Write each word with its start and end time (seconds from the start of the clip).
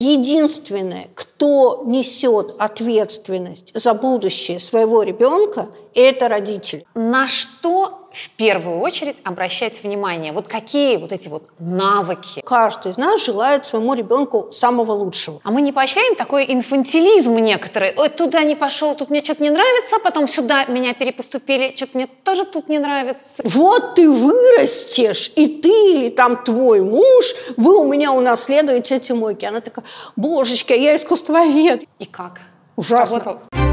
Единственное, 0.00 1.08
кто 1.16 1.82
несет 1.84 2.54
ответственность 2.60 3.72
за 3.74 3.94
будущее 3.94 4.60
своего 4.60 5.02
ребенка, 5.02 5.70
это 5.92 6.28
родители. 6.28 6.86
На 6.94 7.26
что 7.26 7.97
в 8.18 8.30
первую 8.30 8.80
очередь 8.80 9.16
обращать 9.22 9.82
внимание? 9.82 10.32
Вот 10.32 10.48
какие 10.48 10.96
вот 10.96 11.12
эти 11.12 11.28
вот 11.28 11.44
навыки? 11.58 12.42
Каждый 12.44 12.90
из 12.90 12.98
нас 12.98 13.24
желает 13.24 13.64
своему 13.64 13.94
ребенку 13.94 14.48
самого 14.50 14.92
лучшего. 14.92 15.40
А 15.44 15.50
мы 15.50 15.62
не 15.62 15.72
поощряем 15.72 16.16
такой 16.16 16.44
инфантилизм 16.48 17.36
некоторые? 17.36 17.94
Ой, 17.96 18.08
туда 18.08 18.42
не 18.42 18.56
пошел, 18.56 18.94
тут 18.94 19.10
мне 19.10 19.22
что-то 19.22 19.42
не 19.42 19.50
нравится, 19.50 19.98
потом 20.02 20.26
сюда 20.26 20.64
меня 20.64 20.94
перепоступили, 20.94 21.72
что-то 21.76 21.92
мне 21.96 22.08
тоже 22.24 22.44
тут 22.44 22.68
не 22.68 22.78
нравится. 22.78 23.42
Вот 23.44 23.94
ты 23.94 24.10
вырастешь, 24.10 25.32
и 25.36 25.46
ты 25.46 25.68
или 25.68 26.08
там 26.08 26.42
твой 26.42 26.80
муж, 26.80 27.34
вы 27.56 27.78
у 27.78 27.90
меня 27.90 28.12
унаследуете 28.12 28.96
эти 28.96 29.12
мойки. 29.12 29.44
Она 29.44 29.60
такая, 29.60 29.84
божечки, 30.16 30.72
я 30.72 30.96
искусствовед. 30.96 31.84
И 31.98 32.04
как? 32.04 32.40
Ужасно. 32.76 33.20
Кого-то 33.20 33.67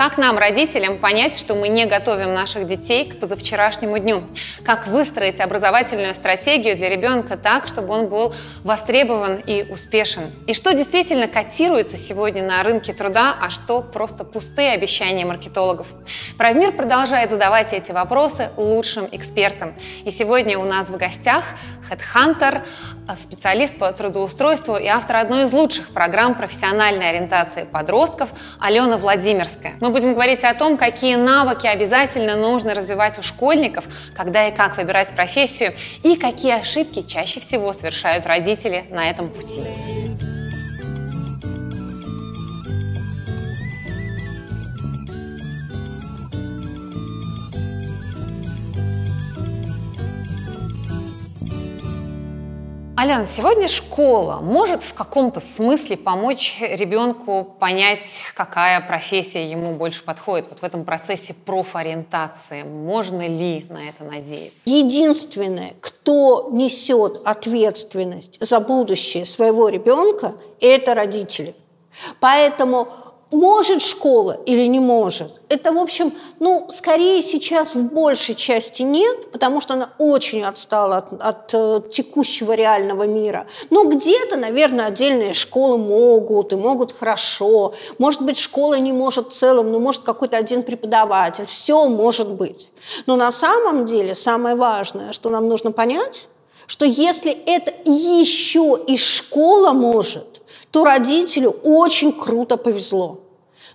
Как 0.00 0.16
нам, 0.16 0.38
родителям, 0.38 0.96
понять, 0.96 1.38
что 1.38 1.54
мы 1.54 1.68
не 1.68 1.84
готовим 1.84 2.32
наших 2.32 2.66
детей 2.66 3.04
к 3.04 3.20
позавчерашнему 3.20 3.98
дню? 3.98 4.22
Как 4.64 4.86
выстроить 4.86 5.40
образовательную 5.40 6.14
стратегию 6.14 6.74
для 6.74 6.88
ребенка 6.88 7.36
так, 7.36 7.68
чтобы 7.68 7.92
он 7.92 8.08
был 8.08 8.34
востребован 8.64 9.42
и 9.44 9.62
успешен? 9.70 10.32
И 10.46 10.54
что 10.54 10.72
действительно 10.72 11.28
котируется 11.28 11.98
сегодня 11.98 12.42
на 12.42 12.62
рынке 12.62 12.94
труда, 12.94 13.36
а 13.42 13.50
что 13.50 13.82
просто 13.82 14.24
пустые 14.24 14.72
обещания 14.72 15.26
маркетологов? 15.26 15.86
Правмир 16.38 16.72
продолжает 16.72 17.28
задавать 17.28 17.74
эти 17.74 17.92
вопросы 17.92 18.52
лучшим 18.56 19.06
экспертам. 19.12 19.74
И 20.06 20.10
сегодня 20.10 20.58
у 20.58 20.64
нас 20.64 20.88
в 20.88 20.96
гостях 20.96 21.44
HeadHunter, 21.90 22.62
специалист 23.16 23.76
по 23.76 23.92
трудоустройству 23.92 24.76
и 24.76 24.86
автор 24.86 25.16
одной 25.16 25.44
из 25.44 25.52
лучших 25.52 25.90
программ 25.90 26.34
профессиональной 26.34 27.08
ориентации 27.10 27.64
подростков 27.64 28.30
Алена 28.58 28.96
Владимирская. 28.98 29.74
Мы 29.80 29.90
будем 29.90 30.14
говорить 30.14 30.44
о 30.44 30.54
том, 30.54 30.76
какие 30.76 31.16
навыки 31.16 31.66
обязательно 31.66 32.36
нужно 32.36 32.74
развивать 32.74 33.18
у 33.18 33.22
школьников, 33.22 33.84
когда 34.16 34.48
и 34.48 34.54
как 34.54 34.76
выбирать 34.76 35.08
профессию, 35.08 35.74
и 36.02 36.16
какие 36.16 36.60
ошибки 36.60 37.02
чаще 37.02 37.40
всего 37.40 37.72
совершают 37.72 38.26
родители 38.26 38.84
на 38.90 39.08
этом 39.08 39.28
пути. 39.28 39.62
Аляна, 53.02 53.26
сегодня 53.34 53.66
школа 53.66 54.40
может 54.42 54.82
в 54.82 54.92
каком-то 54.92 55.40
смысле 55.56 55.96
помочь 55.96 56.58
ребенку 56.60 57.56
понять, 57.58 58.04
какая 58.34 58.78
профессия 58.82 59.50
ему 59.50 59.72
больше 59.72 60.04
подходит 60.04 60.48
вот 60.50 60.58
в 60.58 60.62
этом 60.62 60.84
процессе 60.84 61.32
профориентации. 61.32 62.62
Можно 62.62 63.26
ли 63.26 63.64
на 63.70 63.88
это 63.88 64.04
надеяться? 64.04 64.60
Единственное, 64.66 65.76
кто 65.80 66.50
несет 66.52 67.22
ответственность 67.24 68.36
за 68.38 68.60
будущее 68.60 69.24
своего 69.24 69.70
ребенка, 69.70 70.34
это 70.60 70.94
родители. 70.94 71.54
Поэтому 72.20 72.88
может 73.30 73.82
школа 73.82 74.38
или 74.46 74.66
не 74.66 74.80
может? 74.80 75.40
Это, 75.48 75.72
в 75.72 75.78
общем, 75.78 76.12
ну, 76.38 76.66
скорее 76.68 77.22
сейчас 77.22 77.74
в 77.74 77.92
большей 77.92 78.34
части 78.34 78.82
нет, 78.82 79.30
потому 79.30 79.60
что 79.60 79.74
она 79.74 79.90
очень 79.98 80.44
отстала 80.44 80.98
от, 80.98 81.12
от 81.20 81.54
э, 81.54 81.80
текущего 81.90 82.52
реального 82.52 83.04
мира. 83.04 83.46
Но 83.70 83.84
где-то, 83.84 84.36
наверное, 84.36 84.86
отдельные 84.86 85.32
школы 85.32 85.78
могут 85.78 86.52
и 86.52 86.56
могут 86.56 86.92
хорошо. 86.92 87.74
Может 87.98 88.22
быть, 88.22 88.38
школа 88.38 88.78
не 88.78 88.92
может 88.92 89.28
в 89.28 89.32
целом, 89.32 89.72
но 89.72 89.80
может 89.80 90.02
какой-то 90.02 90.36
один 90.36 90.62
преподаватель. 90.62 91.46
Все 91.46 91.86
может 91.86 92.28
быть. 92.30 92.72
Но 93.06 93.16
на 93.16 93.32
самом 93.32 93.84
деле 93.84 94.14
самое 94.14 94.54
важное, 94.54 95.12
что 95.12 95.30
нам 95.30 95.48
нужно 95.48 95.72
понять, 95.72 96.28
что 96.70 96.84
если 96.84 97.32
это 97.46 97.72
еще 97.84 98.78
и 98.86 98.96
школа 98.96 99.72
может, 99.72 100.29
то 100.70 100.84
родителю 100.84 101.50
очень 101.62 102.12
круто 102.12 102.56
повезло. 102.56 103.20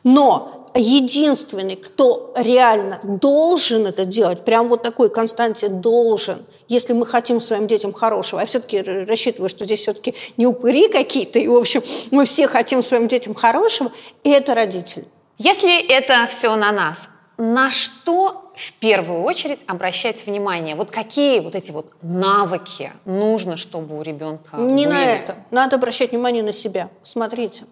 Но 0.03 0.69
единственный, 0.75 1.75
кто 1.75 2.33
реально 2.37 2.99
должен 3.03 3.87
это 3.87 4.05
делать, 4.05 4.43
прям 4.43 4.67
вот 4.67 4.81
такой 4.81 5.09
Константин 5.09 5.81
должен, 5.81 6.45
если 6.67 6.93
мы 6.93 7.05
хотим 7.05 7.39
своим 7.39 7.67
детям 7.67 7.93
хорошего, 7.93 8.39
я 8.39 8.45
все-таки 8.45 8.81
рассчитываю, 8.81 9.49
что 9.49 9.65
здесь 9.65 9.81
все-таки 9.81 10.13
не 10.37 10.45
упыри 10.45 10.87
какие-то, 10.87 11.39
и, 11.39 11.47
в 11.47 11.55
общем, 11.55 11.83
мы 12.11 12.25
все 12.25 12.47
хотим 12.47 12.81
своим 12.81 13.07
детям 13.07 13.33
хорошего, 13.33 13.91
это 14.23 14.53
родители. 14.53 15.05
Если 15.37 15.85
это 15.87 16.27
все 16.29 16.55
на 16.55 16.71
нас, 16.71 16.97
на 17.37 17.69
что 17.71 18.51
в 18.55 18.73
первую 18.79 19.23
очередь 19.23 19.59
обращать 19.67 20.25
внимание? 20.25 20.75
Вот 20.75 20.91
какие 20.91 21.39
вот 21.39 21.55
эти 21.55 21.71
вот 21.71 21.91
навыки 22.01 22.93
нужно, 23.05 23.57
чтобы 23.57 23.97
у 23.97 24.01
ребенка 24.01 24.57
Не 24.57 24.85
были? 24.85 24.95
на 24.95 25.03
это. 25.03 25.35
Надо 25.51 25.75
обращать 25.75 26.11
внимание 26.11 26.43
на 26.43 26.53
себя. 26.53 26.89
Смотрите. 27.01 27.63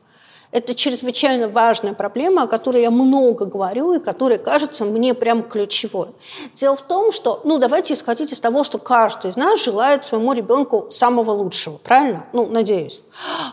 Это 0.52 0.76
чрезвычайно 0.76 1.48
важная 1.48 1.94
проблема, 1.94 2.44
о 2.44 2.48
которой 2.48 2.84
я 2.84 2.92
много 2.92 3.46
говорю 3.46 3.94
и 3.94 4.00
которая 4.00 4.38
кажется 4.38 4.86
мне 4.86 5.16
прям 5.16 5.42
ключевой. 5.42 6.10
Дело 6.54 6.76
в 6.76 6.84
том, 6.84 7.12
что, 7.12 7.42
ну, 7.44 7.58
давайте 7.58 7.96
исходить 7.96 8.32
из 8.32 8.40
того, 8.40 8.64
что 8.64 8.78
каждый 8.78 9.32
из 9.32 9.36
нас 9.36 9.64
желает 9.64 10.06
своему 10.06 10.32
ребенку 10.34 10.86
самого 10.92 11.32
лучшего, 11.32 11.78
правильно? 11.78 12.28
Ну, 12.34 12.46
надеюсь. 12.46 13.02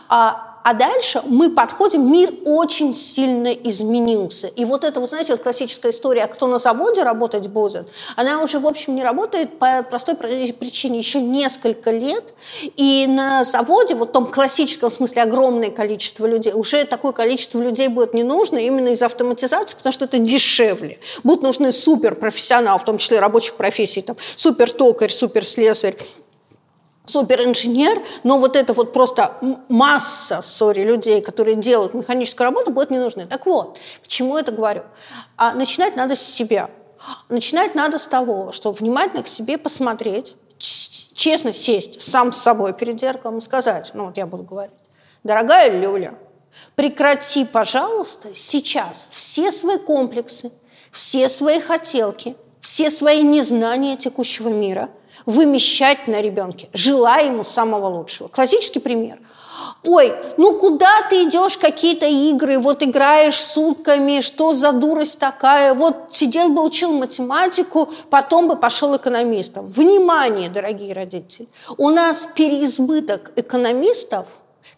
А 0.09 0.50
а 0.63 0.73
дальше 0.73 1.21
мы 1.25 1.49
подходим, 1.49 2.11
мир 2.11 2.33
очень 2.45 2.95
сильно 2.95 3.51
изменился. 3.51 4.47
И 4.47 4.65
вот 4.65 4.83
это, 4.83 4.99
вы 4.99 5.07
знаете, 5.07 5.33
вот 5.33 5.41
классическая 5.41 5.91
история, 5.91 6.27
кто 6.27 6.47
на 6.47 6.59
заводе 6.59 7.03
работать 7.03 7.47
будет, 7.47 7.87
она 8.15 8.41
уже, 8.41 8.59
в 8.59 8.67
общем, 8.67 8.95
не 8.95 9.03
работает 9.03 9.57
по 9.59 9.83
простой 9.83 10.15
причине. 10.15 10.99
Еще 10.99 11.19
несколько 11.19 11.91
лет, 11.91 12.33
и 12.75 13.05
на 13.07 13.43
заводе, 13.43 13.95
вот 13.95 14.09
в 14.09 14.11
том 14.11 14.25
классическом 14.27 14.91
смысле, 14.91 15.23
огромное 15.23 15.71
количество 15.71 16.25
людей, 16.25 16.53
уже 16.53 16.85
такое 16.85 17.11
количество 17.11 17.59
людей 17.59 17.87
будет 17.87 18.13
не 18.13 18.23
нужно 18.23 18.57
именно 18.57 18.89
из 18.89 19.01
автоматизации, 19.01 19.75
потому 19.75 19.93
что 19.93 20.05
это 20.05 20.19
дешевле. 20.19 20.99
Будут 21.23 21.43
нужны 21.43 21.71
суперпрофессионалы, 21.71 22.79
в 22.79 22.85
том 22.85 22.97
числе 22.97 23.19
рабочих 23.19 23.55
профессий, 23.55 24.01
там, 24.01 24.17
супертокарь, 24.35 25.09
суперслесарь, 25.09 25.95
суперинженер, 27.11 28.01
но 28.23 28.37
вот 28.37 28.55
это 28.55 28.73
вот 28.73 28.93
просто 28.93 29.33
масса, 29.67 30.41
сори, 30.41 30.81
людей, 30.81 31.21
которые 31.21 31.55
делают 31.55 31.93
механическую 31.93 32.45
работу, 32.45 32.71
будет 32.71 32.89
не 32.89 32.97
нужны. 32.97 33.25
Так 33.25 33.45
вот, 33.45 33.77
к 34.03 34.07
чему 34.07 34.37
это 34.37 34.51
говорю? 34.51 34.83
А 35.37 35.53
начинать 35.53 35.95
надо 35.95 36.15
с 36.15 36.21
себя. 36.21 36.69
Начинать 37.29 37.75
надо 37.75 37.97
с 37.97 38.07
того, 38.07 38.51
что 38.51 38.71
внимательно 38.71 39.23
к 39.23 39.27
себе 39.27 39.57
посмотреть, 39.57 40.35
честно 40.57 41.51
сесть 41.51 42.01
сам 42.01 42.31
с 42.31 42.37
собой 42.37 42.73
перед 42.73 42.99
зеркалом 42.99 43.39
и 43.39 43.41
сказать, 43.41 43.91
ну 43.93 44.05
вот 44.05 44.17
я 44.17 44.27
буду 44.27 44.43
говорить, 44.43 44.75
дорогая 45.23 45.79
Люля, 45.79 46.13
прекрати, 46.75 47.43
пожалуйста, 47.43 48.29
сейчас 48.35 49.07
все 49.11 49.51
свои 49.51 49.79
комплексы, 49.79 50.51
все 50.91 51.27
свои 51.27 51.59
хотелки, 51.59 52.35
все 52.61 52.91
свои 52.91 53.23
незнания 53.23 53.97
текущего 53.97 54.49
мира– 54.49 54.89
вымещать 55.25 56.07
на 56.07 56.21
ребенке, 56.21 56.69
желая 56.73 57.27
ему 57.27 57.43
самого 57.43 57.87
лучшего. 57.87 58.27
Классический 58.27 58.79
пример. 58.79 59.19
Ой, 59.83 60.13
ну 60.37 60.53
куда 60.53 61.01
ты 61.09 61.23
идешь, 61.23 61.57
какие-то 61.57 62.05
игры, 62.05 62.59
вот 62.59 62.83
играешь 62.83 63.39
сутками, 63.39 64.21
что 64.21 64.53
за 64.53 64.71
дурость 64.73 65.19
такая, 65.19 65.73
вот 65.73 65.95
сидел 66.11 66.49
бы, 66.49 66.63
учил 66.63 66.91
математику, 66.91 67.89
потом 68.09 68.47
бы 68.47 68.55
пошел 68.55 68.95
экономистом. 68.95 69.67
Внимание, 69.67 70.49
дорогие 70.49 70.93
родители, 70.93 71.47
у 71.77 71.89
нас 71.89 72.27
переизбыток 72.35 73.31
экономистов 73.35 74.25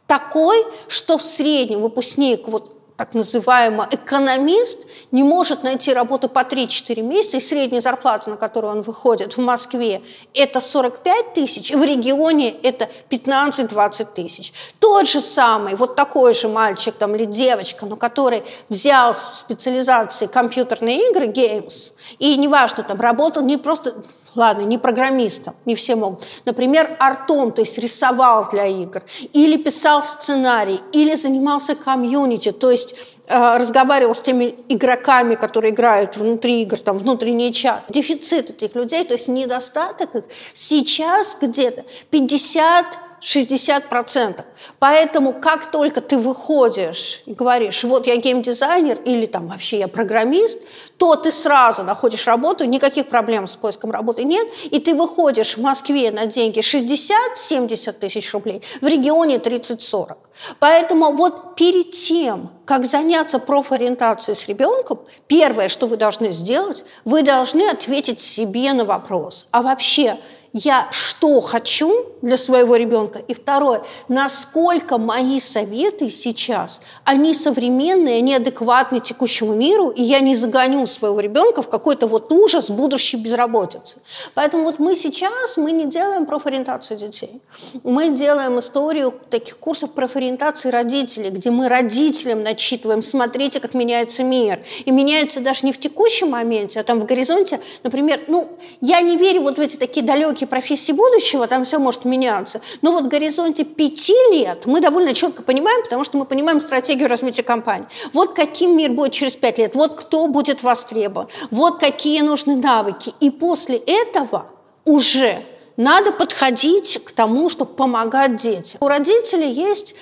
такой, 0.07 0.65
что 0.87 1.17
в 1.17 1.23
среднем 1.23 1.81
выпускник 1.81 2.47
вот 2.47 2.71
так 2.97 3.13
называемый 3.13 3.87
экономист 3.91 4.87
не 5.11 5.23
может 5.23 5.63
найти 5.63 5.93
работу 5.93 6.29
по 6.29 6.39
3-4 6.39 7.01
месяца, 7.01 7.37
и 7.37 7.39
средняя 7.39 7.81
зарплата, 7.81 8.29
на 8.29 8.37
которую 8.37 8.71
он 8.71 8.81
выходит 8.81 9.37
в 9.37 9.41
Москве, 9.41 10.01
это 10.33 10.59
45 10.59 11.33
тысяч, 11.33 11.71
и 11.71 11.75
в 11.75 11.83
регионе 11.83 12.51
это 12.63 12.89
15-20 13.09 14.07
тысяч. 14.13 14.53
Тот 14.79 15.07
же 15.07 15.21
самый, 15.21 15.75
вот 15.75 15.95
такой 15.95 16.33
же 16.33 16.47
мальчик 16.47 16.95
там, 16.95 17.15
или 17.15 17.25
девочка, 17.25 17.85
но 17.85 17.95
который 17.95 18.43
взял 18.69 19.13
в 19.13 19.17
специализации 19.17 20.27
компьютерные 20.27 21.09
игры, 21.09 21.27
games, 21.27 21.93
и 22.19 22.37
неважно, 22.37 22.83
там 22.83 22.99
работал 22.99 23.43
не 23.43 23.57
просто 23.57 23.95
ладно, 24.35 24.63
не 24.63 24.77
программистом, 24.77 25.55
не 25.65 25.75
все 25.75 25.95
могут. 25.95 26.25
Например, 26.45 26.89
артом, 26.99 27.51
то 27.51 27.61
есть 27.61 27.77
рисовал 27.77 28.47
для 28.49 28.65
игр, 28.65 29.03
или 29.33 29.57
писал 29.57 30.03
сценарий, 30.03 30.79
или 30.91 31.15
занимался 31.15 31.75
комьюнити, 31.75 32.51
то 32.51 32.71
есть 32.71 32.95
э, 33.27 33.57
разговаривал 33.57 34.15
с 34.15 34.21
теми 34.21 34.55
игроками, 34.69 35.35
которые 35.35 35.73
играют 35.73 36.17
внутри 36.17 36.61
игр, 36.61 36.79
там 36.79 36.97
внутренний 36.97 37.51
чат. 37.53 37.83
Дефицит 37.89 38.49
этих 38.49 38.75
людей, 38.75 39.03
то 39.03 39.13
есть 39.13 39.27
недостаток 39.27 40.15
их 40.15 40.23
сейчас 40.53 41.37
где-то 41.39 41.83
50 42.09 42.85
60%. 43.23 44.43
Поэтому 44.79 45.33
как 45.33 45.71
только 45.71 46.01
ты 46.01 46.17
выходишь 46.17 47.23
и 47.25 47.33
говоришь, 47.33 47.83
вот 47.83 48.05
я 48.05 48.17
геймдизайнер 48.17 48.99
или 49.05 49.25
там 49.25 49.47
вообще 49.47 49.79
я 49.79 49.87
программист, 49.87 50.61
то 50.97 51.15
ты 51.15 51.31
сразу 51.31 51.83
находишь 51.83 52.27
работу, 52.27 52.65
никаких 52.65 53.07
проблем 53.07 53.47
с 53.47 53.55
поиском 53.55 53.91
работы 53.91 54.23
нет, 54.25 54.47
и 54.65 54.79
ты 54.79 54.93
выходишь 54.93 55.57
в 55.57 55.61
Москве 55.61 56.11
на 56.11 56.25
деньги 56.25 56.59
60-70 56.59 57.93
тысяч 57.93 58.33
рублей, 58.33 58.61
в 58.81 58.87
регионе 58.87 59.37
30-40. 59.37 60.17
Поэтому 60.59 61.11
вот 61.11 61.55
перед 61.55 61.91
тем, 61.91 62.51
как 62.65 62.85
заняться 62.85 63.39
профориентацией 63.39 64.35
с 64.35 64.47
ребенком, 64.47 64.99
первое, 65.27 65.69
что 65.69 65.87
вы 65.87 65.95
должны 65.97 66.31
сделать, 66.31 66.85
вы 67.05 67.23
должны 67.23 67.69
ответить 67.69 68.19
себе 68.19 68.73
на 68.73 68.83
вопрос, 68.83 69.47
а 69.51 69.61
вообще 69.61 70.17
я 70.53 70.87
что 70.91 71.41
хочу 71.41 72.05
для 72.21 72.37
своего 72.37 72.75
ребенка, 72.75 73.19
и 73.19 73.33
второе, 73.33 73.81
насколько 74.07 74.99
мои 74.99 75.39
советы 75.39 76.11
сейчас, 76.11 76.81
они 77.03 77.33
современные, 77.33 78.17
они 78.17 78.35
адекватны 78.35 78.99
текущему 78.99 79.55
миру, 79.55 79.89
и 79.89 80.03
я 80.03 80.19
не 80.19 80.35
загоню 80.35 80.85
своего 80.85 81.19
ребенка 81.19 81.63
в 81.63 81.69
какой-то 81.69 82.07
вот 82.07 82.31
ужас 82.31 82.69
будущей 82.69 83.17
безработицы. 83.17 83.99
Поэтому 84.35 84.63
вот 84.63 84.77
мы 84.77 84.95
сейчас, 84.95 85.57
мы 85.57 85.71
не 85.71 85.85
делаем 85.85 86.25
профориентацию 86.27 86.97
детей. 86.97 87.41
Мы 87.83 88.09
делаем 88.09 88.59
историю 88.59 89.13
таких 89.29 89.57
курсов 89.57 89.93
профориентации 89.93 90.69
родителей, 90.69 91.31
где 91.31 91.49
мы 91.49 91.67
родителям 91.67 92.43
начитываем, 92.43 93.01
смотрите, 93.01 93.59
как 93.59 93.73
меняется 93.73 94.23
мир. 94.23 94.59
И 94.85 94.91
меняется 94.91 95.39
даже 95.39 95.65
не 95.65 95.73
в 95.73 95.79
текущем 95.79 96.29
моменте, 96.29 96.79
а 96.79 96.83
там 96.83 96.99
в 96.99 97.05
горизонте, 97.05 97.59
например, 97.81 98.21
ну, 98.27 98.49
я 98.81 99.01
не 99.01 99.17
верю 99.17 99.41
вот 99.41 99.57
в 99.57 99.59
эти 99.59 99.77
такие 99.77 100.05
далекие 100.05 100.42
рынке 100.43 100.47
профессий 100.47 100.93
будущего, 100.93 101.47
там 101.47 101.63
все 101.63 101.79
может 101.79 102.05
меняться. 102.05 102.61
Но 102.81 102.91
вот 102.91 103.05
в 103.05 103.07
горизонте 103.07 103.63
пяти 103.63 104.13
лет 104.31 104.65
мы 104.65 104.81
довольно 104.81 105.13
четко 105.13 105.43
понимаем, 105.43 105.83
потому 105.83 106.03
что 106.03 106.17
мы 106.17 106.25
понимаем 106.25 106.61
стратегию 106.61 107.09
развития 107.09 107.43
компании. 107.43 107.87
Вот 108.13 108.33
каким 108.33 108.75
мир 108.75 108.91
будет 108.91 109.11
через 109.11 109.35
пять 109.35 109.57
лет, 109.57 109.75
вот 109.75 109.93
кто 109.93 110.27
будет 110.27 110.63
востребован, 110.63 111.27
вот 111.51 111.79
какие 111.79 112.21
нужны 112.21 112.55
навыки. 112.55 113.13
И 113.19 113.29
после 113.29 113.77
этого 113.77 114.45
уже 114.85 115.37
надо 115.77 116.11
подходить 116.11 116.99
к 117.03 117.11
тому, 117.11 117.49
чтобы 117.49 117.73
помогать 117.73 118.35
детям. 118.35 118.79
У 118.81 118.87
родителей 118.87 119.51
есть 119.51 119.95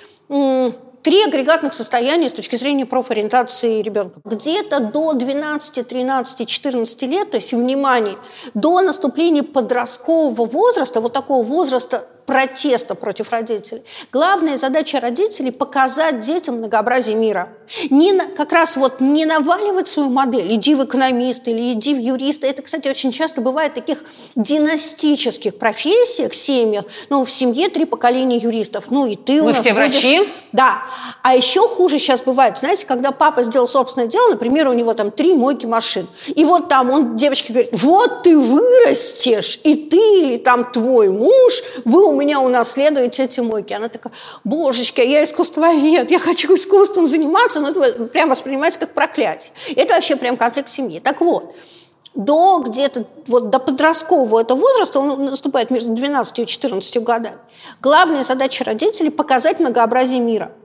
три 1.02 1.22
агрегатных 1.24 1.74
состояния 1.74 2.28
с 2.28 2.32
точки 2.32 2.56
зрения 2.56 2.86
профориентации 2.86 3.82
ребенка. 3.82 4.20
Где-то 4.24 4.80
до 4.80 5.12
12, 5.12 5.86
13, 5.86 6.48
14 6.48 7.02
лет, 7.02 7.30
то 7.30 7.36
есть, 7.36 7.52
внимание, 7.52 8.16
до 8.54 8.80
наступления 8.80 9.42
подросткового 9.42 10.46
возраста, 10.46 11.00
вот 11.00 11.12
такого 11.12 11.44
возраста 11.44 12.06
протеста 12.26 12.94
против 12.94 13.30
родителей. 13.30 13.82
Главная 14.12 14.56
задача 14.56 15.00
родителей– 15.00 15.50
показать 15.52 16.20
детям 16.20 16.56
многообразие 16.56 17.16
мира. 17.16 17.48
Не 17.90 18.12
как 18.36 18.52
раз 18.52 18.76
вот 18.76 19.00
не 19.00 19.24
наваливать 19.24 19.88
свою 19.88 20.08
модель, 20.08 20.54
иди 20.54 20.74
в 20.74 20.84
экономиста 20.84 21.50
или 21.50 21.72
иди 21.72 21.94
в 21.94 21.98
юриста. 21.98 22.46
Это, 22.46 22.62
кстати, 22.62 22.88
очень 22.88 23.12
часто 23.12 23.40
бывает 23.40 23.72
в 23.72 23.74
таких 23.76 24.04
династических 24.36 25.56
профессиях, 25.58 26.34
семьях. 26.34 26.84
Ну, 27.08 27.24
в 27.24 27.30
семье 27.30 27.68
три 27.68 27.84
поколения 27.84 28.36
юристов. 28.36 28.84
Ну, 28.90 29.06
и 29.06 29.14
ты 29.14 29.40
у 29.40 29.46
нас 29.46 29.60
все 29.60 29.72
будешь... 29.72 29.92
врачи? 29.92 30.28
Да. 30.52 30.82
А 31.22 31.34
еще 31.34 31.66
хуже 31.68 31.98
сейчас 31.98 32.20
бывает, 32.20 32.58
знаете, 32.58 32.84
когда 32.86 33.12
папа 33.12 33.42
сделал 33.42 33.66
собственное 33.66 34.08
дело, 34.08 34.30
например, 34.30 34.68
у 34.68 34.72
него 34.72 34.92
там 34.94 35.10
три 35.10 35.34
мойки 35.34 35.66
машин. 35.66 36.06
И 36.26 36.44
вот 36.44 36.68
там 36.68 36.90
он 36.90 37.16
девочке 37.16 37.52
говорит, 37.52 37.70
вот 37.72 38.22
ты 38.22 38.36
вырастешь, 38.36 39.60
и 39.64 39.74
ты 39.74 39.96
или 39.96 40.36
там 40.36 40.70
твой 40.70 41.08
муж, 41.08 41.62
вы 41.84 42.11
у 42.12 42.20
меня 42.20 42.40
унаследуете 42.40 43.24
эти 43.24 43.40
мойки. 43.40 43.72
Она 43.72 43.88
такая, 43.88 44.12
божечки, 44.44 45.00
я 45.00 45.24
искусствовед, 45.24 46.10
я 46.10 46.18
хочу 46.18 46.54
искусством 46.54 47.08
заниматься, 47.08 47.60
но 47.60 47.70
это 47.70 48.04
прям 48.04 48.28
воспринимается 48.28 48.80
как 48.80 48.94
проклятие. 48.94 49.52
Это 49.76 49.94
вообще 49.94 50.16
прям 50.16 50.36
конфликт 50.36 50.68
семьи. 50.68 50.98
Так 50.98 51.20
вот, 51.20 51.54
до 52.14 52.58
где-то 52.58 53.04
вот 53.26 53.50
до 53.50 53.58
подросткового 53.58 54.40
этого 54.40 54.60
возраста, 54.60 55.00
он 55.00 55.24
наступает 55.24 55.70
между 55.70 55.92
12 55.92 56.38
и 56.40 56.46
14 56.46 57.02
годами, 57.02 57.38
главная 57.80 58.22
задача 58.22 58.64
родителей– 58.64 59.10
показать 59.10 59.60
многообразие 59.60 60.20
мира– 60.20 60.52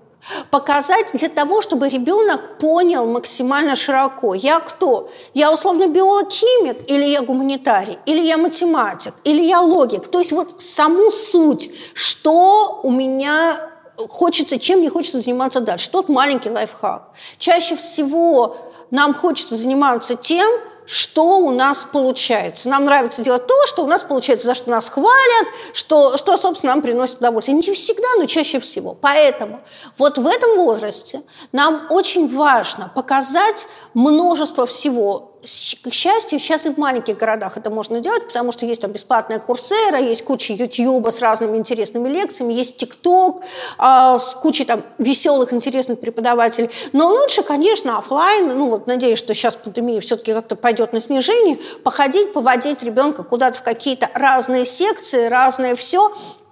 Показать 0.52 1.12
для 1.14 1.30
того, 1.30 1.62
чтобы 1.62 1.88
ребенок 1.90 2.58
понял 2.58 3.06
максимально 3.06 3.76
широко. 3.76 4.34
Я 4.34 4.60
кто? 4.60 5.10
Я 5.34 5.52
условно 5.54 5.88
биолог-химик, 5.88 6.90
или 6.90 7.06
я 7.06 7.22
гуманитарий, 7.22 7.98
или 8.06 8.22
я 8.22 8.38
математик, 8.38 9.14
или 9.24 9.42
я 9.42 9.62
логик. 9.62 10.08
То 10.08 10.20
есть 10.20 10.32
вот 10.32 10.62
саму 10.62 11.12
суть, 11.12 11.72
что 11.94 12.82
у 12.84 12.92
меня 12.92 13.70
хочется, 14.10 14.60
чем 14.60 14.80
мне 14.80 14.90
хочется 14.90 15.22
заниматься 15.22 15.62
дальше. 15.62 15.90
Тот 15.90 16.10
маленький 16.10 16.50
лайфхак. 16.50 17.10
Чаще 17.38 17.76
всего 17.76 18.58
нам 18.92 19.14
хочется 19.14 19.56
заниматься 19.56 20.16
тем, 20.16 20.50
что 20.88 21.40
у 21.40 21.52
нас 21.52 21.84
получается. 21.84 22.70
Нам 22.70 22.86
нравится 22.86 23.22
делать 23.22 23.46
то, 23.46 23.68
что 23.68 23.84
у 23.84 23.88
нас 23.88 24.04
получается, 24.04 24.48
за 24.48 24.56
что 24.56 24.72
нас 24.72 24.90
хвалят, 24.90 25.48
что, 25.74 26.18
что 26.18 26.38
собственно, 26.38 26.74
нам 26.74 26.82
приносит 26.82 27.18
удовольствие. 27.18 27.58
Не 27.58 27.74
всегда, 27.74 28.08
но 28.18 28.26
чаще 28.26 28.60
всего. 28.62 28.98
Поэтому 29.00 29.60
вот 29.98 30.18
в 30.18 30.26
этом 30.26 30.56
возрасте 30.56 31.22
нам 31.52 31.88
очень 31.90 32.34
важно 32.34 32.90
показать 32.96 33.68
множество 33.94 34.66
всего, 34.66 35.34
к 35.42 35.94
счастью, 35.94 36.40
сейчас 36.40 36.66
и 36.66 36.70
в 36.70 36.78
маленьких 36.78 37.16
городах 37.16 37.58
это 37.58 37.70
можно 37.70 38.00
делать, 38.00 38.28
потому 38.28 38.52
что 38.52 38.66
есть 38.66 38.82
там 38.82 38.92
бесплатная 38.92 39.40
курсера, 39.40 40.00
есть 40.00 40.26
куча 40.26 40.54
ютьюба 40.54 41.12
с 41.12 41.22
разными 41.22 41.58
интересными 41.58 42.10
лекциями, 42.10 42.54
есть 42.54 42.78
тикток 42.78 43.44
э, 43.78 44.16
с 44.20 44.36
кучей 44.36 44.66
там 44.66 44.84
веселых, 44.98 45.54
интересных 45.54 46.00
преподавателей. 46.00 46.70
Но 46.92 47.10
лучше, 47.10 47.44
конечно, 47.44 47.98
офлайн. 47.98 48.48
Ну 48.48 48.70
вот 48.70 48.88
надеюсь, 48.88 49.20
что 49.20 49.34
сейчас 49.34 49.56
пандемия 49.56 50.02
все-таки 50.02 50.34
как-то 50.34 50.56
пойдет 50.56 50.92
на 50.92 51.02
снижение. 51.02 51.60
Походить, 51.84 52.34
поводить 52.34 52.84
ребенка 52.84 53.24
куда-то 53.24 53.60
в 53.60 53.64
какие-то 53.64 54.10
разные 54.14 54.66
секции, 54.66 55.28
разное 55.28 55.76
все. 55.76 56.12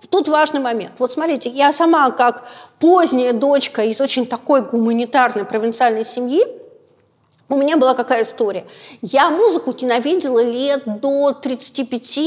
Тут 0.09 0.27
важный 0.27 0.59
момент. 0.59 0.93
Вот 0.99 1.11
смотрите, 1.11 1.49
я 1.49 1.73
сама 1.73 2.11
как 2.11 2.47
поздняя 2.79 3.33
дочка 3.33 3.83
из 3.83 3.99
очень 3.99 4.25
такой 4.25 4.61
гуманитарной 4.61 5.45
провинциальной 5.45 6.05
семьи, 6.05 6.45
у 7.47 7.57
меня 7.57 7.77
была 7.77 7.93
какая 7.93 8.23
история. 8.23 8.65
Я 9.03 9.29
музыку 9.29 9.75
ненавидела 9.79 10.43
лет 10.43 10.81
до 10.85 11.31
35, 11.31 12.19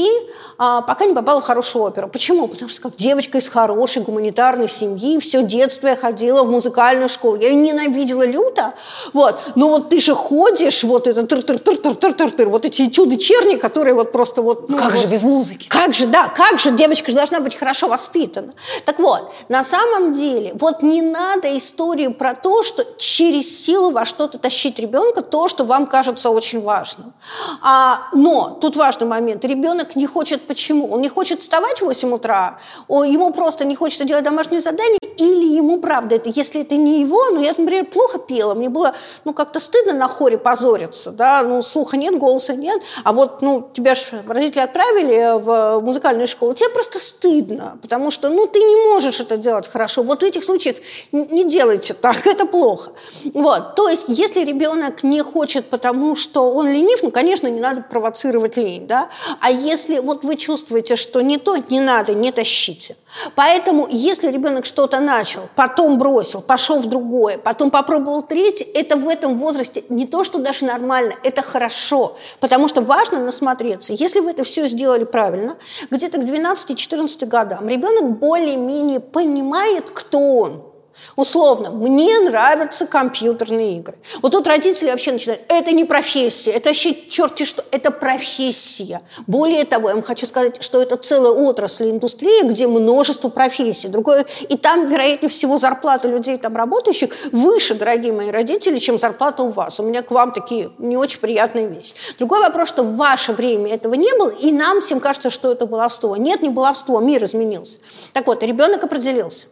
а, 0.57 0.81
пока 0.81 1.05
не 1.05 1.13
попала 1.13 1.41
в 1.41 1.43
хорошую 1.43 1.83
оперу. 1.83 2.07
Почему? 2.07 2.47
Потому 2.47 2.69
что 2.69 2.83
как 2.83 2.95
девочка 2.95 3.37
из 3.37 3.49
хорошей 3.49 4.01
гуманитарной 4.01 4.69
семьи, 4.69 5.19
все 5.19 5.43
детство 5.43 5.87
я 5.87 5.97
ходила 5.97 6.43
в 6.43 6.49
музыкальную 6.49 7.09
школу. 7.09 7.35
Я 7.35 7.49
ее 7.49 7.55
ненавидела 7.55 8.25
люто. 8.25 8.73
Вот. 9.11 9.39
Но 9.55 9.67
вот 9.67 9.89
ты 9.89 9.99
же 9.99 10.15
ходишь, 10.15 10.83
вот 10.83 11.05
это 11.05 11.27
тыр 11.27 11.43
тыр 11.43 11.59
тыр 11.59 11.77
тыр 11.77 11.95
тыр 11.95 12.13
тыр 12.13 12.31
тыр 12.31 12.49
вот 12.49 12.65
эти 12.65 12.87
этюды 12.87 13.17
черни, 13.17 13.55
которые 13.55 13.95
вот 13.95 14.13
просто 14.13 14.41
вот... 14.41 14.69
Ну, 14.69 14.77
как 14.77 14.91
вот, 14.91 15.01
же 15.01 15.07
без 15.07 15.21
музыки? 15.21 15.67
Как 15.67 15.93
же, 15.95 16.05
да, 16.05 16.29
как 16.29 16.59
же 16.59 16.71
девочка 16.71 17.11
же 17.11 17.17
должна 17.17 17.41
быть 17.41 17.55
хорошо 17.55 17.89
воспитана. 17.89 18.53
Так 18.85 18.99
вот, 18.99 19.29
на 19.49 19.65
самом 19.65 20.13
деле, 20.13 20.53
вот 20.53 20.81
не 20.81 21.01
надо 21.01 21.57
историю 21.57 22.13
про 22.13 22.35
то, 22.35 22.63
что 22.63 22.85
через 22.97 23.65
силу 23.65 23.91
во 23.91 24.05
что-то 24.05 24.39
тащить 24.39 24.79
ребенка, 24.79 25.08
ребенка 25.09 25.21
то, 25.21 25.47
что 25.47 25.63
вам 25.63 25.87
кажется 25.87 26.29
очень 26.29 26.61
важным. 26.61 27.13
А, 27.61 28.07
но 28.13 28.57
тут 28.61 28.75
важный 28.75 29.07
момент. 29.07 29.45
Ребенок 29.45 29.95
не 29.95 30.07
хочет 30.07 30.47
почему? 30.47 30.91
Он 30.91 31.01
не 31.01 31.09
хочет 31.09 31.41
вставать 31.41 31.81
в 31.81 31.85
8 31.85 32.13
утра, 32.13 32.59
он, 32.87 33.11
ему 33.11 33.31
просто 33.33 33.65
не 33.65 33.75
хочется 33.75 34.05
делать 34.05 34.23
домашнее 34.23 34.61
задание, 34.61 34.99
или 35.17 35.55
ему 35.55 35.79
правда, 35.79 36.15
это, 36.15 36.29
если 36.29 36.61
это 36.61 36.75
не 36.75 37.01
его, 37.01 37.29
ну 37.31 37.41
я, 37.41 37.49
например, 37.49 37.85
плохо 37.85 38.19
пела, 38.19 38.53
мне 38.53 38.69
было 38.69 38.93
ну 39.25 39.33
как-то 39.33 39.59
стыдно 39.59 39.93
на 39.93 40.07
хоре 40.07 40.37
позориться, 40.37 41.11
да, 41.11 41.43
ну 41.43 41.61
слуха 41.61 41.97
нет, 41.97 42.17
голоса 42.17 42.53
нет, 42.53 42.81
а 43.03 43.11
вот 43.11 43.41
ну 43.41 43.69
тебя 43.73 43.95
же 43.95 44.01
родители 44.27 44.61
отправили 44.61 45.41
в 45.41 45.81
музыкальную 45.81 46.27
школу, 46.27 46.53
тебе 46.53 46.69
просто 46.69 46.99
стыдно, 46.99 47.77
потому 47.81 48.11
что 48.11 48.29
ну 48.29 48.47
ты 48.47 48.59
не 48.59 48.93
можешь 48.93 49.19
это 49.19 49.37
делать 49.37 49.67
хорошо. 49.67 50.03
Вот 50.03 50.21
в 50.21 50.25
этих 50.25 50.43
случаях 50.43 50.77
не 51.11 51.43
делайте 51.43 51.93
так, 51.93 52.25
это 52.27 52.45
плохо. 52.45 52.91
Вот, 53.33 53.75
то 53.75 53.89
есть 53.89 54.05
если 54.07 54.45
ребенок 54.45 54.98
ребенок 54.99 55.03
не 55.03 55.21
хочет, 55.21 55.69
потому 55.69 56.15
что 56.15 56.51
он 56.51 56.67
ленив, 56.67 57.03
ну, 57.03 57.11
конечно, 57.11 57.47
не 57.47 57.59
надо 57.59 57.81
провоцировать 57.81 58.57
лень, 58.57 58.87
да. 58.87 59.09
А 59.39 59.51
если 59.51 59.99
вот 59.99 60.23
вы 60.23 60.35
чувствуете, 60.35 60.95
что 60.95 61.21
не 61.21 61.37
то, 61.37 61.57
не 61.69 61.79
надо, 61.79 62.13
не 62.13 62.31
тащите. 62.31 62.95
Поэтому, 63.35 63.87
если 63.89 64.31
ребенок 64.31 64.65
что-то 64.65 64.99
начал, 64.99 65.41
потом 65.55 65.97
бросил, 65.97 66.41
пошел 66.41 66.79
в 66.79 66.85
другое, 66.85 67.37
потом 67.37 67.71
попробовал 67.71 68.21
третье, 68.21 68.65
это 68.73 68.95
в 68.95 69.07
этом 69.07 69.39
возрасте 69.39 69.83
не 69.89 70.05
то, 70.05 70.23
что 70.23 70.39
даже 70.39 70.65
нормально, 70.65 71.13
это 71.23 71.41
хорошо, 71.41 72.15
потому 72.39 72.67
что 72.67 72.81
важно 72.81 73.19
насмотреться. 73.19 73.93
Если 73.93 74.19
вы 74.19 74.31
это 74.31 74.43
все 74.43 74.67
сделали 74.67 75.05
правильно, 75.05 75.57
где-то 75.89 76.19
к 76.19 76.23
12-14 76.23 77.25
годам 77.25 77.67
ребенок 77.67 78.19
более-менее 78.19 78.99
понимает, 78.99 79.89
кто 79.89 80.19
он, 80.19 80.68
Условно, 81.15 81.69
мне 81.69 82.19
нравятся 82.19 82.87
компьютерные 82.87 83.77
игры. 83.77 83.97
Вот 84.21 84.31
тут 84.31 84.47
родители 84.47 84.89
вообще 84.89 85.11
начинают, 85.11 85.43
это 85.49 85.71
не 85.71 85.85
профессия, 85.85 86.51
это 86.51 86.69
вообще 86.69 86.95
черти 87.09 87.43
что, 87.45 87.63
это 87.71 87.91
профессия. 87.91 89.01
Более 89.27 89.65
того, 89.65 89.89
я 89.89 89.95
вам 89.95 90.03
хочу 90.03 90.25
сказать, 90.25 90.63
что 90.63 90.81
это 90.81 90.95
целая 90.95 91.31
отрасль 91.31 91.89
индустрии, 91.89 92.43
где 92.43 92.67
множество 92.67 93.29
профессий. 93.29 93.87
Другое, 93.87 94.25
и 94.47 94.57
там, 94.57 94.87
вероятнее 94.87 95.29
всего, 95.29 95.57
зарплата 95.57 96.07
людей 96.07 96.37
там 96.37 96.55
работающих 96.55 97.09
выше, 97.31 97.75
дорогие 97.75 98.13
мои 98.13 98.31
родители, 98.31 98.77
чем 98.77 98.97
зарплата 98.97 99.43
у 99.43 99.49
вас. 99.51 99.79
У 99.79 99.83
меня 99.83 100.03
к 100.03 100.11
вам 100.11 100.31
такие 100.31 100.71
не 100.77 100.97
очень 100.97 101.19
приятные 101.19 101.67
вещи. 101.67 101.93
Другой 102.17 102.39
вопрос, 102.39 102.69
что 102.69 102.83
в 102.83 102.95
ваше 102.95 103.33
время 103.33 103.73
этого 103.73 103.93
не 103.93 104.13
было, 104.17 104.29
и 104.29 104.51
нам 104.51 104.81
всем 104.81 104.99
кажется, 104.99 105.29
что 105.29 105.51
это 105.51 105.65
баловство. 105.65 106.15
Нет, 106.15 106.41
не 106.41 106.49
баловство, 106.49 106.99
мир 106.99 107.23
изменился. 107.23 107.79
Так 108.13 108.27
вот, 108.27 108.43
ребенок 108.43 108.83
определился. 108.83 109.47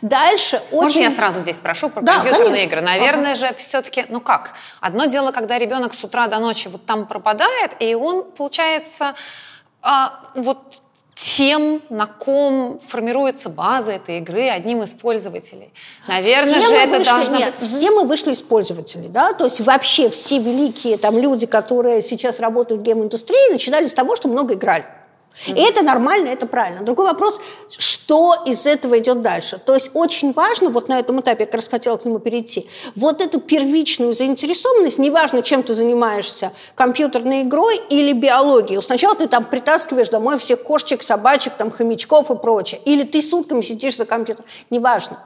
Дальше 0.00 0.62
очень... 0.70 0.82
Можно 0.82 1.00
я 1.00 1.10
сразу 1.10 1.40
здесь 1.40 1.56
спрошу 1.56 1.90
про 1.90 2.02
да, 2.02 2.14
компьютерные 2.14 2.50
конечно. 2.50 2.66
игры? 2.66 2.80
Наверное 2.80 3.32
ага. 3.32 3.48
же 3.48 3.54
все-таки, 3.54 4.06
ну 4.08 4.20
как? 4.20 4.54
Одно 4.80 5.06
дело, 5.06 5.32
когда 5.32 5.58
ребенок 5.58 5.94
с 5.94 6.04
утра 6.04 6.26
до 6.28 6.38
ночи 6.38 6.68
вот 6.68 6.84
там 6.86 7.06
пропадает, 7.06 7.72
и 7.80 7.94
он, 7.94 8.24
получается, 8.24 9.14
а, 9.82 10.20
вот 10.34 10.82
тем, 11.14 11.82
на 11.88 12.06
ком 12.06 12.80
формируется 12.88 13.48
база 13.48 13.92
этой 13.92 14.18
игры, 14.18 14.48
одним 14.48 14.82
из 14.82 14.90
пользователей. 14.90 15.72
Наверное 16.08 16.54
все 16.54 16.66
же 16.66 16.74
это 16.74 16.98
вышли, 16.98 17.10
должно 17.10 17.36
нет, 17.36 17.54
быть... 17.60 17.68
все 17.68 17.90
мы 17.90 18.04
вышли 18.04 18.32
из 18.32 18.42
пользователей, 18.42 19.08
да, 19.08 19.32
то 19.32 19.44
есть 19.44 19.60
вообще 19.60 20.10
все 20.10 20.38
великие 20.38 20.96
там 20.96 21.18
люди, 21.18 21.46
которые 21.46 22.02
сейчас 22.02 22.40
работают 22.40 22.82
в 22.82 22.84
гейм-индустрии, 22.84 23.52
начинали 23.52 23.86
с 23.86 23.94
того, 23.94 24.16
что 24.16 24.28
много 24.28 24.54
играли. 24.54 24.84
И 25.46 25.60
это 25.60 25.82
нормально, 25.82 26.28
это 26.28 26.46
правильно. 26.46 26.82
Другой 26.82 27.06
вопрос, 27.06 27.40
что 27.68 28.34
из 28.46 28.66
этого 28.66 28.98
идет 28.98 29.22
дальше. 29.22 29.58
То 29.64 29.74
есть 29.74 29.90
очень 29.94 30.32
важно, 30.32 30.70
вот 30.70 30.88
на 30.88 30.98
этом 30.98 31.20
этапе, 31.20 31.44
я 31.44 31.46
как 31.46 31.56
раз 31.56 31.68
хотела 31.68 31.96
к 31.96 32.04
нему 32.04 32.18
перейти, 32.18 32.68
вот 32.94 33.20
эту 33.20 33.40
первичную 33.40 34.14
заинтересованность, 34.14 34.98
неважно, 34.98 35.42
чем 35.42 35.62
ты 35.62 35.74
занимаешься, 35.74 36.52
компьютерной 36.74 37.42
игрой 37.42 37.80
или 37.88 38.12
биологией. 38.12 38.80
Сначала 38.82 39.14
ты 39.14 39.26
там 39.26 39.44
притаскиваешь 39.44 40.10
домой 40.10 40.38
всех 40.38 40.62
кошечек, 40.62 41.02
собачек, 41.02 41.54
там, 41.54 41.70
хомячков 41.70 42.30
и 42.30 42.36
прочее. 42.36 42.80
Или 42.84 43.02
ты 43.02 43.22
сутками 43.22 43.62
сидишь 43.62 43.96
за 43.96 44.06
компьютером. 44.06 44.48
Неважно. 44.70 45.18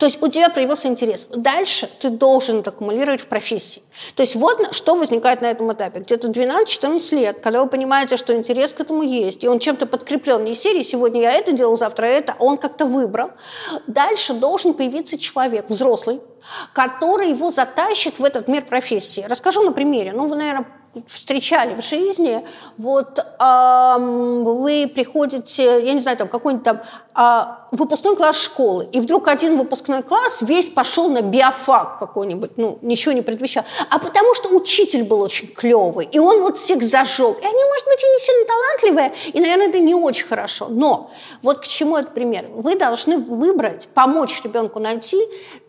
То 0.00 0.06
есть 0.06 0.22
у 0.22 0.28
тебя 0.28 0.48
появился 0.48 0.88
интерес. 0.88 1.26
Дальше 1.26 1.86
ты 1.98 2.08
должен 2.08 2.60
это 2.60 2.70
аккумулировать 2.70 3.20
в 3.20 3.26
профессии. 3.26 3.82
То 4.14 4.22
есть 4.22 4.34
вот 4.34 4.74
что 4.74 4.94
возникает 4.94 5.42
на 5.42 5.50
этом 5.50 5.70
этапе. 5.74 6.00
Где-то 6.00 6.28
12-14 6.28 7.16
лет, 7.16 7.40
когда 7.40 7.62
вы 7.62 7.68
понимаете, 7.68 8.16
что 8.16 8.34
интерес 8.34 8.72
к 8.72 8.80
этому 8.80 9.02
есть, 9.02 9.44
и 9.44 9.48
он 9.48 9.58
чем-то 9.58 9.84
подкреплен. 9.84 10.42
Не 10.42 10.56
серии 10.56 10.82
«сегодня 10.82 11.20
я 11.20 11.32
это 11.32 11.52
делал, 11.52 11.76
завтра 11.76 12.06
это», 12.06 12.34
а 12.38 12.42
он 12.42 12.56
как-то 12.56 12.86
выбрал. 12.86 13.32
Дальше 13.86 14.32
должен 14.32 14.72
появиться 14.72 15.18
человек, 15.18 15.66
взрослый, 15.68 16.20
который 16.72 17.28
его 17.28 17.50
затащит 17.50 18.18
в 18.18 18.24
этот 18.24 18.48
мир 18.48 18.64
профессии. 18.64 19.26
Расскажу 19.28 19.60
на 19.60 19.72
примере. 19.72 20.12
Ну, 20.14 20.28
вы, 20.28 20.36
наверное, 20.36 20.66
встречали 21.08 21.78
в 21.78 21.84
жизни, 21.84 22.44
вот 22.76 23.18
э, 23.18 23.96
вы 23.98 24.90
приходите, 24.92 25.84
я 25.84 25.92
не 25.92 26.00
знаю, 26.00 26.16
там 26.16 26.28
какой-нибудь 26.28 26.64
там 26.64 26.80
э, 27.14 27.59
выпускной 27.70 28.16
класс 28.16 28.36
школы, 28.36 28.88
и 28.92 29.00
вдруг 29.00 29.28
один 29.28 29.56
выпускной 29.56 30.02
класс 30.02 30.42
весь 30.42 30.68
пошел 30.68 31.08
на 31.08 31.22
биофак 31.22 31.98
какой-нибудь, 31.98 32.52
ну, 32.56 32.78
ничего 32.82 33.12
не 33.12 33.22
предвещал, 33.22 33.64
а 33.88 33.98
потому 33.98 34.34
что 34.34 34.48
учитель 34.50 35.04
был 35.04 35.20
очень 35.20 35.48
клевый, 35.48 36.08
и 36.10 36.18
он 36.18 36.42
вот 36.42 36.58
всех 36.58 36.82
зажег, 36.82 37.38
и 37.40 37.44
они, 37.44 37.64
может 37.64 37.86
быть, 37.86 38.02
и 38.02 38.06
не 38.06 38.18
сильно 38.18 38.46
талантливые, 38.46 39.12
и, 39.32 39.40
наверное, 39.40 39.68
это 39.68 39.78
не 39.78 39.94
очень 39.94 40.26
хорошо, 40.26 40.66
но 40.68 41.10
вот 41.42 41.60
к 41.60 41.66
чему 41.66 41.96
этот 41.96 42.14
пример? 42.14 42.46
Вы 42.54 42.76
должны 42.76 43.18
выбрать, 43.18 43.88
помочь 43.94 44.40
ребенку 44.42 44.78
найти 44.78 45.18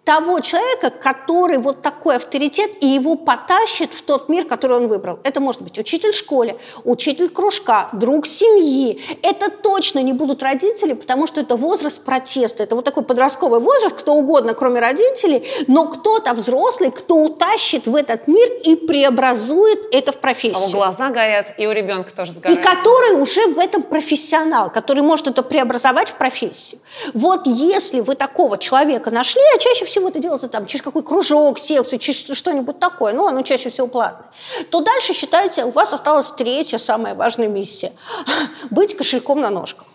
того 0.04 0.40
человека, 0.40 0.90
который 0.90 1.60
вот 1.60 1.82
такой 1.82 2.16
авторитет, 2.16 2.72
и 2.82 2.88
его 2.88 3.16
потащит 3.16 3.94
в 3.94 4.02
тот 4.02 4.30
мир, 4.30 4.46
который 4.46 4.78
он 4.78 4.88
выбрал. 4.88 5.20
Это 5.24 5.40
может 5.40 5.62
быть 5.62 5.78
учитель 5.78 6.12
в 6.12 6.16
школе, 6.16 6.58
учитель 6.84 7.30
кружка, 7.30 7.90
друг 7.94 8.26
семьи. 8.26 9.00
Это 9.22 9.52
точно 9.52 10.00
не 10.00 10.14
будут 10.14 10.42
родители, 10.42 10.94
потому 10.94 11.28
что 11.28 11.42
это 11.42 11.56
возраст 11.56 11.91
протеста. 11.98 12.64
Это 12.64 12.76
вот 12.76 12.86
такой 12.86 13.04
подростковый 13.04 13.60
возраст, 13.60 13.96
кто 13.96 14.14
угодно, 14.14 14.54
кроме 14.54 14.80
родителей, 14.80 15.48
но 15.68 15.88
кто-то 15.88 16.34
взрослый, 16.34 16.92
кто 16.92 17.16
утащит 17.16 17.88
в 17.88 17.96
этот 17.96 18.28
мир 18.28 18.50
и 18.64 18.76
преобразует 18.76 19.88
это 19.92 20.12
в 20.12 20.18
профессию. 20.18 20.66
А 20.66 20.68
у 20.68 20.72
глаза 20.72 21.10
горят, 21.10 21.54
и 21.58 21.68
у 21.68 21.72
ребенка 21.72 22.14
тоже 22.14 22.32
сгорают. 22.32 22.60
И 22.60 22.64
который 22.64 23.22
уже 23.22 23.48
в 23.48 23.60
этом 23.60 23.84
профессионал, 23.84 24.70
который 24.72 25.04
может 25.04 25.28
это 25.28 25.44
преобразовать 25.44 26.10
в 26.10 26.16
профессию. 26.16 26.80
Вот 27.14 27.48
если 27.48 28.00
вы 28.00 28.16
такого 28.16 28.58
человека 28.58 29.12
нашли, 29.12 29.42
а 29.56 29.58
чаще 29.58 29.86
всего 29.86 30.10
это 30.10 30.20
делается 30.20 30.48
там 30.48 30.66
через 30.66 30.84
какой 30.84 31.04
кружок, 31.04 31.60
секцию, 31.60 32.00
через 32.00 32.38
что-нибудь 32.38 32.80
такое, 32.80 33.14
ну, 33.14 33.28
оно 33.28 33.42
чаще 33.42 33.70
всего 33.70 33.88
платное, 33.88 34.30
то 34.70 34.82
дальше, 34.82 35.14
считайте, 35.14 35.66
у 35.66 35.72
вас 35.72 35.94
осталась 35.94 36.32
третья 36.32 36.78
самая 36.78 37.16
важная 37.16 37.48
миссия– 37.48 37.92
быть 38.70 38.96
кошельком 38.96 39.42
на 39.42 39.50
ножках. 39.50 39.86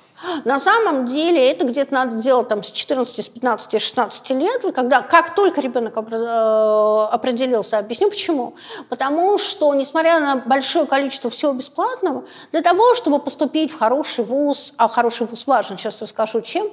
На 0.45 0.59
самом 0.59 1.05
деле 1.05 1.51
это 1.51 1.67
где-то 1.67 1.93
надо 1.93 2.17
делать 2.17 2.49
там, 2.49 2.63
с 2.63 2.71
14, 2.71 3.25
с 3.25 3.29
15, 3.29 3.81
16 3.81 4.31
лет, 4.31 4.63
когда 4.75 5.03
как 5.03 5.35
только 5.35 5.61
ребенок 5.61 5.97
э, 5.97 7.09
определился. 7.13 7.79
Объясню 7.79 8.09
почему. 8.09 8.55
Потому 8.89 9.39
что, 9.39 9.75
несмотря 9.75 10.21
на 10.21 10.37
большое 10.37 10.87
количество 10.87 11.31
всего 11.31 11.53
бесплатного, 11.53 12.25
для 12.53 12.63
того, 12.63 12.95
чтобы 12.95 13.19
поступить 13.19 13.73
в 13.73 13.79
хороший 13.79 14.25
вуз, 14.25 14.75
а 14.79 14.89
хороший 14.89 15.27
вуз 15.27 15.47
важен, 15.47 15.77
сейчас 15.77 16.01
расскажу 16.01 16.41
чем, 16.41 16.69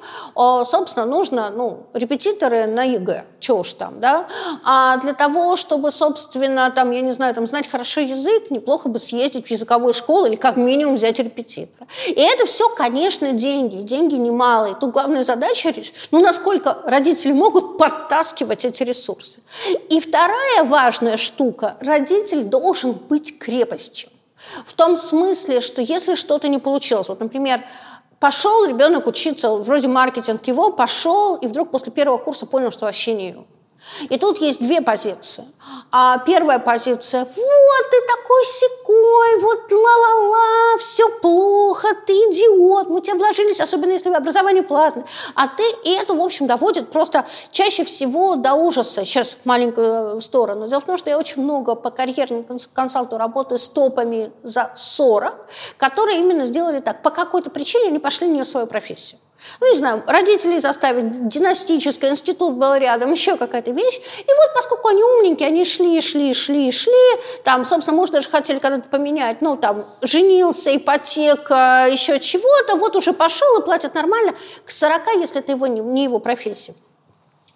собственно, 0.65 1.05
нужно 1.05 1.49
ну, 1.49 1.87
репетиторы 1.93 2.65
на 2.67 2.83
ЕГЭ, 2.83 3.25
чего 3.39 3.59
уж 3.59 3.73
там, 3.73 3.99
да, 3.99 4.27
а 4.63 4.97
для 4.97 5.13
того, 5.13 5.55
чтобы, 5.55 5.91
собственно, 5.91 6.71
там, 6.71 6.91
я 6.91 7.01
не 7.01 7.11
знаю, 7.11 7.33
там, 7.33 7.47
знать 7.47 7.67
хорошо 7.67 8.01
язык, 8.01 8.51
неплохо 8.51 8.89
бы 8.89 8.99
съездить 8.99 9.47
в 9.47 9.51
языковую 9.51 9.93
школу 9.93 10.25
или 10.25 10.35
как 10.35 10.57
минимум 10.57 10.95
взять 10.95 11.19
репетитора. 11.19 11.87
И 12.07 12.21
это 12.21 12.45
все, 12.45 12.69
конечно, 12.69 13.32
деньги, 13.33 13.81
деньги 13.81 14.15
немалые. 14.15 14.75
Тут 14.75 14.91
главная 14.91 15.23
задача, 15.23 15.73
ну, 16.11 16.21
насколько 16.21 16.77
родители 16.85 17.33
могут 17.33 17.77
подтаскивать 17.77 18.65
эти 18.65 18.83
ресурсы. 18.83 19.41
И 19.89 19.99
вторая 19.99 20.63
важная 20.63 21.17
штука, 21.17 21.77
родитель 21.81 22.43
должен 22.43 22.93
быть 22.93 23.37
крепостью. 23.37 24.09
В 24.65 24.73
том 24.73 24.97
смысле, 24.97 25.61
что 25.61 25.81
если 25.81 26.15
что-то 26.15 26.47
не 26.47 26.59
получилось, 26.59 27.09
вот, 27.09 27.19
например, 27.19 27.61
пошел 28.19 28.65
ребенок 28.65 29.07
учиться, 29.07 29.49
вроде 29.49 29.87
маркетинг 29.87 30.45
его, 30.47 30.71
пошел, 30.71 31.35
и 31.35 31.47
вдруг 31.47 31.71
после 31.71 31.91
первого 31.91 32.17
курса 32.17 32.45
понял, 32.45 32.71
что 32.71 32.85
вообще 32.85 33.13
не 33.13 33.29
его. 33.29 33.45
И 34.09 34.17
тут 34.17 34.39
есть 34.39 34.59
две 34.59 34.81
позиции. 34.81 35.45
А 35.91 36.17
первая 36.17 36.59
позиция, 36.59 37.21
вот 37.23 37.89
ты 37.91 37.97
такой 38.07 38.43
секой, 38.45 39.41
вот 39.41 39.71
ла-ла-ла, 39.71 40.77
все 40.79 41.07
плохо, 41.21 41.89
ты 42.05 42.13
идиот, 42.13 42.89
мы 42.89 43.01
тебя 43.01 43.15
вложились, 43.15 43.61
особенно 43.61 43.91
если 43.91 44.11
образование 44.11 44.63
платное. 44.63 45.05
А 45.35 45.47
ты, 45.47 45.63
и 45.83 45.91
это, 45.91 46.15
в 46.15 46.21
общем, 46.21 46.47
доводит 46.47 46.89
просто 46.89 47.25
чаще 47.51 47.85
всего 47.85 48.35
до 48.35 48.55
ужаса. 48.55 49.05
Сейчас 49.05 49.37
маленькую 49.45 50.19
сторону. 50.21 50.67
Дело 50.67 50.81
в 50.81 50.85
том, 50.85 50.97
что 50.97 51.11
я 51.11 51.17
очень 51.17 51.43
много 51.43 51.75
по 51.75 51.91
карьерному 51.91 52.43
консалту 52.73 53.17
работаю 53.17 53.59
с 53.59 53.69
топами 53.69 54.31
за 54.41 54.71
40, 54.75 55.33
которые 55.77 56.19
именно 56.19 56.45
сделали 56.45 56.79
так. 56.79 57.03
По 57.03 57.11
какой-то 57.11 57.49
причине 57.51 57.89
они 57.89 57.99
пошли 57.99 58.27
не 58.27 58.41
в 58.41 58.47
свою 58.47 58.65
профессию. 58.65 59.19
Ну, 59.59 59.71
не 59.71 59.77
знаю, 59.77 60.03
родителей 60.07 60.59
заставить, 60.59 61.27
династический 61.27 62.09
институт 62.09 62.53
был 62.53 62.75
рядом, 62.75 63.11
еще 63.11 63.37
какая-то 63.37 63.71
вещь. 63.71 63.99
И 64.17 64.27
вот 64.27 64.53
поскольку 64.55 64.87
они 64.89 65.03
умненькие, 65.03 65.47
они 65.47 65.65
шли, 65.65 66.01
шли, 66.01 66.33
шли, 66.33 66.71
шли, 66.71 66.93
там, 67.43 67.65
собственно, 67.65 67.97
может, 67.97 68.13
даже 68.13 68.29
хотели 68.29 68.59
когда-то 68.59 68.89
поменять, 68.89 69.41
ну, 69.41 69.55
там, 69.55 69.85
женился, 70.01 70.75
ипотека, 70.75 71.87
еще 71.91 72.19
чего-то, 72.19 72.75
вот 72.75 72.95
уже 72.95 73.13
пошел 73.13 73.59
и 73.59 73.63
платят 73.63 73.93
нормально. 73.93 74.33
К 74.65 74.71
40, 74.71 75.01
если 75.19 75.39
это 75.39 75.51
его, 75.51 75.67
не, 75.67 76.03
его 76.03 76.19
профессия. 76.19 76.73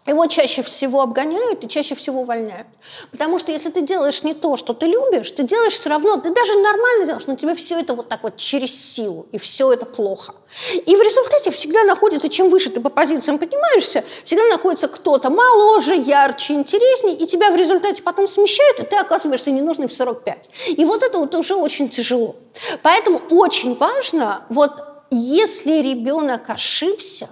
Его 0.08 0.26
чаще 0.28 0.64
всего 0.64 1.02
обгоняют 1.02 1.64
и 1.64 1.68
чаще 1.68 1.96
всего 1.96 2.22
увольняют. 2.22 2.68
Потому 3.12 3.40
что 3.40 3.52
если 3.52 3.70
ты 3.70 3.82
делаешь 3.82 4.24
не 4.24 4.34
то, 4.34 4.56
что 4.56 4.74
ты 4.74 4.88
любишь, 4.88 5.32
ты 5.32 5.44
делаешь 5.44 5.74
все 5.74 5.90
равно, 5.90 6.18
ты 6.18 6.30
даже 6.34 6.54
нормально 6.56 7.06
делаешь, 7.06 7.28
но 7.28 7.36
тебе 7.36 7.56
все 7.56 7.80
это 7.80 7.94
вот 7.94 8.08
так 8.08 8.24
вот 8.24 8.38
через 8.38 8.74
силу, 8.74 9.28
и 9.32 9.38
все 9.38 9.72
это 9.74 9.86
плохо. 9.86 10.34
И 10.74 10.96
в 10.96 11.02
результате 11.02 11.52
всегда 11.52 11.84
находится, 11.84 12.30
чем 12.30 12.50
выше 12.50 12.70
ты 12.70 12.80
по 12.80 12.90
позициям 12.90 13.38
поднимаешься, 13.38 14.04
всегда 14.24 14.46
находится 14.46 14.88
кто-то 14.88 15.30
моложе, 15.30 15.96
ярче, 15.96 16.54
интереснее, 16.54 17.18
и 17.18 17.26
тебя 17.26 17.52
в 17.52 17.56
результате 17.56 18.02
потом 18.02 18.28
смещают, 18.28 18.80
и 18.80 18.84
ты 18.84 18.96
оказываешься 18.96 19.52
ненужный 19.52 19.88
в 19.88 19.94
45. 19.94 20.50
И 20.70 20.86
вот 20.86 21.04
это 21.04 21.18
вот 21.18 21.36
уже 21.36 21.56
очень 21.56 21.90
тяжело. 21.90 22.36
Поэтому 22.82 23.22
очень 23.30 23.76
важно, 23.76 24.46
вот 24.50 24.82
если 25.12 25.82
ребенок 25.82 26.50
ошибся, 26.50 27.30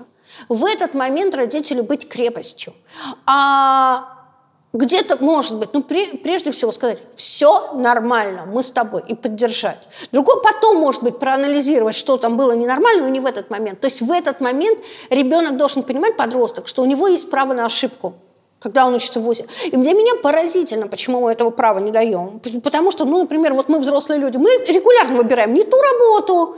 в 0.49 0.65
этот 0.65 0.93
момент 0.93 1.35
родителю 1.35 1.83
быть 1.83 2.07
крепостью. 2.07 2.73
А 3.25 4.15
где-то, 4.75 5.17
может 5.23 5.57
быть, 5.57 5.69
ну, 5.73 5.81
прежде 5.83 6.51
всего 6.51 6.71
сказать, 6.71 7.01
все 7.15 7.71
нормально, 7.73 8.45
мы 8.45 8.61
с 8.61 8.71
тобой, 8.71 9.03
и 9.07 9.15
поддержать. 9.15 9.87
Другой 10.11 10.41
потом, 10.43 10.77
может 10.77 11.01
быть, 11.01 11.17
проанализировать, 11.17 11.95
что 11.95 12.17
там 12.17 12.35
было 12.35 12.51
ненормально, 12.51 13.03
но 13.03 13.09
не 13.09 13.21
в 13.21 13.25
этот 13.25 13.49
момент. 13.49 13.79
То 13.79 13.87
есть 13.87 14.01
в 14.01 14.11
этот 14.11 14.41
момент 14.41 14.79
ребенок 15.09 15.55
должен 15.55 15.83
понимать, 15.83 16.17
подросток, 16.17 16.67
что 16.67 16.81
у 16.81 16.85
него 16.85 17.07
есть 17.07 17.29
право 17.29 17.53
на 17.53 17.65
ошибку 17.65 18.15
когда 18.57 18.87
он 18.87 18.95
учится 18.95 19.19
в 19.19 19.23
ВУЗе. 19.23 19.45
И 19.65 19.77
для 19.77 19.93
меня 19.93 20.15
поразительно, 20.15 20.87
почему 20.87 21.21
мы 21.21 21.31
этого 21.31 21.51
права 21.51 21.77
не 21.77 21.91
даем. 21.91 22.41
Потому 22.63 22.89
что, 22.89 23.05
ну, 23.05 23.19
например, 23.19 23.53
вот 23.53 23.69
мы 23.69 23.77
взрослые 23.79 24.19
люди, 24.19 24.37
мы 24.37 24.49
регулярно 24.65 25.17
выбираем 25.17 25.53
не 25.53 25.61
ту 25.61 25.77
работу, 25.79 26.57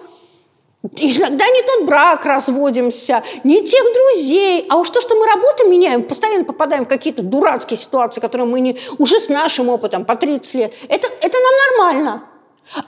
Иногда 0.83 1.45
не 1.49 1.61
тот 1.63 1.85
брак 1.85 2.25
разводимся, 2.25 3.23
не 3.43 3.61
тех 3.61 3.83
друзей. 3.93 4.65
А 4.69 4.77
уж 4.77 4.89
то, 4.89 5.01
что 5.01 5.15
мы 5.15 5.25
работу 5.25 5.67
меняем, 5.67 6.03
постоянно 6.03 6.45
попадаем 6.45 6.85
в 6.85 6.87
какие-то 6.87 7.23
дурацкие 7.23 7.77
ситуации, 7.77 8.21
которые 8.21 8.47
мы 8.47 8.59
не, 8.59 8.77
уже 8.97 9.19
с 9.19 9.27
нашим 9.27 9.69
опытом 9.69 10.05
по 10.05 10.15
30 10.15 10.53
лет, 10.53 10.73
это, 10.87 11.07
это 11.21 11.37
нам 11.39 11.87
нормально. 11.89 12.23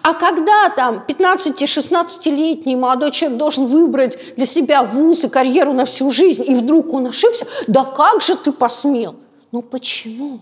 А 0.01 0.13
когда 0.13 0.69
там 0.69 1.03
15-16-летний 1.07 2.75
молодой 2.75 3.11
человек 3.11 3.37
должен 3.37 3.65
выбрать 3.65 4.35
для 4.35 4.45
себя 4.45 4.83
вуз 4.83 5.23
и 5.23 5.29
карьеру 5.29 5.73
на 5.73 5.85
всю 5.85 6.11
жизнь, 6.11 6.43
и 6.45 6.55
вдруг 6.55 6.93
он 6.93 7.07
ошибся, 7.07 7.47
да 7.67 7.85
как 7.85 8.21
же 8.21 8.35
ты 8.35 8.51
посмел? 8.51 9.15
Ну 9.51 9.61
почему? 9.61 10.41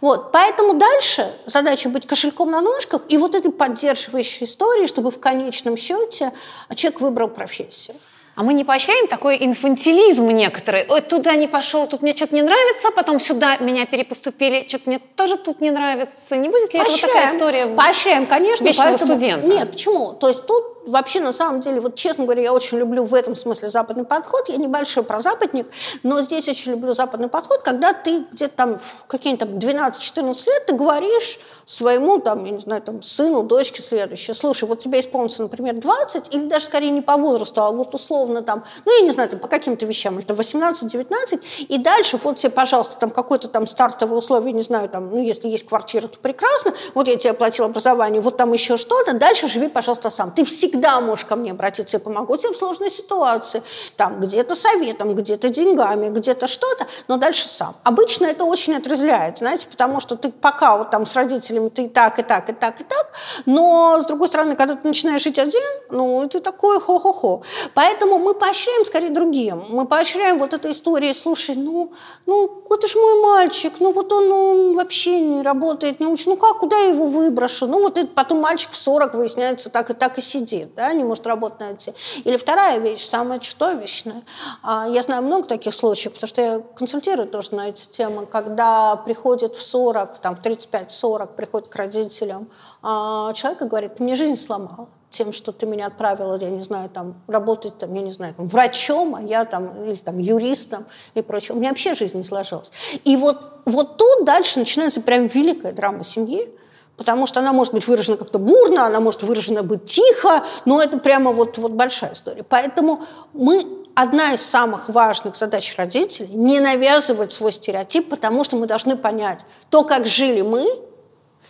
Вот, 0.00 0.32
поэтому 0.32 0.74
дальше 0.74 1.32
задача 1.46 1.88
быть 1.88 2.06
кошельком 2.06 2.50
на 2.50 2.60
ножках 2.60 3.02
и 3.08 3.18
вот 3.18 3.34
этой 3.34 3.52
поддерживающей 3.52 4.46
истории, 4.46 4.86
чтобы 4.86 5.10
в 5.10 5.20
конечном 5.20 5.76
счете 5.76 6.32
человек 6.74 7.00
выбрал 7.00 7.28
профессию. 7.28 7.96
А 8.36 8.42
мы 8.42 8.52
не 8.52 8.64
поощряем 8.64 9.08
такой 9.08 9.38
инфантилизм 9.40 10.28
некоторый. 10.28 10.84
Ой, 10.90 11.00
туда 11.00 11.34
не 11.36 11.48
пошел, 11.48 11.86
тут 11.86 12.02
мне 12.02 12.14
что-то 12.14 12.34
не 12.34 12.42
нравится, 12.42 12.90
потом 12.90 13.18
сюда 13.18 13.56
меня 13.56 13.86
перепоступили, 13.86 14.66
что-то 14.68 14.90
мне 14.90 14.98
тоже 14.98 15.38
тут 15.38 15.62
не 15.62 15.70
нравится. 15.70 16.36
Не 16.36 16.50
будет 16.50 16.74
ли 16.74 16.80
поощряем, 16.80 16.96
это 16.96 17.06
вот 17.06 17.14
такая 17.14 17.34
история 17.34 17.66
Поощряем, 17.74 18.26
конечно. 18.26 18.66
Поэтому... 18.76 19.14
студента? 19.14 19.46
Нет, 19.46 19.70
почему? 19.70 20.12
То 20.12 20.28
есть 20.28 20.46
тут 20.46 20.75
вообще, 20.86 21.20
на 21.20 21.32
самом 21.32 21.60
деле, 21.60 21.80
вот 21.80 21.94
честно 21.94 22.24
говоря, 22.24 22.42
я 22.42 22.52
очень 22.52 22.78
люблю 22.78 23.04
в 23.04 23.14
этом 23.14 23.34
смысле 23.34 23.68
западный 23.68 24.04
подход. 24.04 24.48
Я 24.48 24.56
небольшой 24.56 25.02
прозападник, 25.02 25.66
но 26.02 26.22
здесь 26.22 26.48
очень 26.48 26.72
люблю 26.72 26.94
западный 26.94 27.28
подход, 27.28 27.62
когда 27.62 27.92
ты 27.92 28.24
где-то 28.30 28.54
там 28.56 28.78
в 28.78 29.06
какие-то 29.06 29.44
12-14 29.44 30.46
лет 30.46 30.66
ты 30.66 30.74
говоришь 30.74 31.38
своему, 31.64 32.20
там, 32.20 32.44
я 32.44 32.52
не 32.52 32.60
знаю, 32.60 32.80
там, 32.80 33.02
сыну, 33.02 33.42
дочке 33.42 33.82
следующее. 33.82 34.34
Слушай, 34.34 34.68
вот 34.68 34.78
тебе 34.78 35.00
исполнится, 35.00 35.42
например, 35.42 35.74
20, 35.74 36.32
или 36.32 36.46
даже 36.46 36.66
скорее 36.66 36.90
не 36.90 37.02
по 37.02 37.16
возрасту, 37.16 37.60
а 37.62 37.70
вот 37.72 37.92
условно 37.94 38.42
там, 38.42 38.64
ну, 38.84 38.92
я 39.00 39.04
не 39.04 39.10
знаю, 39.10 39.28
там, 39.28 39.40
по 39.40 39.48
каким-то 39.48 39.84
вещам, 39.84 40.18
это 40.18 40.32
18-19, 40.34 41.40
и 41.68 41.78
дальше 41.78 42.20
вот 42.22 42.36
тебе, 42.36 42.50
пожалуйста, 42.50 42.96
там 42.98 43.10
какое-то 43.10 43.48
там 43.48 43.66
стартовое 43.66 44.18
условие, 44.18 44.52
не 44.52 44.62
знаю, 44.62 44.88
там, 44.88 45.10
ну, 45.10 45.20
если 45.20 45.48
есть 45.48 45.66
квартира, 45.66 46.06
то 46.06 46.18
прекрасно, 46.20 46.72
вот 46.94 47.08
я 47.08 47.16
тебе 47.16 47.32
оплатил 47.32 47.64
образование, 47.64 48.20
вот 48.20 48.36
там 48.36 48.52
еще 48.52 48.76
что-то, 48.76 49.14
дальше 49.14 49.48
живи, 49.48 49.66
пожалуйста, 49.66 50.08
сам. 50.10 50.30
Ты 50.30 50.44
всегда 50.44 50.75
всегда 50.76 51.00
можешь 51.00 51.24
ко 51.24 51.36
мне 51.36 51.52
обратиться, 51.52 51.96
я 51.96 52.00
помогу 52.00 52.36
тебе 52.36 52.52
в 52.52 52.56
сложной 52.56 52.90
ситуации. 52.90 53.62
Там 53.96 54.20
где-то 54.20 54.54
советом, 54.54 55.14
где-то 55.14 55.48
деньгами, 55.48 56.08
где-то 56.08 56.46
что-то, 56.46 56.86
но 57.08 57.16
дальше 57.16 57.48
сам. 57.48 57.74
Обычно 57.82 58.26
это 58.26 58.44
очень 58.44 58.74
отрезвляет, 58.76 59.38
знаете, 59.38 59.66
потому 59.70 60.00
что 60.00 60.16
ты 60.16 60.30
пока 60.30 60.76
вот 60.76 60.90
там 60.90 61.06
с 61.06 61.16
родителями 61.16 61.68
ты 61.68 61.84
и 61.84 61.88
так, 61.88 62.18
и 62.18 62.22
так, 62.22 62.50
и 62.50 62.52
так, 62.52 62.80
и 62.80 62.84
так, 62.84 63.12
но 63.46 63.98
с 64.00 64.06
другой 64.06 64.28
стороны, 64.28 64.54
когда 64.56 64.74
ты 64.74 64.86
начинаешь 64.86 65.22
жить 65.22 65.38
один, 65.38 65.62
ну, 65.90 66.28
ты 66.28 66.40
такой 66.40 66.80
хо-хо-хо. 66.80 67.42
Поэтому 67.74 68.18
мы 68.18 68.34
поощряем 68.34 68.84
скорее 68.84 69.10
другим. 69.10 69.64
Мы 69.68 69.86
поощряем 69.86 70.38
вот 70.38 70.52
этой 70.52 70.72
истории, 70.72 71.12
слушай, 71.14 71.54
ну, 71.56 71.92
ну, 72.26 72.62
это 72.70 72.86
же 72.86 73.00
мой 73.00 73.22
мальчик, 73.22 73.72
ну, 73.80 73.92
вот 73.92 74.12
он 74.12 74.28
ну, 74.28 74.74
вообще 74.74 75.20
не 75.20 75.42
работает, 75.42 76.00
не 76.00 76.06
учит, 76.06 76.26
ну, 76.26 76.36
как, 76.36 76.58
куда 76.58 76.76
я 76.76 76.90
его 76.90 77.06
выброшу? 77.06 77.66
Ну, 77.66 77.80
вот 77.80 77.96
это 77.98 78.08
потом 78.08 78.40
мальчик 78.40 78.72
в 78.72 78.76
40 78.76 79.14
выясняется, 79.14 79.70
так 79.70 79.90
и 79.90 79.94
так 79.94 80.18
и 80.18 80.20
сидит 80.20 80.65
сидит, 80.66 80.74
да, 80.74 80.92
не 80.92 81.04
может 81.04 81.26
работать 81.26 81.60
найти. 81.60 81.92
Или 82.24 82.36
вторая 82.36 82.78
вещь, 82.78 83.04
самая 83.04 83.38
чудовищная. 83.38 84.22
Я 84.64 85.02
знаю 85.02 85.22
много 85.22 85.46
таких 85.46 85.74
случаев, 85.74 86.14
потому 86.14 86.28
что 86.28 86.42
я 86.42 86.60
консультирую 86.76 87.28
тоже 87.28 87.54
на 87.54 87.68
эти 87.68 87.88
темы, 87.88 88.26
когда 88.26 88.96
приходит 88.96 89.56
в 89.56 89.62
40, 89.62 90.18
там, 90.18 90.36
в 90.36 90.40
35-40, 90.40 91.34
приходит 91.34 91.68
к 91.68 91.76
родителям 91.76 92.48
а, 92.88 93.32
человек 93.32 93.62
говорит, 93.62 93.94
ты 93.94 94.04
мне 94.04 94.14
жизнь 94.14 94.36
сломала 94.36 94.88
тем, 95.10 95.32
что 95.32 95.50
ты 95.50 95.66
меня 95.66 95.86
отправила, 95.86 96.36
я 96.36 96.50
не 96.50 96.60
знаю, 96.60 96.88
там, 96.88 97.14
работать, 97.26 97.78
там, 97.78 97.92
я 97.94 98.02
не 98.02 98.12
знаю, 98.12 98.34
там, 98.34 98.46
врачом, 98.46 99.16
а 99.16 99.22
я 99.22 99.44
там, 99.44 99.84
или 99.84 99.96
там, 99.96 100.18
юристом 100.18 100.84
и 101.14 101.22
прочее. 101.22 101.56
У 101.56 101.58
меня 101.58 101.70
вообще 101.70 101.94
жизнь 101.94 102.18
не 102.18 102.24
сложилась. 102.24 102.70
И 103.04 103.16
вот, 103.16 103.44
вот 103.64 103.96
тут 103.96 104.24
дальше 104.24 104.60
начинается 104.60 105.00
прям 105.00 105.26
великая 105.26 105.72
драма 105.72 106.04
семьи, 106.04 106.48
Потому 106.96 107.26
что 107.26 107.40
она 107.40 107.52
может 107.52 107.74
быть 107.74 107.86
выражена 107.86 108.16
как-то 108.16 108.38
бурно, 108.38 108.86
она 108.86 109.00
может 109.00 109.22
выражена 109.22 109.62
быть 109.62 109.84
тихо, 109.84 110.44
но 110.64 110.82
это 110.82 110.98
прямо 110.98 111.32
вот, 111.32 111.58
вот 111.58 111.72
большая 111.72 112.14
история. 112.14 112.42
Поэтому 112.42 113.02
мы 113.34 113.66
одна 113.94 114.32
из 114.32 114.42
самых 114.42 114.88
важных 114.88 115.36
задач 115.36 115.74
родителей– 115.76 116.28
не 116.32 116.60
навязывать 116.60 117.32
свой 117.32 117.52
стереотип, 117.52 118.08
потому 118.08 118.44
что 118.44 118.56
мы 118.56 118.66
должны 118.66 118.96
понять, 118.96 119.44
то, 119.70 119.84
как 119.84 120.06
жили 120.06 120.42
мы, 120.42 120.66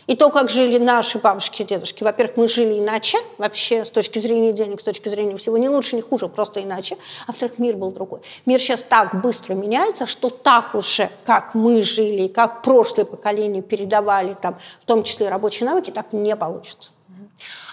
и 0.06 0.14
то, 0.14 0.30
как 0.30 0.50
жили 0.50 0.78
наши 0.78 1.18
бабушки 1.18 1.62
и 1.62 1.64
дедушки. 1.64 2.04
Во-первых, 2.04 2.36
мы 2.36 2.48
жили 2.48 2.78
иначе, 2.78 3.18
вообще 3.38 3.84
с 3.84 3.90
точки 3.90 4.18
зрения 4.18 4.52
денег, 4.52 4.80
с 4.80 4.84
точки 4.84 5.08
зрения 5.08 5.36
всего, 5.36 5.56
не 5.58 5.68
лучше, 5.68 5.96
не 5.96 6.02
хуже, 6.02 6.28
просто 6.28 6.62
иначе. 6.62 6.96
А 7.26 7.28
во-вторых, 7.28 7.58
мир 7.58 7.76
был 7.76 7.90
другой. 7.90 8.20
Мир 8.44 8.60
сейчас 8.60 8.82
так 8.82 9.20
быстро 9.20 9.54
меняется, 9.54 10.06
что 10.06 10.30
так 10.30 10.74
уже, 10.74 11.10
как 11.24 11.54
мы 11.54 11.82
жили, 11.82 12.22
и 12.22 12.28
как 12.28 12.62
прошлые 12.62 13.06
поколения 13.06 13.62
передавали, 13.62 14.34
там, 14.34 14.58
в 14.80 14.84
том 14.84 15.02
числе 15.02 15.28
рабочие 15.28 15.68
навыки, 15.68 15.90
так 15.90 16.12
не 16.12 16.36
получится. 16.36 16.92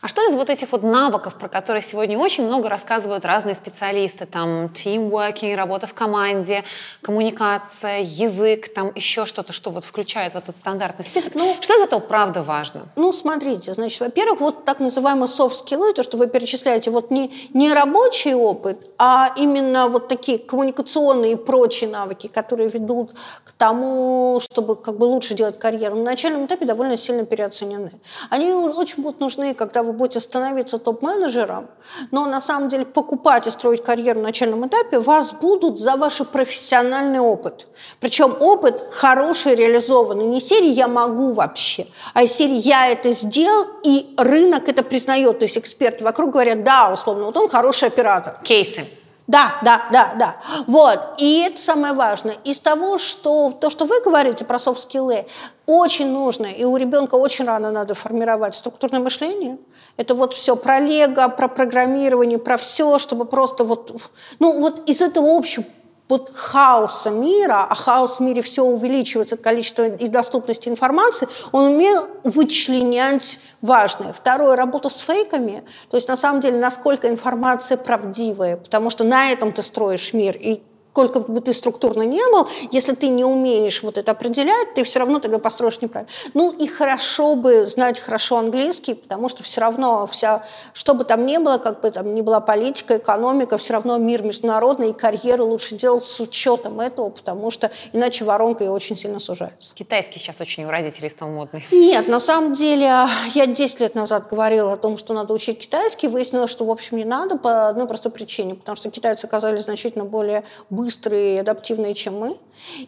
А 0.03 0.09
что 0.09 0.21
из 0.29 0.35
вот 0.35 0.49
этих 0.49 0.73
вот 0.73 0.83
навыков, 0.83 1.35
про 1.35 1.47
которые 1.47 1.81
сегодня 1.81 2.19
очень 2.19 2.45
много 2.45 2.67
рассказывают 2.67 3.23
разные 3.23 3.55
специалисты, 3.55 4.25
там, 4.25 4.65
teamworking, 4.65 5.55
работа 5.55 5.87
в 5.87 5.93
команде, 5.93 6.65
коммуникация, 7.01 8.01
язык, 8.01 8.73
там 8.73 8.91
еще 8.95 9.25
что-то, 9.25 9.53
что 9.53 9.69
вот 9.69 9.85
включает 9.85 10.33
в 10.33 10.35
этот 10.35 10.57
стандартный 10.57 11.05
список, 11.05 11.35
ну, 11.35 11.55
что 11.61 11.79
из 11.79 11.85
этого 11.85 12.01
правда 12.01 12.43
важно? 12.43 12.81
Ну, 12.97 13.13
смотрите, 13.13 13.71
значит, 13.71 14.01
во-первых, 14.01 14.41
вот 14.41 14.65
так 14.65 14.81
называемые 14.81 15.29
soft-скиллы, 15.29 15.93
то, 15.93 16.03
что 16.03 16.17
вы 16.17 16.27
перечисляете, 16.27 16.91
вот 16.91 17.09
не, 17.09 17.31
не 17.53 17.71
рабочий 17.71 18.33
опыт, 18.33 18.89
а 18.97 19.33
именно 19.37 19.87
вот 19.87 20.09
такие 20.09 20.37
коммуникационные 20.37 21.31
и 21.31 21.35
прочие 21.37 21.89
навыки, 21.89 22.27
которые 22.27 22.67
ведут 22.67 23.11
к 23.45 23.53
тому, 23.53 24.41
чтобы 24.41 24.75
как 24.75 24.97
бы 24.97 25.05
лучше 25.05 25.33
делать 25.33 25.57
карьеру, 25.57 25.95
на 25.95 26.03
начальном 26.03 26.45
этапе 26.45 26.65
довольно 26.65 26.97
сильно 26.97 27.25
переоценены. 27.25 27.93
Они 28.29 28.51
очень 28.51 29.01
будут 29.01 29.21
нужны, 29.21 29.53
когда 29.53 29.81
вы 29.81 29.92
будете 29.93 30.19
становиться 30.19 30.77
топ-менеджером, 30.77 31.67
но 32.11 32.25
на 32.25 32.41
самом 32.41 32.67
деле 32.67 32.85
покупать 32.85 33.47
и 33.47 33.51
строить 33.51 33.83
карьеру 33.83 34.19
на 34.19 34.27
начальном 34.27 34.67
этапе 34.67 34.99
вас 34.99 35.31
будут 35.31 35.79
за 35.79 35.95
ваш 35.95 36.17
профессиональный 36.31 37.19
опыт. 37.19 37.67
Причем 37.99 38.35
опыт 38.39 38.83
хороший, 38.91 39.55
реализованный. 39.55 40.25
Не 40.25 40.41
серии 40.41 40.69
«я 40.69 40.87
могу 40.87 41.33
вообще», 41.33 41.87
а 42.13 42.23
из 42.23 42.33
серии 42.33 42.57
«я 42.57 42.89
это 42.89 43.11
сделал», 43.11 43.67
и 43.83 44.13
рынок 44.17 44.67
это 44.69 44.83
признает. 44.83 45.39
То 45.39 45.45
есть 45.45 45.57
эксперты 45.57 46.03
вокруг 46.03 46.31
говорят, 46.31 46.63
да, 46.63 46.91
условно, 46.91 47.25
вот 47.25 47.37
он 47.37 47.47
хороший 47.47 47.87
оператор. 47.87 48.37
Кейсы. 48.43 48.87
Да, 49.25 49.55
да, 49.61 49.85
да, 49.91 50.13
да. 50.19 50.35
Вот. 50.67 50.99
И 51.17 51.39
это 51.39 51.57
самое 51.57 51.93
важное. 51.93 52.35
Из 52.43 52.59
того, 52.59 52.97
что 52.97 53.51
то, 53.51 53.69
что 53.69 53.85
вы 53.85 54.01
говорите 54.01 54.43
про 54.43 54.59
софт-скиллы, 54.59 55.25
очень 55.65 56.11
нужно, 56.11 56.47
и 56.47 56.63
у 56.63 56.75
ребенка 56.77 57.15
очень 57.15 57.45
рано 57.45 57.71
надо 57.71 57.95
формировать 57.95 58.55
структурное 58.55 58.99
мышление. 58.99 59.57
Это 59.97 60.15
вот 60.15 60.33
все 60.33 60.55
про 60.55 60.79
лего, 60.79 61.27
про 61.29 61.47
программирование, 61.47 62.37
про 62.37 62.57
все, 62.57 62.99
чтобы 62.99 63.25
просто 63.25 63.63
вот, 63.63 63.95
ну 64.39 64.59
вот 64.59 64.89
из 64.89 65.01
этого 65.01 65.37
общего 65.37 65.63
вот 66.09 66.31
хаоса 66.33 67.09
мира, 67.09 67.65
а 67.67 67.75
хаос 67.75 68.17
в 68.17 68.19
мире 68.19 68.41
все 68.41 68.63
увеличивается 68.63 69.35
от 69.35 69.41
количества 69.41 69.87
и 69.87 70.07
доступности 70.09 70.69
информации, 70.69 71.27
он 71.51 71.73
умел 71.73 72.07
вычленять 72.23 73.39
важное. 73.61 74.13
Второе, 74.13 74.55
работа 74.55 74.89
с 74.89 74.99
фейками, 74.99 75.63
то 75.89 75.97
есть 75.97 76.09
на 76.09 76.15
самом 76.15 76.41
деле, 76.41 76.59
насколько 76.59 77.09
информация 77.09 77.77
правдивая, 77.77 78.57
потому 78.57 78.89
что 78.89 79.03
на 79.03 79.31
этом 79.31 79.53
ты 79.53 79.63
строишь 79.63 80.13
мир, 80.13 80.35
и 80.37 80.61
сколько 80.93 81.21
бы 81.21 81.41
ты 81.41 81.53
структурно 81.53 82.03
не 82.03 82.21
был, 82.31 82.47
если 82.69 82.93
ты 82.93 83.07
не 83.07 83.25
умеешь 83.25 83.81
вот 83.81 83.97
это 83.97 84.11
определять, 84.11 84.75
ты 84.75 84.83
все 84.83 84.99
равно 84.99 85.19
тогда 85.19 85.39
построишь 85.39 85.81
неправильно. 85.81 86.13
Ну 86.35 86.51
и 86.51 86.67
хорошо 86.67 87.35
бы 87.35 87.65
знать 87.65 87.99
хорошо 87.99 88.37
английский, 88.37 88.93
потому 88.93 89.27
что 89.27 89.41
все 89.41 89.61
равно 89.61 90.05
вся, 90.05 90.43
что 90.71 90.93
бы 90.93 91.03
там 91.03 91.25
ни 91.25 91.37
было, 91.37 91.57
как 91.57 91.81
бы 91.81 91.89
там 91.89 92.13
ни 92.13 92.21
была 92.21 92.39
политика, 92.41 92.97
экономика, 92.97 93.57
все 93.57 93.73
равно 93.73 93.97
мир 93.97 94.21
международный, 94.21 94.91
и 94.91 94.93
карьеру 94.93 95.47
лучше 95.47 95.73
делать 95.75 96.03
с 96.03 96.19
учетом 96.19 96.79
этого, 96.79 97.09
потому 97.09 97.49
что 97.49 97.71
иначе 97.91 98.23
воронка 98.23 98.63
и 98.63 98.67
очень 98.67 98.95
сильно 98.95 99.19
сужается. 99.19 99.73
Китайский 99.73 100.19
сейчас 100.19 100.41
очень 100.41 100.63
у 100.65 100.69
родителей 100.69 101.09
стал 101.09 101.29
модный. 101.29 101.65
Нет, 101.71 102.07
на 102.07 102.19
самом 102.19 102.53
деле, 102.53 103.07
я 103.33 103.45
10 103.47 103.79
лет 103.79 103.95
назад 103.95 104.27
говорила 104.29 104.73
о 104.73 104.77
том, 104.77 104.97
что 104.97 105.15
надо 105.15 105.33
учить 105.33 105.59
китайский, 105.59 106.07
выяснилось, 106.07 106.51
что, 106.51 106.65
в 106.65 106.69
общем, 106.69 106.97
не 106.97 107.05
надо 107.05 107.35
по 107.35 107.69
одной 107.69 107.87
простой 107.87 108.11
причине, 108.11 108.53
потому 108.53 108.75
что 108.75 108.91
китайцы 108.91 109.25
оказались 109.25 109.63
значительно 109.63 110.05
более 110.05 110.43
быстрые 110.83 111.35
и 111.35 111.37
адаптивные, 111.39 111.93
чем 111.93 112.17
мы. 112.17 112.37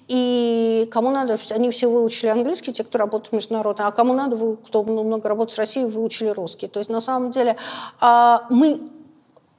И 0.08 0.88
кому 0.92 1.10
надо, 1.12 1.38
они 1.52 1.70
все 1.72 1.88
выучили 1.88 2.30
английский, 2.30 2.72
те, 2.72 2.84
кто 2.84 2.98
работает 2.98 3.34
международно, 3.34 3.88
а 3.88 3.92
кому 3.92 4.14
надо, 4.14 4.58
кто 4.68 4.84
много 4.84 5.28
работает 5.30 5.56
с 5.56 5.58
Россией, 5.58 5.86
выучили 5.86 6.30
русский. 6.30 6.68
То 6.68 6.80
есть 6.80 6.90
на 6.90 7.02
самом 7.02 7.32
деле 7.32 7.56
а, 8.00 8.46
мы 8.50 8.80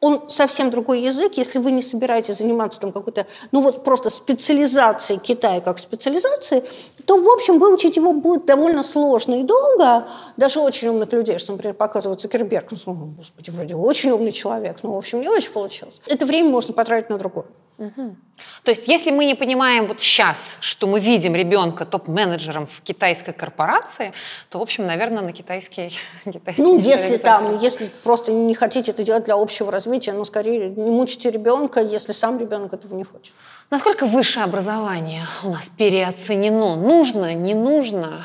он 0.01 0.29
совсем 0.29 0.71
другой 0.71 1.01
язык, 1.01 1.33
если 1.37 1.59
вы 1.59 1.71
не 1.73 1.83
собираетесь 1.83 2.37
заниматься 2.37 2.81
там 2.81 2.93
какой-то, 2.93 3.27
ну 3.51 3.63
вот 3.63 3.83
просто 3.83 4.11
специализацией 4.11 5.19
Китая 5.19 5.61
как 5.61 5.79
специализацией, 5.79 6.63
то, 7.07 7.21
в 7.21 7.29
общем, 7.29 7.59
выучить 7.59 7.97
его 7.97 8.13
будет 8.13 8.45
довольно 8.45 8.83
сложно 8.83 9.41
и 9.41 9.43
долго. 9.43 10.07
Даже 10.37 10.61
очень 10.61 10.89
умных 10.89 11.13
людей, 11.13 11.39
что, 11.39 11.53
например, 11.53 11.75
показывает 11.75 12.21
Цукерберг, 12.21 12.73
ну, 12.85 13.15
господи, 13.17 13.51
вроде 13.51 13.75
очень 13.75 14.11
умный 14.11 14.33
человек, 14.33 14.83
но, 14.83 14.93
в 14.93 14.99
общем, 14.99 15.21
не 15.21 15.29
очень 15.29 15.51
получилось. 15.51 16.01
Это 16.07 16.27
время 16.27 16.51
можно 16.51 16.75
потратить 16.75 17.11
на 17.11 17.19
другое. 17.19 17.47
Угу. 17.79 18.17
То 18.63 18.71
есть, 18.71 18.89
если 18.89 19.11
мы 19.11 19.27
не 19.27 19.35
понимаем 19.35 19.87
вот 19.87 20.01
сейчас, 20.01 20.57
что 20.61 20.87
мы 20.87 20.99
видим 20.99 21.35
ребенка 21.35 21.85
топ-менеджером 21.85 22.67
в 22.67 22.81
китайской 22.81 23.33
корпорации, 23.33 24.13
то, 24.49 24.59
в 24.59 24.63
общем, 24.63 24.87
наверное, 24.87 25.23
на 25.23 25.33
китайский... 25.33 25.93
китайский 26.25 26.63
ну, 26.63 26.79
если 26.79 27.17
там, 27.17 27.59
если 27.59 27.91
просто 28.03 28.33
не 28.33 28.55
хотите 28.55 28.93
это 28.93 29.05
делать 29.05 29.25
для 29.25 29.35
общего 29.35 29.71
развития, 29.71 30.13
ну, 30.13 30.25
скорее, 30.25 30.71
не 30.71 30.91
мучите 30.91 31.31
ребенка, 31.31 31.81
если 31.81 32.13
сам 32.13 32.39
ребенок 32.39 32.73
этого 32.73 32.95
не 32.95 33.05
хочет. 33.05 33.35
Насколько 33.71 34.07
высшее 34.07 34.45
образование 34.45 35.27
у 35.43 35.51
нас 35.51 35.71
переоценено? 35.77 36.77
Нужно, 36.77 37.35
не 37.35 37.55
нужно? 37.55 38.25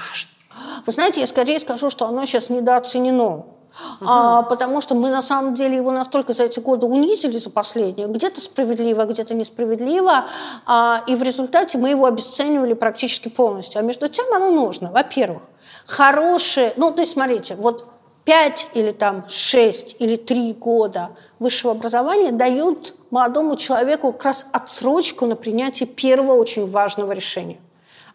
Вы 0.86 0.92
знаете, 0.92 1.20
я 1.20 1.28
скорее 1.28 1.60
скажу, 1.60 1.90
что 1.90 2.06
оно 2.06 2.26
сейчас 2.26 2.50
недооценено. 2.50 3.46
А, 4.02 4.42
потому 4.44 4.82
что 4.82 4.96
мы 4.96 5.10
на 5.10 5.22
самом 5.22 5.54
деле 5.54 5.78
его 5.78 5.92
настолько 5.92 6.34
за 6.34 6.44
эти 6.44 6.60
годы 6.60 6.86
унизили 6.86 7.38
за 7.38 7.50
последние, 7.50 8.08
где-то 8.08 8.42
справедливо, 8.42 9.04
где-то 9.06 9.34
несправедливо, 9.34 10.26
а, 10.66 11.04
и 11.08 11.16
в 11.16 11.24
результате 11.24 11.78
мы 11.78 11.90
его 11.90 12.06
обесценивали 12.06 12.74
практически 12.74 13.30
полностью. 13.30 13.80
А 13.80 13.82
между 13.84 14.08
тем 14.08 14.26
оно 14.34 14.52
нужно. 14.52 14.92
Во-первых, 14.92 15.44
хорошие, 15.86 16.74
ну 16.76 16.92
то 16.92 17.02
есть 17.02 17.14
смотрите, 17.14 17.56
вот 17.56 17.86
5 18.26 18.70
или 18.74 18.92
там 18.92 19.26
6 19.28 19.96
или 20.00 20.16
3 20.16 20.54
года 20.54 21.10
высшего 21.40 21.72
образования 21.72 22.32
дают 22.32 22.94
молодому 23.10 23.56
человеку 23.56 24.12
как 24.12 24.26
раз 24.26 24.48
отсрочку 24.52 25.26
на 25.26 25.36
принятие 25.36 25.88
первого 25.88 26.34
очень 26.34 26.70
важного 26.70 27.14
решения 27.14 27.60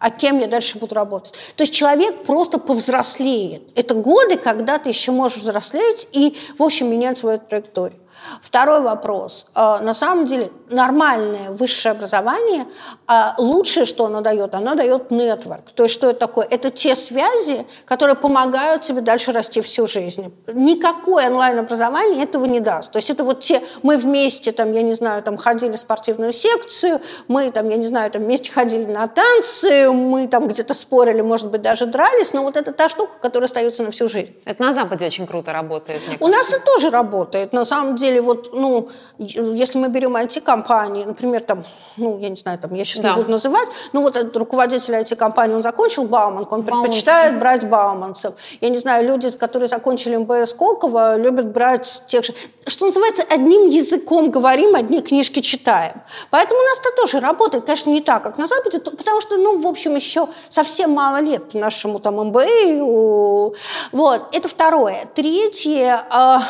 а 0.07 0.11
кем 0.11 0.39
я 0.39 0.47
дальше 0.47 0.79
буду 0.79 0.95
работать. 0.95 1.33
То 1.57 1.65
есть 1.65 1.75
человек 1.75 2.23
просто 2.23 2.59
повзрослеет. 2.59 3.73
Это 3.75 3.97
годы, 3.97 4.37
когда 4.37 4.79
ты 4.79 4.91
еще 4.91 5.11
можешь 5.11 5.39
взрослеть 5.39 6.07
и, 6.13 6.37
в 6.57 6.63
общем, 6.63 6.89
менять 6.89 7.19
свою 7.19 7.39
траекторию. 7.39 7.99
Второй 8.43 8.81
вопрос. 8.81 9.51
А, 9.55 9.81
на 9.81 9.95
самом 9.95 10.25
деле 10.25 10.51
нормальное 10.71 11.51
высшее 11.51 11.93
образование, 11.93 12.67
а, 13.07 13.35
лучшее, 13.39 13.87
что 13.87 14.07
оно 14.07 14.21
дает, 14.21 14.55
оно 14.55 14.75
дает 14.75 15.11
нетворк. 15.11 15.71
То 15.73 15.85
есть 15.85 15.95
что 15.95 16.11
это 16.11 16.21
такое? 16.21 16.47
Это 16.51 16.71
те 16.71 16.95
связи, 16.95 17.67
которые 17.85 18.17
помогают 18.17 18.83
тебе 18.83 19.01
дальше 19.01 19.33
расти 19.33 19.61
всю 19.61 19.87
жизнь. 19.87 20.35
Никакое 20.53 21.29
онлайн-образование 21.29 22.25
этого 22.25 22.47
не 22.47 22.61
даст. 22.61 22.93
То 22.93 22.99
есть 22.99 23.11
это 23.11 23.25
вот 23.25 23.41
те, 23.41 23.63
мы 23.83 23.97
вместе, 23.97 24.53
там, 24.53 24.73
я 24.73 24.83
не 24.83 24.95
знаю, 24.95 25.23
там, 25.23 25.37
ходили 25.37 25.73
в 25.73 25.79
спортивную 25.79 26.33
секцию, 26.33 27.01
мы, 27.29 27.51
там, 27.51 27.69
я 27.69 27.77
не 27.77 27.87
знаю, 27.87 28.11
там, 28.11 28.23
вместе 28.23 28.51
ходили 28.51 28.85
на 28.85 29.07
танцы, 29.07 29.91
мы 29.91 30.27
там 30.29 30.49
где-то 30.49 30.75
спорили, 30.75 31.21
может 31.21 31.51
быть, 31.51 31.63
даже 31.63 31.87
дрались, 31.87 32.33
но 32.33 32.43
вот 32.43 32.57
это 32.57 32.73
та 32.73 32.89
штука, 32.89 33.13
которая 33.21 33.47
остается 33.47 33.83
на 33.83 33.91
всю 33.93 34.09
жизнь. 34.09 34.35
Это 34.45 34.63
на 34.63 34.75
Западе 34.75 35.07
очень 35.07 35.27
круто 35.27 35.53
работает. 35.53 36.01
У 36.21 36.29
нас 36.29 36.53
это 36.53 36.65
тоже 36.65 36.91
работает. 36.91 37.53
На 37.53 37.65
самом 37.65 37.95
деле, 37.97 38.06
вот, 38.21 38.51
ну, 38.53 38.89
если 39.19 39.79
мы 39.79 39.89
берем 39.89 40.17
IT-компании, 40.17 41.05
например, 41.05 41.41
там, 41.43 41.65
ну, 41.97 42.19
я 42.19 42.29
не 42.29 42.37
знаю, 42.37 42.59
там, 42.59 42.75
я 42.75 42.85
сейчас 42.85 43.01
да. 43.01 43.11
не 43.11 43.17
буду 43.17 43.31
называть, 43.31 43.69
ну, 43.93 44.03
вот 44.03 44.17
этот 44.17 44.37
руководитель 44.37 44.95
IT-компании, 44.95 45.55
он 45.55 45.63
закончил 45.63 46.05
Бауманку, 46.05 46.55
он 46.55 46.63
Бауман. 46.63 46.85
предпочитает 46.85 47.39
брать 47.39 47.69
бауманцев. 47.69 48.35
Я 48.61 48.69
не 48.69 48.79
знаю, 48.79 49.07
люди, 49.07 49.31
которые 49.37 49.69
закончили 49.69 50.17
МБС 50.17 50.55
Колково, 50.55 51.17
любят 51.17 51.53
брать 51.53 52.05
тех 52.07 52.25
же... 52.25 52.35
Что 52.67 52.87
называется, 52.87 53.23
одним 53.29 53.69
языком 53.69 54.31
говорим, 54.31 54.75
одни 54.75 55.01
книжки 55.01 55.41
читаем. 55.41 56.03
Поэтому 56.31 56.61
у 56.61 56.65
нас 56.65 56.81
это 56.81 56.91
тоже 56.97 57.21
работает, 57.21 57.65
конечно, 57.65 57.91
не 57.91 58.01
так, 58.01 58.23
как 58.23 58.39
на 58.39 58.47
Западе, 58.47 58.79
потому 58.79 59.21
что, 59.21 59.37
ну, 59.37 59.61
в 59.61 59.67
общем, 59.67 59.95
еще 59.95 60.29
совсем 60.49 60.91
мало 60.91 61.21
лет 61.21 61.55
нашему 61.55 61.99
там 61.99 62.17
МБА. 62.17 63.53
Вот, 63.93 64.29
это 64.33 64.49
второе. 64.49 65.07
Третье, 65.15 66.05
а, 66.11 66.43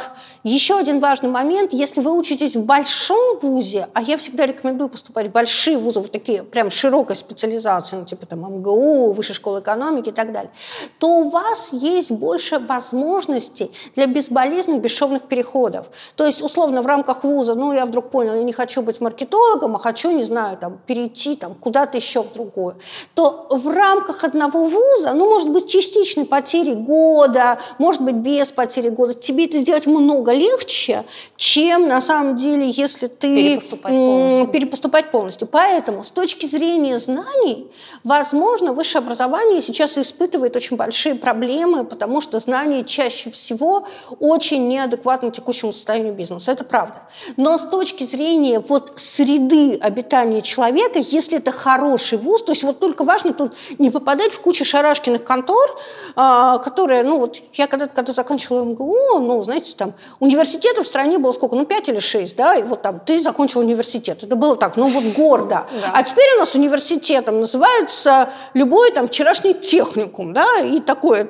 еще 0.48 0.78
один 0.78 1.00
важный 1.00 1.28
момент, 1.28 1.72
если 1.72 2.00
вы 2.00 2.16
учитесь 2.16 2.54
в 2.54 2.64
большом 2.64 3.40
вузе, 3.40 3.88
а 3.94 4.02
я 4.02 4.16
всегда 4.16 4.46
рекомендую 4.46 4.88
поступать 4.88 5.26
в 5.26 5.32
большие 5.32 5.76
вузы, 5.76 5.98
вот 5.98 6.12
такие 6.12 6.44
прям 6.44 6.70
широкой 6.70 7.16
специализации, 7.16 7.96
ну, 7.96 8.04
типа 8.04 8.26
там 8.26 8.40
МГУ, 8.40 9.12
Высшая 9.12 9.34
школа 9.34 9.58
экономики 9.58 10.10
и 10.10 10.12
так 10.12 10.30
далее, 10.30 10.52
то 11.00 11.08
у 11.08 11.30
вас 11.30 11.72
есть 11.72 12.12
больше 12.12 12.60
возможностей 12.60 13.72
для 13.96 14.06
безболезненных, 14.06 14.82
бесшовных 14.82 15.22
переходов. 15.22 15.86
То 16.14 16.24
есть, 16.24 16.42
условно, 16.42 16.80
в 16.82 16.86
рамках 16.86 17.24
вуза, 17.24 17.56
ну, 17.56 17.72
я 17.72 17.84
вдруг 17.84 18.10
понял, 18.10 18.34
я 18.34 18.44
не 18.44 18.52
хочу 18.52 18.82
быть 18.82 19.00
маркетологом, 19.00 19.74
а 19.74 19.80
хочу, 19.80 20.12
не 20.12 20.22
знаю, 20.22 20.56
там, 20.58 20.78
перейти 20.86 21.34
там, 21.34 21.54
куда-то 21.54 21.98
еще 21.98 22.22
в 22.22 22.32
другое, 22.32 22.76
то 23.14 23.48
в 23.50 23.66
рамках 23.66 24.22
одного 24.22 24.64
вуза, 24.64 25.12
ну, 25.12 25.28
может 25.28 25.50
быть, 25.50 25.68
частичной 25.68 26.24
потери 26.24 26.74
года, 26.74 27.58
может 27.78 28.02
быть, 28.02 28.14
без 28.14 28.52
потери 28.52 28.90
года, 28.90 29.12
тебе 29.12 29.46
это 29.46 29.58
сделать 29.58 29.86
много 29.86 30.35
легче, 30.36 31.04
чем 31.36 31.88
на 31.88 32.00
самом 32.00 32.36
деле, 32.36 32.70
если 32.70 33.06
ты 33.06 33.36
перепоступать 33.36 33.92
полностью. 33.92 34.52
перепоступать 34.52 35.10
полностью. 35.10 35.48
Поэтому 35.48 36.04
с 36.04 36.10
точки 36.10 36.46
зрения 36.46 36.98
знаний, 36.98 37.66
возможно, 38.04 38.72
высшее 38.72 39.00
образование 39.00 39.60
сейчас 39.60 39.98
испытывает 39.98 40.56
очень 40.56 40.76
большие 40.76 41.14
проблемы, 41.14 41.84
потому 41.84 42.20
что 42.20 42.38
знания 42.38 42.84
чаще 42.84 43.30
всего 43.30 43.86
очень 44.20 44.68
неадекватны 44.68 45.30
текущему 45.30 45.72
состоянию 45.72 46.14
бизнеса. 46.14 46.52
Это 46.52 46.64
правда. 46.64 47.02
Но 47.36 47.58
с 47.58 47.66
точки 47.66 48.04
зрения 48.04 48.60
вот 48.60 48.92
среды 48.96 49.76
обитания 49.80 50.42
человека, 50.42 50.98
если 50.98 51.38
это 51.38 51.52
хороший 51.52 52.18
вуз, 52.18 52.42
то 52.42 52.52
есть 52.52 52.62
вот 52.62 52.78
только 52.78 53.04
важно 53.04 53.32
тут 53.32 53.54
не 53.78 53.90
попадать 53.90 54.32
в 54.32 54.40
кучу 54.40 54.64
шарашкиных 54.64 55.24
контор, 55.24 55.78
а, 56.14 56.58
которые, 56.58 57.02
ну 57.02 57.18
вот 57.18 57.40
я 57.54 57.66
когда-то, 57.66 57.94
когда 57.94 58.12
заканчивала 58.12 58.64
МГУ, 58.64 59.18
ну, 59.20 59.42
знаете, 59.42 59.74
там 59.76 59.94
университетов 60.26 60.84
в 60.84 60.88
стране 60.88 61.18
было 61.18 61.32
сколько? 61.32 61.56
Ну, 61.56 61.64
пять 61.64 61.88
или 61.88 62.00
шесть, 62.00 62.36
да, 62.36 62.56
и 62.56 62.62
вот 62.62 62.82
там 62.82 63.00
ты 63.00 63.20
закончил 63.20 63.60
университет. 63.60 64.22
Это 64.22 64.36
было 64.36 64.56
так, 64.56 64.76
ну 64.76 64.88
вот 64.88 65.04
гордо. 65.14 65.66
Да. 65.70 65.92
А 65.94 66.02
теперь 66.02 66.34
у 66.36 66.40
нас 66.40 66.54
университетом 66.54 67.40
называется 67.40 68.28
любой 68.54 68.90
там 68.90 69.08
вчерашний 69.08 69.54
техникум, 69.54 70.32
да, 70.32 70.60
и 70.60 70.80
такое. 70.80 71.28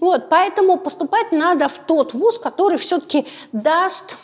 Вот, 0.00 0.28
поэтому 0.28 0.78
поступать 0.78 1.32
надо 1.32 1.68
в 1.68 1.78
тот 1.86 2.14
вуз, 2.14 2.38
который 2.38 2.78
все-таки 2.78 3.26
даст 3.52 4.16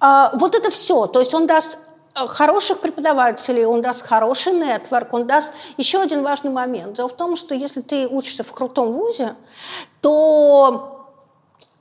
а, 0.00 0.30
вот 0.34 0.54
это 0.54 0.70
все. 0.70 1.06
То 1.06 1.18
есть 1.18 1.34
он 1.34 1.46
даст 1.46 1.78
а, 2.14 2.26
хороших 2.26 2.80
преподавателей, 2.80 3.64
он 3.64 3.82
даст 3.82 4.06
хороший 4.06 4.52
нетворк, 4.52 5.12
он 5.12 5.26
даст 5.26 5.52
еще 5.76 6.00
один 6.00 6.22
важный 6.22 6.50
момент. 6.50 6.94
Дело 6.94 7.08
в 7.08 7.16
том, 7.16 7.36
что 7.36 7.54
если 7.54 7.80
ты 7.80 8.06
учишься 8.08 8.44
в 8.44 8.52
крутом 8.52 8.92
вузе, 8.92 9.34
то 10.00 10.99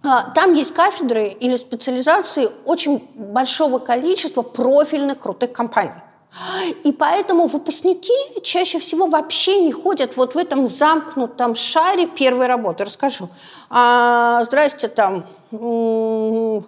там 0.01 0.53
есть 0.53 0.73
кафедры 0.73 1.27
или 1.27 1.57
специализации 1.57 2.49
очень 2.65 3.07
большого 3.15 3.79
количества 3.79 4.41
профильных 4.41 5.19
крутых 5.19 5.51
компаний. 5.51 6.01
И 6.83 6.91
поэтому 6.91 7.47
выпускники 7.47 8.13
чаще 8.43 8.79
всего 8.79 9.07
вообще 9.07 9.61
не 9.61 9.71
ходят 9.71 10.15
вот 10.15 10.35
в 10.35 10.37
этом 10.37 10.67
замкнутом 10.67 11.55
шаре 11.55 12.05
первой 12.05 12.45
работы. 12.45 12.85
Расскажу. 12.85 13.29
А, 13.69 14.43
здрасте, 14.43 14.87
там, 14.87 15.25
а, 15.51 16.61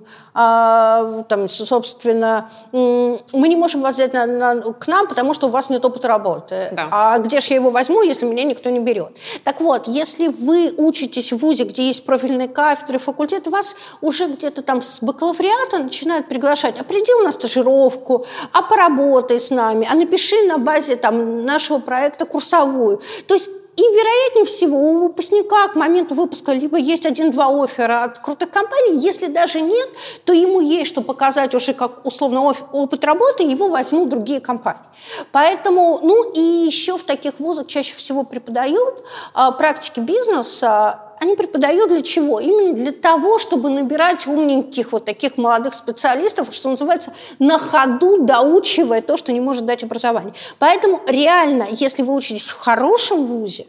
там, 1.30 1.48
собственно, 1.48 2.50
мы 2.72 3.48
не 3.48 3.56
можем 3.56 3.82
вас 3.82 3.96
взять 3.96 4.14
на, 4.14 4.26
на, 4.26 4.74
к 4.74 4.88
нам, 4.88 5.08
потому 5.08 5.34
что 5.34 5.48
у 5.48 5.50
вас 5.50 5.70
нет 5.70 5.86
опыта 5.86 6.08
работы. 6.08 6.70
Да. 6.72 6.88
А 6.92 7.20
где 7.20 7.42
же 7.42 7.48
я 7.50 7.58
его 7.58 7.70
возьму, 7.70 8.02
если 8.02 8.26
меня 8.26 8.44
никто 8.44 8.70
не 8.70 8.80
берет? 8.80 9.18
Так 9.44 9.62
вот, 9.62 9.88
если 9.88 10.28
вы 10.28 10.74
учитесь 10.78 11.32
в 11.32 11.38
ВУЗе, 11.38 11.66
где 11.66 11.84
есть 11.84 12.06
профильные 12.06 12.48
кафедры, 12.48 12.98
факультеты, 12.98 13.50
вас 13.50 13.76
уже 14.02 14.28
где-то 14.28 14.64
там 14.64 14.82
с 14.82 15.02
бакалавриата 15.02 15.80
начинают 15.80 16.28
приглашать. 16.28 16.80
А 16.80 16.84
приди 16.84 17.12
на 17.24 17.32
стажировку, 17.32 18.26
а 18.52 18.62
поработай 18.64 19.40
с 19.40 19.52
нами, 19.52 19.88
а 19.90 19.96
напиши 19.96 20.48
на 20.48 20.58
базе 20.58 20.96
там, 20.96 21.46
нашего 21.46 21.80
проекта 21.80 22.26
курсовую. 22.26 23.02
То 23.28 23.36
есть 23.36 23.61
и, 23.78 23.82
вероятнее 23.82 24.46
всего, 24.46 24.78
у 24.78 25.00
выпускника 25.00 25.70
к 25.70 25.76
моменту 25.76 26.14
выпуска 26.14 26.52
либо 26.52 26.78
есть 26.78 27.06
один-два 27.06 27.48
оффера 27.64 28.04
от 28.04 28.20
крутых 28.20 28.50
компаний, 28.52 28.98
если 28.98 29.28
даже 29.28 29.62
нет, 29.62 29.90
то 30.26 30.34
ему 30.34 30.60
есть 30.60 30.88
что 30.88 31.02
показать 31.02 31.56
уже 31.56 31.74
как 31.74 32.06
условно 32.06 32.42
опыт 32.74 33.06
работы, 33.06 33.44
его 33.44 33.70
возьмут 33.70 34.10
другие 34.10 34.42
компании. 34.42 34.82
Поэтому, 35.32 36.00
ну 36.04 36.32
и 36.32 36.42
еще 36.42 36.98
в 36.98 37.04
таких 37.04 37.40
вузах 37.40 37.68
чаще 37.68 37.96
всего 37.96 38.24
преподают 38.24 39.04
а, 39.34 39.52
практики 39.52 40.02
бизнеса, 40.02 41.00
они 41.22 41.36
преподают 41.36 41.92
для 41.92 42.02
чего? 42.02 42.40
Именно 42.40 42.74
для 42.74 42.92
того, 42.92 43.38
чтобы 43.38 43.70
набирать 43.70 44.26
умненьких 44.26 44.92
вот 44.92 45.06
таких 45.06 45.38
молодых 45.38 45.76
специалистов, 45.76 46.48
что 46.52 46.70
называется, 46.70 47.14
на 47.38 47.60
ходу 47.60 48.26
доучивая 48.26 49.04
то, 49.04 49.18
что 49.18 49.32
не 49.32 49.40
может 49.40 49.68
дать 49.68 49.84
образование. 49.84 50.34
Поэтому 50.58 51.00
реально, 51.06 51.68
если 51.70 52.02
вы 52.02 52.16
учитесь 52.16 52.50
в 52.50 52.58
хорошем 52.58 53.28
вузе, 53.28 53.68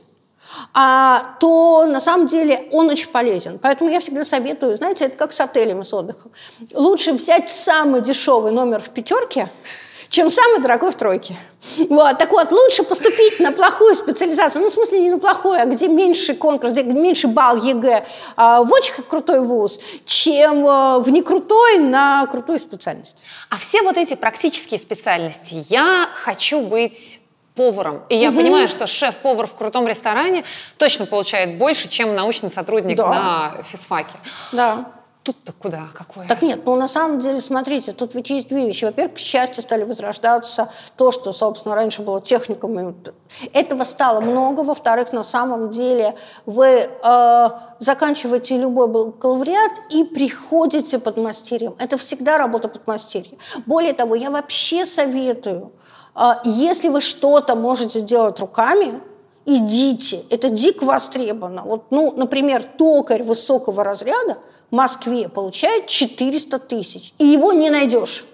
а, 0.72 1.36
то 1.40 1.84
на 1.84 2.00
самом 2.00 2.26
деле 2.26 2.68
он 2.72 2.88
очень 2.88 3.08
полезен. 3.08 3.58
Поэтому 3.58 3.90
я 3.90 4.00
всегда 4.00 4.24
советую, 4.24 4.74
знаете, 4.74 5.04
это 5.04 5.18
как 5.18 5.34
с 5.34 5.40
отелями 5.40 5.82
с 5.82 5.92
отдыхом. 5.92 6.32
Лучше 6.72 7.12
взять 7.12 7.50
самый 7.50 8.00
дешевый 8.00 8.52
номер 8.52 8.80
в 8.80 8.88
пятерке– 8.88 9.50
чем 10.12 10.30
самый 10.30 10.60
дорогой 10.60 10.92
в 10.92 10.94
тройке. 10.94 11.36
Вот. 11.88 12.18
Так 12.18 12.30
вот, 12.32 12.52
лучше 12.52 12.82
поступить 12.82 13.40
на 13.40 13.50
плохую 13.50 13.94
специализацию, 13.94 14.60
ну, 14.60 14.68
в 14.68 14.72
смысле, 14.72 15.00
не 15.00 15.10
на 15.10 15.18
плохую, 15.18 15.58
а 15.58 15.64
где 15.64 15.88
меньше 15.88 16.34
конкурс, 16.34 16.72
где 16.72 16.82
меньше 16.82 17.28
балл 17.28 17.56
ЕГЭ 17.56 18.04
а, 18.36 18.62
в 18.62 18.70
очень 18.70 18.92
крутой 19.08 19.40
вуз, 19.40 19.80
чем 20.04 20.66
а, 20.66 20.98
в 20.98 21.08
некрутой 21.08 21.78
на 21.78 22.26
крутую 22.26 22.58
специальность. 22.58 23.24
А 23.48 23.56
все 23.56 23.80
вот 23.80 23.96
эти 23.96 24.14
практические 24.14 24.78
специальности, 24.78 25.64
я 25.70 26.10
хочу 26.12 26.60
быть 26.60 27.20
поваром. 27.54 28.02
И 28.10 28.16
я 28.16 28.28
угу. 28.28 28.38
понимаю, 28.38 28.68
что 28.68 28.86
шеф-повар 28.86 29.46
в 29.46 29.54
крутом 29.54 29.88
ресторане 29.88 30.44
точно 30.76 31.06
получает 31.06 31.56
больше, 31.56 31.88
чем 31.88 32.14
научный 32.14 32.50
сотрудник 32.50 32.98
да. 32.98 33.08
на 33.08 33.62
физфаке. 33.62 34.12
Да. 34.52 34.92
Тут-то 35.22 35.52
куда? 35.52 35.88
Какое? 35.94 36.26
Так 36.26 36.42
нет, 36.42 36.62
ну 36.66 36.74
на 36.74 36.88
самом 36.88 37.20
деле, 37.20 37.40
смотрите, 37.40 37.92
тут 37.92 38.14
ведь 38.14 38.30
есть 38.30 38.48
две 38.48 38.66
вещи. 38.66 38.84
Во-первых, 38.84 39.14
к 39.14 39.18
счастью, 39.18 39.62
стали 39.62 39.84
возрождаться 39.84 40.68
то, 40.96 41.12
что, 41.12 41.30
собственно, 41.30 41.76
раньше 41.76 42.02
было 42.02 42.20
техникум. 42.20 42.96
Этого 43.52 43.84
стало 43.84 44.20
много. 44.20 44.62
Во-вторых, 44.62 45.12
на 45.12 45.22
самом 45.22 45.70
деле 45.70 46.16
вы 46.44 46.66
э, 46.66 47.48
заканчиваете 47.78 48.58
любой 48.58 48.88
бакалавриат 48.88 49.72
и 49.90 50.02
приходите 50.02 50.98
под 50.98 51.18
мастерьем. 51.18 51.76
Это 51.78 51.98
всегда 51.98 52.36
работа 52.36 52.66
под 52.66 52.84
мастерьем. 52.88 53.38
Более 53.64 53.92
того, 53.92 54.16
я 54.16 54.30
вообще 54.30 54.84
советую, 54.84 55.70
э, 56.16 56.32
если 56.44 56.88
вы 56.88 57.00
что-то 57.00 57.54
можете 57.54 58.00
делать 58.00 58.40
руками, 58.40 59.00
идите. 59.46 60.24
Это 60.30 60.48
дико 60.48 60.82
востребовано. 60.84 61.62
Вот, 61.62 61.84
ну, 61.90 62.12
например, 62.16 62.64
токарь 62.64 63.22
высокого 63.22 63.84
разряда– 63.84 64.38
Москве 64.72 65.28
получает 65.28 65.86
400 65.86 66.58
тысяч, 66.58 67.12
и 67.18 67.26
его 67.26 67.52
не 67.52 67.70
найдешь. 67.70 68.24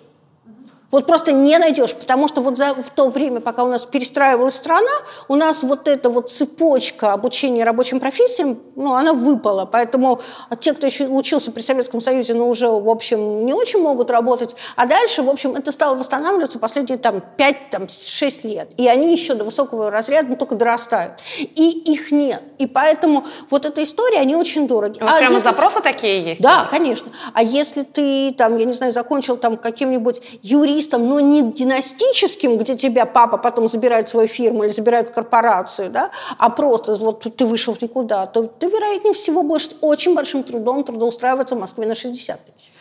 Вот 0.90 1.07
просто 1.07 1.33
не 1.33 1.59
найдешь, 1.59 1.94
потому 1.94 2.29
что 2.29 2.40
вот 2.40 2.57
за 2.57 2.74
то 2.94 3.11
время, 3.11 3.40
пока 3.40 3.62
у 3.64 3.68
нас 3.68 3.85
перестраивалась 3.85 4.55
страна, 4.55 4.90
у 5.29 5.35
нас 5.35 5.62
вот 5.62 5.87
эта 5.87 6.09
вот 6.09 6.31
цепочка 6.31 7.12
обучения 7.12 7.62
рабочим 7.62 8.01
профессиям, 8.01 8.59
ну, 8.74 8.94
она 8.94 9.12
выпала. 9.12 9.66
Поэтому 9.66 10.18
те, 10.61 10.72
кто 10.72 10.87
еще 10.87 11.07
учился 11.07 11.53
при 11.53 11.61
Советском 11.61 12.01
Союзе, 12.01 12.33
ну, 12.33 12.48
уже, 12.48 12.68
в 12.68 12.88
общем, 12.88 13.44
не 13.44 13.53
очень 13.53 13.81
могут 13.81 14.11
работать. 14.11 14.57
А 14.77 14.87
дальше, 14.87 15.22
в 15.22 15.29
общем, 15.29 15.55
это 15.57 15.72
стало 15.72 15.94
восстанавливаться 15.94 16.59
последние 16.59 16.96
там 16.96 17.22
5-6 17.37 18.48
лет. 18.48 18.70
И 18.79 18.88
они 18.88 19.12
еще 19.12 19.35
до 19.35 19.44
высокого 19.44 19.90
разряда 19.90 20.31
ну, 20.31 20.37
только 20.37 20.55
дорастают. 20.55 21.14
И 21.38 21.68
их 21.92 22.12
нет. 22.12 22.42
И 22.57 22.66
поэтому 22.66 23.27
вот 23.51 23.66
эта 23.66 23.83
история, 23.83 24.20
они 24.20 24.37
очень 24.37 24.66
дороги. 24.66 25.01
а 25.03 25.18
прямо 25.18 25.38
запросы 25.38 25.83
такие 25.83 26.22
есть? 26.22 26.40
Да, 26.40 26.66
конечно. 26.70 27.12
А 27.35 27.42
если 27.42 27.83
ты 27.83 28.33
там, 28.33 28.57
я 28.57 28.64
не 28.64 28.72
знаю, 28.72 28.90
закончил 28.90 29.37
там 29.37 29.59
каким-нибудь 29.59 30.22
юристом, 30.40 30.77
юристом, 30.78 31.08
но 31.08 31.20
не 31.20 31.42
династическим, 31.52 32.58
где 32.58 32.74
тебя 32.74 33.06
папа 33.06 33.38
потом 33.38 33.68
забирает 33.68 34.08
свою 34.08 34.28
фирму 34.28 34.64
или 34.64 34.70
забирает 34.70 35.10
корпорацию, 35.10 35.90
да, 35.90 36.10
а 36.38 36.50
просто 36.50 36.94
вот 36.96 37.26
ты 37.36 37.46
вышел 37.46 37.76
никуда, 37.80 38.26
то 38.26 38.42
ты, 38.42 38.66
вероятнее 38.66 39.14
всего, 39.14 39.42
будешь 39.42 39.70
очень 39.80 40.14
большим 40.14 40.42
трудом 40.42 40.84
трудоустраиваться 40.84 41.56
в 41.56 41.60
Москве 41.60 41.86
на 41.86 41.94
60 41.94 42.40
тысяч. 42.44 42.72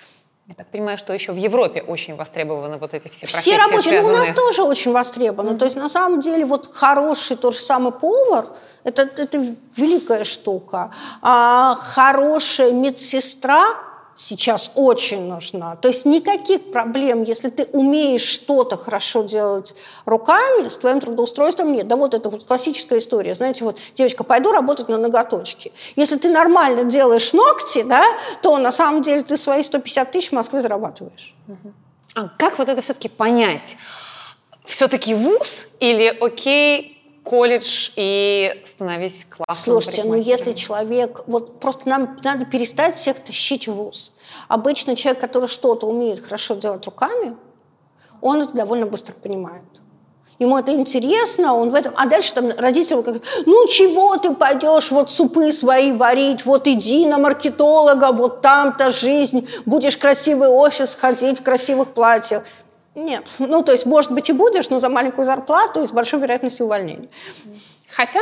Я 0.47 0.55
так 0.55 0.67
понимаю, 0.67 0.97
что 0.97 1.13
еще 1.13 1.33
в 1.33 1.35
Европе 1.35 1.81
очень 1.81 2.15
востребованы 2.15 2.77
вот 2.77 2.93
эти 2.93 3.09
все 3.09 3.25
профессии. 3.25 3.51
Все 3.51 3.57
рабочие, 3.57 4.01
ну 4.01 4.07
у 4.07 4.11
нас 4.11 4.31
тоже 4.31 4.63
очень 4.63 4.93
востребованы. 4.93 5.49
Mm-hmm. 5.49 5.57
То 5.57 5.65
есть 5.65 5.77
на 5.77 5.89
самом 5.89 6.21
деле 6.21 6.45
вот 6.45 6.69
хороший 6.73 7.35
тот 7.35 7.53
же 7.53 7.59
самый 7.59 7.91
повар, 7.91 8.45
это, 8.85 9.01
это 9.01 9.55
великая 9.75 10.23
штука. 10.23 10.91
А 11.21 11.75
хорошая 11.75 12.71
медсестра, 12.71 13.65
сейчас 14.17 14.71
очень 14.75 15.27
нужна. 15.27 15.75
То 15.75 15.87
есть 15.87 16.05
никаких 16.05 16.71
проблем, 16.71 17.23
если 17.23 17.49
ты 17.49 17.65
умеешь 17.71 18.23
что-то 18.23 18.75
хорошо 18.75 19.21
делать 19.21 19.75
руками, 20.05 20.67
с 20.67 20.77
твоим 20.77 20.99
трудоустройством 20.99 21.71
нет. 21.71 21.87
Да 21.87 21.95
вот 21.95 22.13
это 22.13 22.29
вот 22.29 22.43
классическая 22.43 22.99
история. 22.99 23.33
Знаете, 23.35 23.63
вот, 23.63 23.77
девочка, 23.93 24.23
пойду 24.23 24.51
работать 24.51 24.89
на 24.89 24.97
ноготочке. 24.97 25.71
Если 25.95 26.17
ты 26.17 26.29
нормально 26.29 26.83
делаешь 26.83 27.31
ногти, 27.33 27.83
да, 27.83 28.03
то 28.41 28.57
на 28.57 28.71
самом 28.71 29.03
деле 29.03 29.21
ты 29.21 29.37
свои 29.37 29.61
150 29.61 30.11
тысяч 30.11 30.29
в 30.29 30.33
Москве 30.33 30.61
зарабатываешь. 30.61 31.35
А 32.15 32.29
как 32.37 32.57
вот 32.57 32.67
это 32.67 32.81
все-таки 32.81 33.09
понять? 33.09 33.77
Все-таки 34.65 35.13
вуз 35.13 35.67
или 35.79 36.07
окей, 36.07 36.96
колледж 37.27 37.91
и 37.97 38.63
становись 38.65 39.25
классным 39.29 39.81
Слушайте, 39.81 40.03
ну 40.05 40.13
если 40.15 40.53
человек... 40.53 41.23
Вот 41.27 41.59
просто 41.59 41.89
нам 41.89 42.17
надо 42.23 42.45
перестать 42.45 42.95
всех 42.95 43.19
тащить 43.19 43.67
в 43.67 43.73
ВУЗ. 43.73 44.13
Обычно 44.47 44.95
человек, 44.95 45.19
который 45.19 45.49
что-то 45.49 45.87
умеет 45.87 46.23
хорошо 46.23 46.55
делать 46.55 46.85
руками, 46.85 47.35
он 48.21 48.41
это 48.41 48.53
довольно 48.53 48.85
быстро 48.85 49.13
понимает. 49.13 49.63
Ему 50.39 50.57
это 50.57 50.71
интересно, 50.71 51.55
он 51.55 51.71
в 51.71 51.75
этом... 51.75 51.93
А 51.97 52.05
дальше 52.05 52.33
там 52.33 52.51
родители 52.57 53.01
говорят, 53.01 53.23
ну 53.45 53.67
чего 53.67 54.15
ты 54.17 54.33
пойдешь 54.33 54.91
вот 54.91 55.09
супы 55.09 55.51
свои 55.51 55.91
варить, 55.91 56.45
вот 56.45 56.67
иди 56.67 57.05
на 57.07 57.17
маркетолога, 57.17 58.11
вот 58.11 58.41
там-то 58.41 58.91
жизнь, 58.91 59.49
будешь 59.65 59.97
красивый 59.97 60.47
офис 60.47 60.95
ходить 60.95 61.39
в 61.39 61.43
красивых 61.43 61.89
платьях. 61.89 62.43
Нет. 62.97 63.27
Ну, 63.37 63.61
то 63.61 63.71
есть, 63.71 63.85
может 63.85 64.11
быть, 64.11 64.29
и 64.29 64.33
будешь, 64.33 64.69
но 64.69 64.79
за 64.79 64.89
маленькую 64.89 65.23
зарплату 65.23 65.83
и 65.83 65.85
с 65.85 65.91
большой 65.91 66.19
вероятностью 66.19 66.65
увольнения. 66.65 67.09
Хотя 67.95 68.19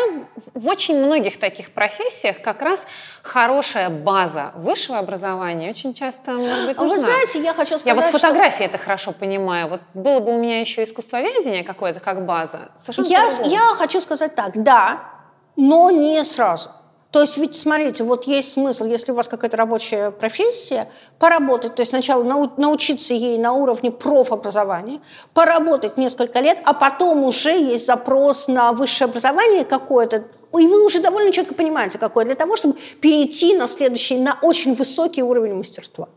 в 0.54 0.68
очень 0.68 0.98
многих 0.98 1.40
таких 1.40 1.72
профессиях 1.72 2.42
как 2.42 2.62
раз 2.62 2.82
хорошая 3.24 3.90
база 3.90 4.52
высшего 4.56 5.00
образования 5.00 5.70
очень 5.70 5.94
часто 5.94 6.34
может 6.34 6.68
быть 6.68 6.78
нужна. 6.78 6.96
Вы 6.96 7.00
знаете, 7.00 7.42
я 7.42 7.54
хочу 7.54 7.78
сказать, 7.78 7.86
Я 7.86 7.96
вот 7.96 8.06
фотографии 8.06 8.56
что... 8.56 8.64
это 8.66 8.78
хорошо 8.78 9.12
понимаю. 9.12 9.70
Вот 9.70 9.82
было 9.94 10.20
бы 10.20 10.36
у 10.36 10.40
меня 10.40 10.60
еще 10.60 10.84
искусствоведение 10.84 11.64
какое-то 11.64 12.00
как 12.00 12.26
база. 12.26 12.70
я, 12.98 13.28
я 13.44 13.76
хочу 13.78 14.00
сказать 14.02 14.36
так, 14.36 14.62
да, 14.62 15.00
но 15.56 15.90
не 15.90 16.24
сразу. 16.24 16.70
То 17.16 17.22
есть 17.22 17.38
ведь, 17.38 17.56
смотрите, 17.56 18.04
вот 18.04 18.26
есть 18.26 18.52
смысл, 18.52 18.84
если 18.84 19.14
у 19.14 19.16
вас 19.16 19.30
какая-то 19.30 19.56
рабочая 19.56 20.12
профессия, 20.12 20.90
поработать, 21.18 21.74
то 21.74 21.80
есть 21.80 21.92
сначала 21.92 22.24
научиться 22.58 23.14
ей 23.14 23.38
на 23.38 23.54
уровне 23.54 23.90
профобразования, 23.90 25.00
поработать 25.34 25.96
несколько 25.96 26.42
лет, 26.42 26.58
а 26.66 26.74
потом 26.74 27.24
уже 27.24 27.52
есть 27.52 27.86
запрос 27.86 28.50
на 28.50 28.74
высшее 28.74 29.06
образование 29.06 29.64
какое-то, 29.64 30.26
и 30.60 30.68
вы 30.68 30.86
уже 30.86 31.00
довольно 31.00 31.32
четко 31.32 31.54
понимаете, 31.54 32.00
какое, 32.00 32.26
для 32.26 32.36
того, 32.36 32.58
чтобы 32.58 32.76
перейти 33.00 33.56
на 33.56 33.68
следующий, 33.68 34.18
на 34.18 34.38
очень 34.42 34.76
высокий 34.76 35.24
уровень 35.24 35.54
мастерства. 35.54 36.10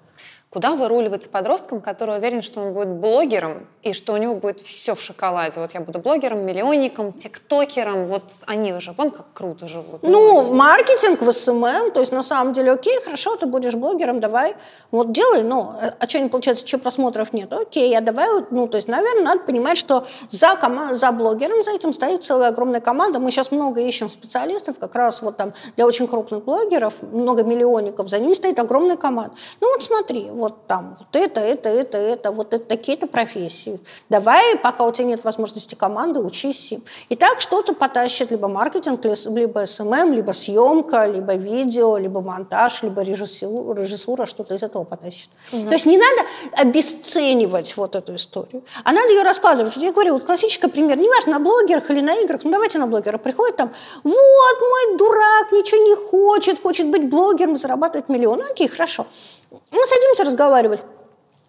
Куда 0.51 0.75
выруливать 0.75 1.25
с 1.25 1.29
подростком, 1.29 1.83
который 1.83 2.17
уверен, 2.17 2.41
что 2.41 2.63
он 2.63 2.73
будет 2.73 2.89
блогером, 2.89 3.67
и 3.83 3.93
что 3.93 4.15
у 4.15 4.17
него 4.17 4.35
будет 4.35 4.63
все 4.63 4.95
в 4.95 5.01
шоколаде. 5.03 5.61
Вот 5.61 5.75
я 5.75 5.81
буду 5.81 5.99
блогером, 5.99 6.47
миллионником, 6.47 7.13
тиктокером, 7.13 8.07
вот 8.07 8.23
они 8.47 8.73
уже 8.73 8.93
вон 8.93 9.11
как 9.11 9.27
круто 9.35 9.69
живут. 9.69 10.03
Ну, 10.03 10.41
в 10.41 10.53
маркетинг, 10.53 11.21
в 11.21 11.31
SMM, 11.31 11.91
то 11.93 12.01
есть 12.01 12.13
на 12.13 12.23
самом 12.23 12.55
деле, 12.55 12.73
окей, 12.73 12.99
хорошо, 13.05 13.37
ты 13.37 13.45
будешь 13.45 13.75
блогером, 13.75 14.21
давай, 14.21 14.57
вот 14.91 15.13
делай, 15.13 15.43
ну, 15.43 15.75
а 15.79 16.09
что 16.09 16.19
не 16.19 16.31
получается, 16.31 16.67
что 16.67 16.79
просмотров 16.79 17.35
нет, 17.35 17.53
окей, 17.53 17.95
а 17.97 18.01
давай, 18.01 18.29
ну, 18.51 18.69
то 18.69 18.77
есть, 18.77 18.89
наверное, 18.89 19.25
надо 19.25 19.41
понимать, 19.41 19.77
что 19.77 20.07
за, 20.31 20.57
кома- 20.61 20.95
за 20.95 21.13
блогером, 21.13 21.63
за 21.63 21.73
этим 21.73 21.93
стоит 21.93 22.23
целая 22.23 22.49
огромная 22.49 22.81
команда, 22.81 23.19
мы 23.21 23.31
сейчас 23.31 23.53
много 23.53 23.83
ищем 23.83 24.09
специалистов, 24.09 24.79
как 24.79 24.95
раз 24.95 25.21
вот 25.21 25.37
там 25.37 25.53
для 25.77 25.87
очень 25.87 26.09
крупных 26.09 26.45
блогеров, 26.45 26.95
много 27.03 27.45
миллионников, 27.45 28.09
за 28.09 28.19
ними 28.19 28.33
стоит 28.33 28.59
огромная 28.59 28.97
команда. 28.97 29.35
Ну, 29.61 29.71
вот 29.73 29.83
смотри, 29.83 30.31
вот 30.39 30.67
там, 30.67 30.97
вот 30.99 31.09
это, 31.15 31.41
это, 31.41 31.69
это, 31.69 31.99
это, 31.99 32.31
вот 32.31 32.55
это 32.55 32.65
такие-то 32.65 33.07
профессии. 33.07 33.81
Давай, 34.09 34.57
пока 34.57 34.85
у 34.85 34.93
тебя 34.93 35.09
нет 35.09 35.25
возможности 35.25 35.75
команды, 35.75 36.21
учись 36.21 36.73
им. 36.73 36.83
И 37.09 37.17
так 37.17 37.41
что-то 37.41 37.75
потащит 37.75 38.31
либо 38.31 38.49
маркетинг, 38.49 39.05
либо 39.05 39.67
SMM, 39.67 40.13
либо 40.13 40.33
съемка, 40.33 41.07
либо 41.07 41.35
видео, 41.35 41.99
либо 41.99 42.21
монтаж, 42.21 42.83
либо 42.83 43.03
режиссура, 43.03 43.81
режиссура 43.81 44.27
что-то 44.27 44.55
из 44.55 44.63
этого 44.63 44.85
потащит. 44.85 45.31
Угу. 45.53 45.67
То 45.67 45.73
есть 45.73 45.87
не 45.87 45.99
надо 45.99 46.23
обесценивать 46.53 47.77
вот 47.77 47.97
эту 47.97 48.15
историю, 48.15 48.63
а 48.85 48.93
надо 48.93 49.13
ее 49.13 49.23
раскладывать. 49.23 49.77
Я 49.77 49.93
говорю, 49.93 50.15
вот 50.15 50.25
классический 50.25 50.69
пример, 50.69 50.99
неважно, 50.99 51.33
на 51.33 51.41
блогерах 51.41 51.91
или 51.91 52.01
на 52.01 52.15
играх, 52.23 52.45
ну 52.45 52.51
давайте 52.51 52.79
на 52.79 52.87
блогерах, 52.87 53.21
приходит 53.21 53.57
там, 53.57 53.73
вот 54.05 54.61
мой 54.61 54.97
дурак, 54.97 55.53
ничего 55.53 55.83
не 55.83 55.97
хочет, 55.97 56.63
хочет 56.63 56.87
быть 56.87 57.11
блогером, 57.11 57.57
зарабатывать 57.57 58.09
миллион. 58.09 58.43
Окей, 58.43 58.69
хорошо. 58.69 59.07
Мы 59.51 59.87
садимся 59.87 60.25
разговаривать. 60.25 60.83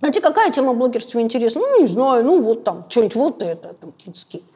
А 0.01 0.09
тебе 0.11 0.21
какая 0.21 0.49
тема 0.49 0.73
блогерства 0.73 1.19
интересна? 1.19 1.61
Ну, 1.61 1.81
не 1.81 1.87
знаю, 1.87 2.23
ну 2.23 2.41
вот 2.41 2.63
там, 2.63 2.85
что-нибудь 2.87 3.15
вот 3.15 3.43
это, 3.43 3.73
там, 3.73 3.93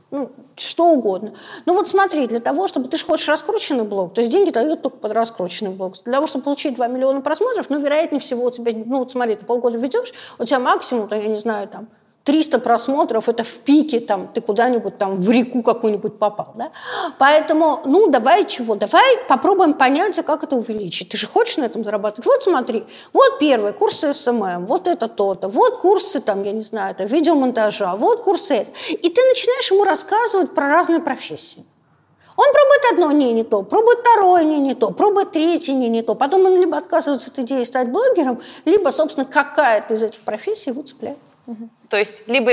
ну, 0.09 0.31
что 0.55 0.91
угодно. 0.91 1.33
Ну 1.65 1.73
вот 1.73 1.87
смотри, 1.89 2.27
для 2.27 2.39
того, 2.39 2.67
чтобы 2.69 2.87
ты 2.87 2.97
же 2.97 3.05
хочешь 3.05 3.27
раскрученный 3.27 3.83
блог, 3.83 4.13
то 4.13 4.21
есть 4.21 4.31
деньги 4.31 4.51
дают 4.51 4.81
только 4.81 4.97
под 4.97 5.11
раскрученный 5.11 5.71
блог. 5.71 5.95
Для 6.03 6.13
того, 6.13 6.27
чтобы 6.27 6.45
получить 6.45 6.75
2 6.75 6.87
миллиона 6.87 7.19
просмотров, 7.19 7.69
ну, 7.69 7.79
вероятнее 7.79 8.21
всего 8.21 8.45
у 8.45 8.51
тебя, 8.51 8.71
ну 8.85 8.99
вот 8.99 9.11
смотри, 9.11 9.35
ты 9.35 9.45
полгода 9.45 9.77
ведешь, 9.77 10.13
у 10.39 10.45
тебя 10.45 10.59
максимум, 10.59 11.09
то, 11.09 11.15
я 11.15 11.27
не 11.27 11.37
знаю, 11.39 11.67
там, 11.67 11.89
300 12.23 12.59
просмотров, 12.59 13.27
это 13.27 13.43
в 13.43 13.53
пике, 13.65 13.99
там, 13.99 14.29
ты 14.33 14.39
куда-нибудь 14.39 14.97
там 14.97 15.19
в 15.19 15.29
реку 15.29 15.61
какую-нибудь 15.61 16.17
попал, 16.17 16.53
да? 16.55 16.71
Поэтому, 17.19 17.81
ну, 17.85 18.07
давай 18.07 18.45
чего, 18.45 18.75
давай 18.75 19.17
попробуем 19.27 19.73
понять, 19.73 20.23
как 20.25 20.43
это 20.43 20.55
увеличить. 20.55 21.09
Ты 21.09 21.17
же 21.17 21.27
хочешь 21.27 21.57
на 21.57 21.65
этом 21.65 21.83
зарабатывать? 21.83 22.25
Вот 22.25 22.43
смотри, 22.43 22.85
вот 23.11 23.39
первый, 23.39 23.73
курсы 23.73 24.13
SMM, 24.13 24.65
вот 24.67 24.87
это 24.87 25.09
то-то, 25.09 25.49
вот 25.49 25.77
курсы, 25.77 26.21
там, 26.21 26.43
я 26.43 26.53
не 26.53 26.63
знаю, 26.63 26.91
это 26.91 27.03
видеомонтажа, 27.03 27.95
вот 27.97 28.21
курсы 28.21 28.53
это. 28.53 28.71
И 28.89 29.09
ты 29.09 29.21
начинаешь 29.27 29.71
ему 29.71 29.83
рассказывать 29.83 30.53
про 30.53 30.69
разные 30.69 31.01
профессии. 31.01 31.65
Он 32.35 32.45
пробует 32.51 32.93
одно, 32.93 33.11
не, 33.11 33.33
не 33.33 33.43
то, 33.43 33.61
пробует 33.63 33.99
второе, 33.99 34.43
не, 34.43 34.59
не 34.59 34.73
то, 34.73 34.89
пробует 34.91 35.31
третье, 35.31 35.73
не, 35.73 35.89
не 35.89 36.01
то. 36.01 36.15
Потом 36.15 36.45
он 36.45 36.55
либо 36.55 36.77
отказывается 36.77 37.29
от 37.29 37.39
идеи 37.39 37.63
стать 37.63 37.89
блогером, 37.89 38.41
либо, 38.65 38.89
собственно, 38.89 39.25
какая-то 39.25 39.93
из 39.93 40.03
этих 40.03 40.21
профессий 40.21 40.71
его 40.71 40.81
цепляет. 40.81 41.17
Угу. 41.47 41.69
То 41.89 41.97
есть 41.97 42.27
либо 42.27 42.51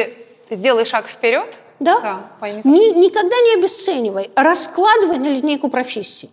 сделай 0.51 0.85
шаг 0.85 1.09
вперед, 1.09 1.61
да? 1.79 2.01
да 2.01 2.49
Ни, 2.65 2.99
никогда 2.99 3.37
не 3.37 3.61
обесценивай, 3.61 4.31
раскладывай 4.35 5.19
на 5.19 5.29
линейку 5.29 5.69
профессий. 5.69 6.31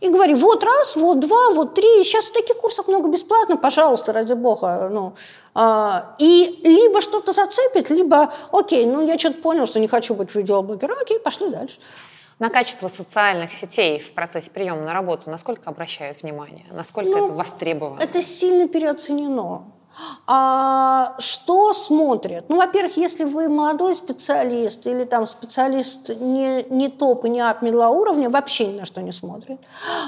И 0.00 0.10
говори, 0.10 0.34
вот 0.34 0.62
раз, 0.62 0.94
вот 0.94 1.20
два, 1.20 1.52
вот 1.52 1.74
три. 1.74 2.04
Сейчас 2.04 2.30
таких 2.30 2.58
курсов 2.58 2.86
много 2.86 3.08
бесплатно, 3.08 3.56
пожалуйста, 3.56 4.12
ради 4.12 4.34
бога. 4.34 4.90
Ну, 4.90 5.14
а, 5.54 6.14
и 6.18 6.60
либо 6.64 7.00
что-то 7.00 7.32
зацепит, 7.32 7.88
либо, 7.88 8.32
окей, 8.52 8.84
ну 8.84 9.06
я 9.06 9.18
что-то 9.18 9.40
понял, 9.40 9.66
что 9.66 9.80
не 9.80 9.88
хочу 9.88 10.14
быть 10.14 10.34
видеоблогером, 10.34 10.98
окей, 11.00 11.18
пошли 11.18 11.48
дальше. 11.48 11.78
На 12.38 12.50
качество 12.50 12.88
социальных 12.88 13.54
сетей 13.54 13.98
в 13.98 14.12
процессе 14.12 14.50
приема 14.50 14.82
на 14.82 14.92
работу 14.92 15.30
насколько 15.30 15.70
обращают 15.70 16.22
внимание? 16.22 16.66
Насколько 16.70 17.10
ну, 17.10 17.24
это 17.24 17.32
востребовано? 17.32 17.98
Это 17.98 18.20
сильно 18.20 18.68
переоценено. 18.68 19.64
А 20.26 21.14
что 21.18 21.72
смотрят? 21.72 22.46
Ну, 22.48 22.56
во-первых, 22.56 22.96
если 22.96 23.24
вы 23.24 23.48
молодой 23.48 23.94
специалист 23.94 24.86
или 24.86 25.04
там 25.04 25.26
специалист 25.26 26.10
не, 26.20 26.64
не 26.64 26.88
топ 26.88 27.24
и 27.24 27.28
не 27.28 27.40
ап 27.40 27.62
уровня, 27.62 28.28
вообще 28.28 28.66
ни 28.66 28.78
на 28.80 28.84
что 28.84 29.00
не 29.02 29.12
смотрят. 29.12 29.60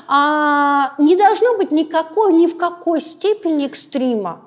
А 0.08 0.94
не 0.98 1.16
должно 1.16 1.56
быть 1.56 1.70
никакой, 1.70 2.32
ни 2.32 2.46
в 2.46 2.56
какой 2.56 3.00
степени 3.00 3.66
экстрима 3.66 4.40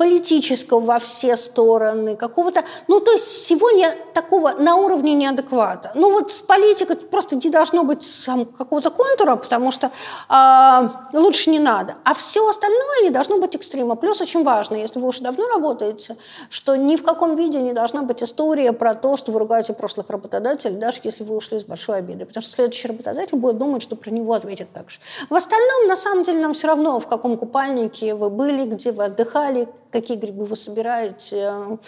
политического 0.00 0.80
во 0.80 0.98
все 0.98 1.36
стороны, 1.36 2.16
какого-то, 2.16 2.64
ну, 2.88 3.00
то 3.00 3.12
есть 3.12 3.26
всего 3.26 3.70
не 3.70 3.86
такого 4.14 4.52
на 4.52 4.76
уровне 4.76 5.12
неадеквата. 5.12 5.92
Ну, 5.94 6.10
вот 6.10 6.30
с 6.30 6.40
политикой 6.40 6.96
просто 6.96 7.36
не 7.36 7.50
должно 7.50 7.84
быть 7.84 8.30
какого-то 8.56 8.90
контура, 8.90 9.36
потому 9.36 9.70
что 9.70 9.90
э, 10.30 11.18
лучше 11.18 11.50
не 11.50 11.58
надо. 11.58 11.96
А 12.04 12.14
все 12.14 12.48
остальное 12.48 13.02
не 13.02 13.10
должно 13.10 13.36
быть 13.36 13.54
экстрима. 13.54 13.94
Плюс 13.94 14.22
очень 14.22 14.42
важно, 14.42 14.76
если 14.76 14.98
вы 15.00 15.08
уже 15.08 15.20
давно 15.20 15.46
работаете, 15.48 16.16
что 16.48 16.76
ни 16.76 16.96
в 16.96 17.02
каком 17.02 17.36
виде 17.36 17.60
не 17.60 17.74
должна 17.74 18.00
быть 18.00 18.22
история 18.22 18.72
про 18.72 18.94
то, 18.94 19.18
что 19.18 19.32
вы 19.32 19.38
ругаете 19.38 19.74
прошлых 19.74 20.08
работодателей, 20.08 20.76
даже 20.76 21.00
если 21.02 21.24
вы 21.24 21.36
ушли 21.36 21.58
с 21.58 21.64
большой 21.64 21.98
обидой. 21.98 22.26
Потому 22.26 22.42
что 22.42 22.52
следующий 22.52 22.88
работодатель 22.88 23.36
будет 23.36 23.58
думать, 23.58 23.82
что 23.82 23.96
про 23.96 24.10
него 24.10 24.32
ответит 24.32 24.72
так 24.72 24.88
же. 24.88 24.98
В 25.28 25.34
остальном, 25.34 25.88
на 25.88 25.96
самом 25.96 26.22
деле, 26.22 26.40
нам 26.40 26.54
все 26.54 26.68
равно, 26.68 27.00
в 27.00 27.06
каком 27.06 27.36
купальнике 27.36 28.14
вы 28.14 28.30
были, 28.30 28.64
где 28.64 28.92
вы 28.92 29.04
отдыхали, 29.04 29.68
какие 29.90 30.16
грибы 30.16 30.44
вы 30.44 30.56
собираете, 30.56 31.78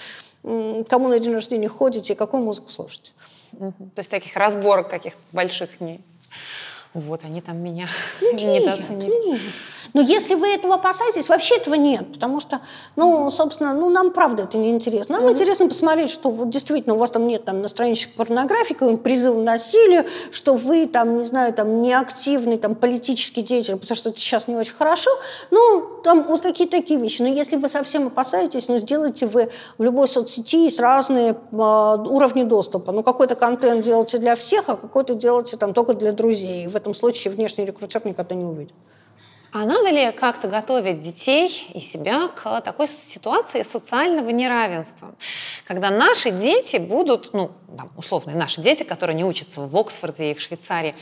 кому 0.42 1.08
на 1.08 1.18
день 1.18 1.32
рождения 1.32 1.68
ходите, 1.68 2.14
какую 2.14 2.42
музыку 2.42 2.70
слушаете. 2.70 3.12
То 3.58 3.98
есть 3.98 4.10
таких 4.10 4.36
разборок 4.36 4.88
каких-то 4.88 5.20
больших 5.32 5.80
не... 5.80 6.00
Вот, 6.94 7.24
они 7.24 7.40
там 7.40 7.58
меня 7.58 7.88
ну, 8.20 8.32
недооценили. 8.34 9.32
Нет. 9.32 9.40
Но 9.94 10.00
если 10.00 10.34
вы 10.34 10.48
этого 10.48 10.76
опасаетесь, 10.76 11.28
вообще 11.28 11.56
этого 11.56 11.74
нет, 11.74 12.12
потому 12.12 12.40
что, 12.40 12.60
ну, 12.96 13.30
собственно, 13.30 13.74
ну, 13.74 13.90
нам 13.90 14.10
правда 14.10 14.44
это 14.44 14.56
не 14.56 14.70
интересно. 14.70 15.18
Нам 15.18 15.26
mm-hmm. 15.26 15.30
интересно 15.32 15.68
посмотреть, 15.68 16.10
что 16.10 16.30
вот 16.30 16.48
действительно 16.48 16.94
у 16.94 16.98
вас 16.98 17.10
там 17.10 17.26
нет 17.26 17.44
там 17.44 17.60
на 17.60 17.68
страничке 17.68 18.12
порнографии, 18.16 18.96
призыв 18.96 19.34
к 19.34 19.38
насилию, 19.38 20.04
что 20.30 20.54
вы 20.54 20.86
там, 20.86 21.18
не 21.18 21.24
знаю, 21.24 21.52
там 21.52 21.82
неактивный 21.82 22.56
там 22.56 22.74
политический 22.74 23.42
деятель, 23.42 23.76
потому 23.76 23.96
что 23.96 24.10
это 24.10 24.18
сейчас 24.18 24.48
не 24.48 24.56
очень 24.56 24.74
хорошо. 24.74 25.10
Ну, 25.50 26.00
там 26.02 26.24
вот 26.24 26.42
какие-то 26.42 26.76
такие 26.76 26.98
вещи. 26.98 27.22
Но 27.22 27.28
если 27.28 27.56
вы 27.56 27.68
совсем 27.68 28.06
опасаетесь, 28.06 28.68
ну, 28.68 28.78
сделайте 28.78 29.26
вы 29.26 29.50
в 29.78 29.82
любой 29.82 30.08
соцсети 30.08 30.64
есть 30.64 30.80
разные 30.80 31.32
э, 31.32 31.56
уровни 31.56 32.44
доступа. 32.44 32.92
Ну, 32.92 33.02
какой-то 33.02 33.34
контент 33.34 33.84
делайте 33.84 34.18
для 34.18 34.36
всех, 34.36 34.68
а 34.68 34.76
какой-то 34.76 35.14
делайте 35.14 35.56
там 35.56 35.74
только 35.74 35.94
для 35.94 36.12
друзей. 36.12 36.66
В 36.66 36.76
этом 36.76 36.94
случае 36.94 37.34
внешний 37.34 37.64
рекрутер 37.64 38.06
никогда 38.06 38.34
не 38.34 38.44
увидит. 38.44 38.74
А 39.52 39.66
надо 39.66 39.90
ли 39.90 40.10
как-то 40.12 40.48
готовить 40.48 41.00
детей 41.00 41.68
и 41.74 41.80
себя 41.80 42.28
к 42.28 42.62
такой 42.62 42.88
ситуации 42.88 43.62
социального 43.62 44.30
неравенства, 44.30 45.14
когда 45.66 45.90
наши 45.90 46.30
дети 46.30 46.78
будут, 46.78 47.34
ну, 47.34 47.50
там, 47.76 47.90
условно, 47.98 48.32
наши 48.34 48.62
дети, 48.62 48.82
которые 48.82 49.14
не 49.14 49.24
учатся 49.24 49.60
в 49.60 49.76
Оксфорде 49.76 50.30
и 50.30 50.34
в 50.34 50.40
Швейцарии, 50.40 50.94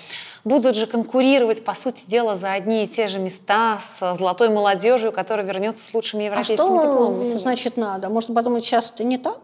будут 0.43 0.75
же 0.75 0.87
конкурировать, 0.87 1.65
по 1.65 1.75
сути 1.75 2.03
дела, 2.09 2.37
за 2.37 2.53
одни 2.53 2.85
и 2.85 2.89
те 2.89 3.07
же 3.07 3.21
места 3.21 3.81
с 3.87 4.17
золотой 4.17 4.49
молодежью, 4.49 5.13
которая 5.13 5.47
вернется 5.47 5.87
с 5.87 5.95
лучшими 5.95 6.25
европейскими 6.25 6.55
а 6.55 6.81
что 6.81 6.83
дипломами. 6.83 7.35
значит 7.35 7.77
надо? 7.77 8.09
Может 8.09 8.35
подумать, 8.35 8.65
сейчас 8.65 8.91
это 8.91 9.05
не 9.05 9.19
так? 9.19 9.39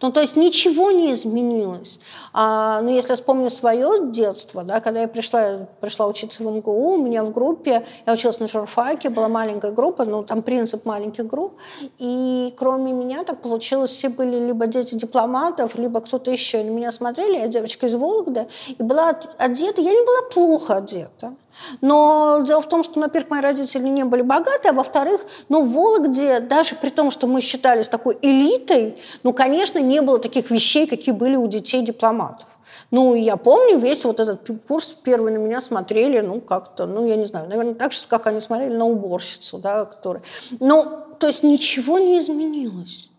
Ну, 0.00 0.12
то 0.12 0.20
есть 0.20 0.36
ничего 0.36 0.92
не 0.92 1.12
изменилось. 1.12 1.98
А, 2.32 2.80
ну, 2.82 2.90
если 2.90 3.14
вспомню 3.14 3.50
свое 3.50 4.10
детство, 4.10 4.62
да, 4.62 4.80
когда 4.80 5.00
я 5.00 5.08
пришла, 5.08 5.66
пришла 5.80 6.06
учиться 6.06 6.44
в 6.44 6.46
МГУ, 6.46 6.94
у 6.94 7.02
меня 7.02 7.24
в 7.24 7.32
группе, 7.32 7.84
я 8.06 8.12
училась 8.12 8.38
на 8.38 8.46
журфаке, 8.46 9.10
была 9.10 9.28
маленькая 9.28 9.72
группа, 9.72 10.04
ну, 10.04 10.22
там 10.22 10.42
принцип 10.42 10.84
маленьких 10.84 11.26
групп, 11.26 11.54
и 11.98 12.54
кроме 12.56 12.92
меня 12.92 13.24
так 13.24 13.42
получилось, 13.42 13.90
все 13.90 14.08
были 14.08 14.38
либо 14.38 14.68
дети 14.68 14.94
дипломатов, 14.94 15.74
либо 15.74 16.00
кто-то 16.00 16.30
еще. 16.30 16.62
На 16.62 16.70
меня 16.70 16.92
смотрели, 16.92 17.38
я 17.38 17.48
девочка 17.48 17.86
из 17.86 17.94
Вологды, 17.96 18.46
и 18.68 18.82
была 18.82 19.18
одета, 19.38 19.82
я 19.82 19.90
не 19.90 20.04
была 20.04 20.30
плохо 20.30 20.76
одета. 20.76 21.34
Но 21.80 22.40
дело 22.44 22.62
в 22.62 22.68
том, 22.68 22.82
что, 22.82 23.00
во-первых, 23.00 23.30
мои 23.30 23.40
родители 23.40 23.88
не 23.88 24.04
были 24.04 24.22
богаты, 24.22 24.68
а 24.68 24.72
во-вторых, 24.72 25.20
ну, 25.48 25.64
в 25.64 25.72
Вологде, 25.72 26.40
даже 26.40 26.74
при 26.74 26.88
том, 26.90 27.10
что 27.10 27.26
мы 27.26 27.40
считались 27.40 27.88
такой 27.88 28.18
элитой, 28.22 28.96
ну, 29.22 29.32
конечно, 29.32 29.78
не 29.78 30.00
было 30.00 30.18
таких 30.18 30.50
вещей, 30.50 30.86
какие 30.86 31.14
были 31.14 31.36
у 31.36 31.46
детей 31.46 31.82
дипломатов. 31.82 32.46
Ну, 32.90 33.14
я 33.14 33.36
помню 33.36 33.78
весь 33.78 34.04
вот 34.04 34.18
этот 34.18 34.48
курс, 34.66 34.90
первый 34.90 35.32
на 35.32 35.38
меня 35.38 35.60
смотрели, 35.60 36.20
ну, 36.20 36.40
как-то, 36.40 36.86
ну, 36.86 37.06
я 37.06 37.16
не 37.16 37.24
знаю, 37.24 37.48
наверное, 37.48 37.74
так 37.74 37.92
же, 37.92 38.06
как 38.08 38.26
они 38.26 38.40
смотрели 38.40 38.74
на 38.74 38.86
уборщицу, 38.86 39.58
да, 39.58 39.84
которая... 39.84 40.22
Ну, 40.60 40.86
то 41.18 41.26
есть 41.26 41.42
ничего 41.42 41.98
не 41.98 42.18
изменилось. 42.18 43.10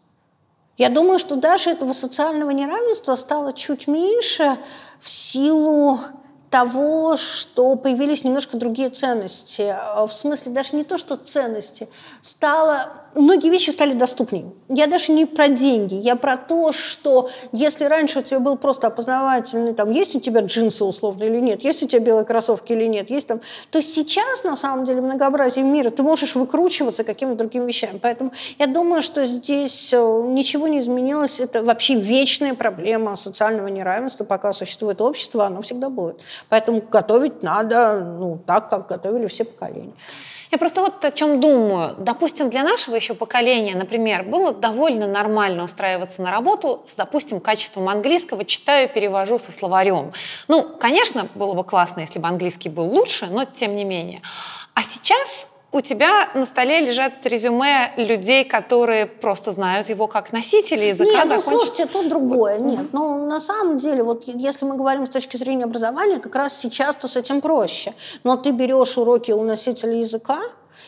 Я 0.77 0.89
думаю, 0.89 1.19
что 1.19 1.35
даже 1.35 1.69
этого 1.69 1.91
социального 1.91 2.51
неравенства 2.51 3.15
стало 3.15 3.53
чуть 3.53 3.87
меньше 3.87 4.57
в 5.01 5.09
силу 5.09 5.99
того, 6.49 7.15
что 7.15 7.75
появились 7.75 8.23
немножко 8.23 8.57
другие 8.57 8.89
ценности. 8.89 9.75
В 10.07 10.11
смысле, 10.11 10.51
даже 10.51 10.75
не 10.75 10.83
то, 10.83 10.97
что 10.97 11.15
ценности. 11.15 11.87
Стало 12.21 12.98
многие 13.15 13.49
вещи 13.49 13.69
стали 13.69 13.93
доступнее. 13.93 14.51
Я 14.67 14.87
даже 14.87 15.11
не 15.11 15.25
про 15.25 15.47
деньги, 15.47 15.95
я 15.95 16.15
про 16.15 16.37
то, 16.37 16.71
что 16.71 17.29
если 17.51 17.85
раньше 17.85 18.19
у 18.19 18.21
тебя 18.21 18.39
был 18.39 18.57
просто 18.57 18.87
опознавательный, 18.87 19.73
там, 19.73 19.91
есть 19.91 20.15
у 20.15 20.19
тебя 20.19 20.41
джинсы 20.41 20.83
условно 20.83 21.23
или 21.23 21.39
нет, 21.39 21.63
есть 21.63 21.83
у 21.83 21.87
тебя 21.87 22.01
белые 22.01 22.25
кроссовки 22.25 22.73
или 22.73 22.85
нет, 22.85 23.09
есть 23.09 23.27
там, 23.27 23.41
то 23.71 23.81
сейчас, 23.81 24.43
на 24.43 24.55
самом 24.55 24.85
деле, 24.85 25.01
многообразие 25.01 25.65
мира, 25.65 25.89
ты 25.89 26.03
можешь 26.03 26.35
выкручиваться 26.35 27.03
какими-то 27.03 27.37
другими 27.37 27.65
вещами. 27.65 27.99
Поэтому 28.01 28.31
я 28.57 28.67
думаю, 28.67 29.01
что 29.01 29.25
здесь 29.25 29.93
э, 29.93 29.97
ничего 30.27 30.67
не 30.67 30.79
изменилось. 30.79 31.39
Это 31.39 31.63
вообще 31.63 31.95
вечная 31.95 32.53
проблема 32.53 33.15
социального 33.15 33.67
неравенства. 33.67 34.23
Пока 34.23 34.53
существует 34.53 35.01
общество, 35.01 35.45
оно 35.45 35.61
всегда 35.61 35.89
будет. 35.89 36.21
Поэтому 36.49 36.81
готовить 36.81 37.43
надо 37.43 37.99
ну, 37.99 38.39
так, 38.45 38.69
как 38.69 38.87
готовили 38.87 39.27
все 39.27 39.45
поколения. 39.45 39.93
Я 40.51 40.57
просто 40.57 40.81
вот 40.81 41.05
о 41.05 41.11
чем 41.11 41.39
думаю. 41.39 41.95
Допустим, 41.99 42.49
для 42.49 42.63
нашего 42.63 42.95
еще 42.95 43.13
поколения, 43.13 43.75
например, 43.75 44.23
было 44.23 44.51
довольно 44.51 45.05
нормально 45.05 45.63
устраиваться 45.63 46.21
на 46.23 46.31
работу 46.31 46.83
с, 46.87 46.95
допустим, 46.95 47.39
качеством 47.39 47.87
английского, 47.87 48.43
читаю, 48.43 48.89
перевожу 48.89 49.37
со 49.37 49.51
словарем. 49.51 50.11
Ну, 50.47 50.63
конечно, 50.63 51.27
было 51.35 51.53
бы 51.53 51.63
классно, 51.63 52.01
если 52.01 52.17
бы 52.17 52.27
английский 52.27 52.69
был 52.69 52.85
лучше, 52.85 53.27
но 53.27 53.45
тем 53.45 53.75
не 53.75 53.85
менее. 53.85 54.21
А 54.73 54.81
сейчас 54.83 55.47
у 55.71 55.81
тебя 55.81 56.29
на 56.33 56.45
столе 56.45 56.79
лежат 56.79 57.25
резюме 57.25 57.93
людей, 57.95 58.43
которые 58.43 59.05
просто 59.05 59.51
знают 59.51 59.89
его 59.89 60.07
как 60.07 60.31
носители 60.31 60.85
языка. 60.85 61.11
Нет, 61.11 61.25
ну 61.27 61.41
слушайте, 61.41 61.85
тут 61.85 62.07
другое. 62.07 62.57
Нет, 62.59 62.91
ну 62.91 63.27
на 63.27 63.39
самом 63.39 63.77
деле, 63.77 64.03
вот 64.03 64.23
если 64.25 64.65
мы 64.65 64.75
говорим 64.75 65.05
с 65.05 65.09
точки 65.09 65.37
зрения 65.37 65.65
образования, 65.65 66.17
как 66.17 66.35
раз 66.35 66.57
сейчас-то 66.57 67.07
с 67.07 67.15
этим 67.15 67.41
проще. 67.41 67.93
Но 68.23 68.35
ты 68.35 68.51
берешь 68.51 68.97
уроки 68.97 69.31
у 69.31 69.43
носителя 69.43 69.93
языка, 69.99 70.39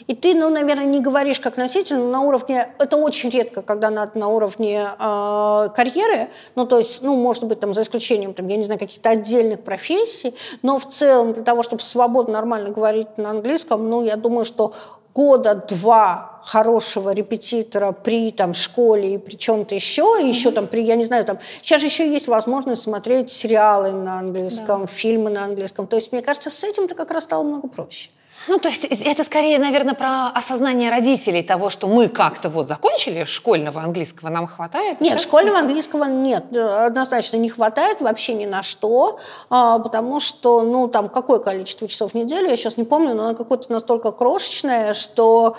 и 0.07 0.15
ты, 0.15 0.33
ну, 0.35 0.49
наверное, 0.49 0.85
не 0.85 0.99
говоришь 0.99 1.39
как 1.39 1.57
носитель, 1.57 1.97
но 1.97 2.07
на 2.07 2.21
уровне, 2.21 2.67
это 2.79 2.97
очень 2.97 3.29
редко, 3.29 3.61
когда 3.61 3.89
надо 3.89 4.17
на 4.17 4.27
уровне 4.27 4.87
э, 4.99 5.69
карьеры, 5.75 6.29
ну, 6.55 6.65
то 6.65 6.77
есть, 6.77 7.03
ну, 7.03 7.15
может 7.15 7.45
быть, 7.45 7.59
там, 7.59 7.73
за 7.73 7.83
исключением, 7.83 8.33
там, 8.33 8.47
я 8.47 8.57
не 8.57 8.63
знаю, 8.63 8.79
каких-то 8.79 9.09
отдельных 9.09 9.61
профессий, 9.61 10.33
но 10.61 10.79
в 10.79 10.87
целом 10.87 11.33
для 11.33 11.43
того, 11.43 11.63
чтобы 11.63 11.81
свободно, 11.81 12.33
нормально 12.33 12.69
говорить 12.69 13.17
на 13.17 13.31
английском, 13.31 13.89
ну, 13.89 14.03
я 14.03 14.15
думаю, 14.15 14.45
что 14.45 14.73
года 15.13 15.55
два 15.55 16.39
хорошего 16.43 17.11
репетитора 17.11 17.91
при 17.91 18.31
там 18.31 18.53
школе 18.53 19.15
и 19.15 19.17
при 19.17 19.35
чем-то 19.35 19.75
еще, 19.75 20.19
и 20.21 20.27
еще 20.27 20.51
там 20.51 20.67
при, 20.67 20.83
я 20.83 20.95
не 20.95 21.03
знаю, 21.03 21.25
там, 21.25 21.39
сейчас 21.61 21.81
же 21.81 21.87
еще 21.87 22.11
есть 22.11 22.27
возможность 22.27 22.81
смотреть 22.81 23.29
сериалы 23.29 23.91
на 23.91 24.19
английском, 24.19 24.81
да. 24.81 24.87
фильмы 24.87 25.29
на 25.29 25.43
английском. 25.43 25.87
То 25.87 25.97
есть, 25.97 26.11
мне 26.11 26.21
кажется, 26.21 26.49
с 26.49 26.63
этим-то 26.63 26.95
как 26.95 27.11
раз 27.11 27.25
стало 27.25 27.43
много 27.43 27.67
проще. 27.67 28.09
Ну, 28.47 28.57
то 28.57 28.69
есть 28.69 28.83
это 28.83 29.23
скорее, 29.23 29.59
наверное, 29.59 29.93
про 29.93 30.27
осознание 30.29 30.89
родителей 30.89 31.43
того, 31.43 31.69
что 31.69 31.87
мы 31.87 32.07
как-то 32.07 32.49
вот 32.49 32.67
закончили 32.67 33.23
школьного 33.25 33.81
английского, 33.81 34.29
нам 34.29 34.47
хватает? 34.47 34.99
Нет, 34.99 35.13
раз? 35.13 35.21
школьного 35.23 35.59
английского 35.59 36.05
нет, 36.05 36.55
однозначно 36.55 37.37
не 37.37 37.49
хватает 37.49 38.01
вообще 38.01 38.33
ни 38.33 38.45
на 38.45 38.63
что, 38.63 39.19
а, 39.49 39.79
потому 39.79 40.19
что, 40.19 40.61
ну, 40.63 40.87
там, 40.87 41.09
какое 41.09 41.39
количество 41.39 41.87
часов 41.87 42.11
в 42.11 42.15
неделю, 42.15 42.49
я 42.49 42.57
сейчас 42.57 42.77
не 42.77 42.83
помню, 42.83 43.13
но 43.13 43.27
оно 43.27 43.35
какое-то 43.35 43.71
настолько 43.71 44.11
крошечное, 44.11 44.93
что 44.93 45.55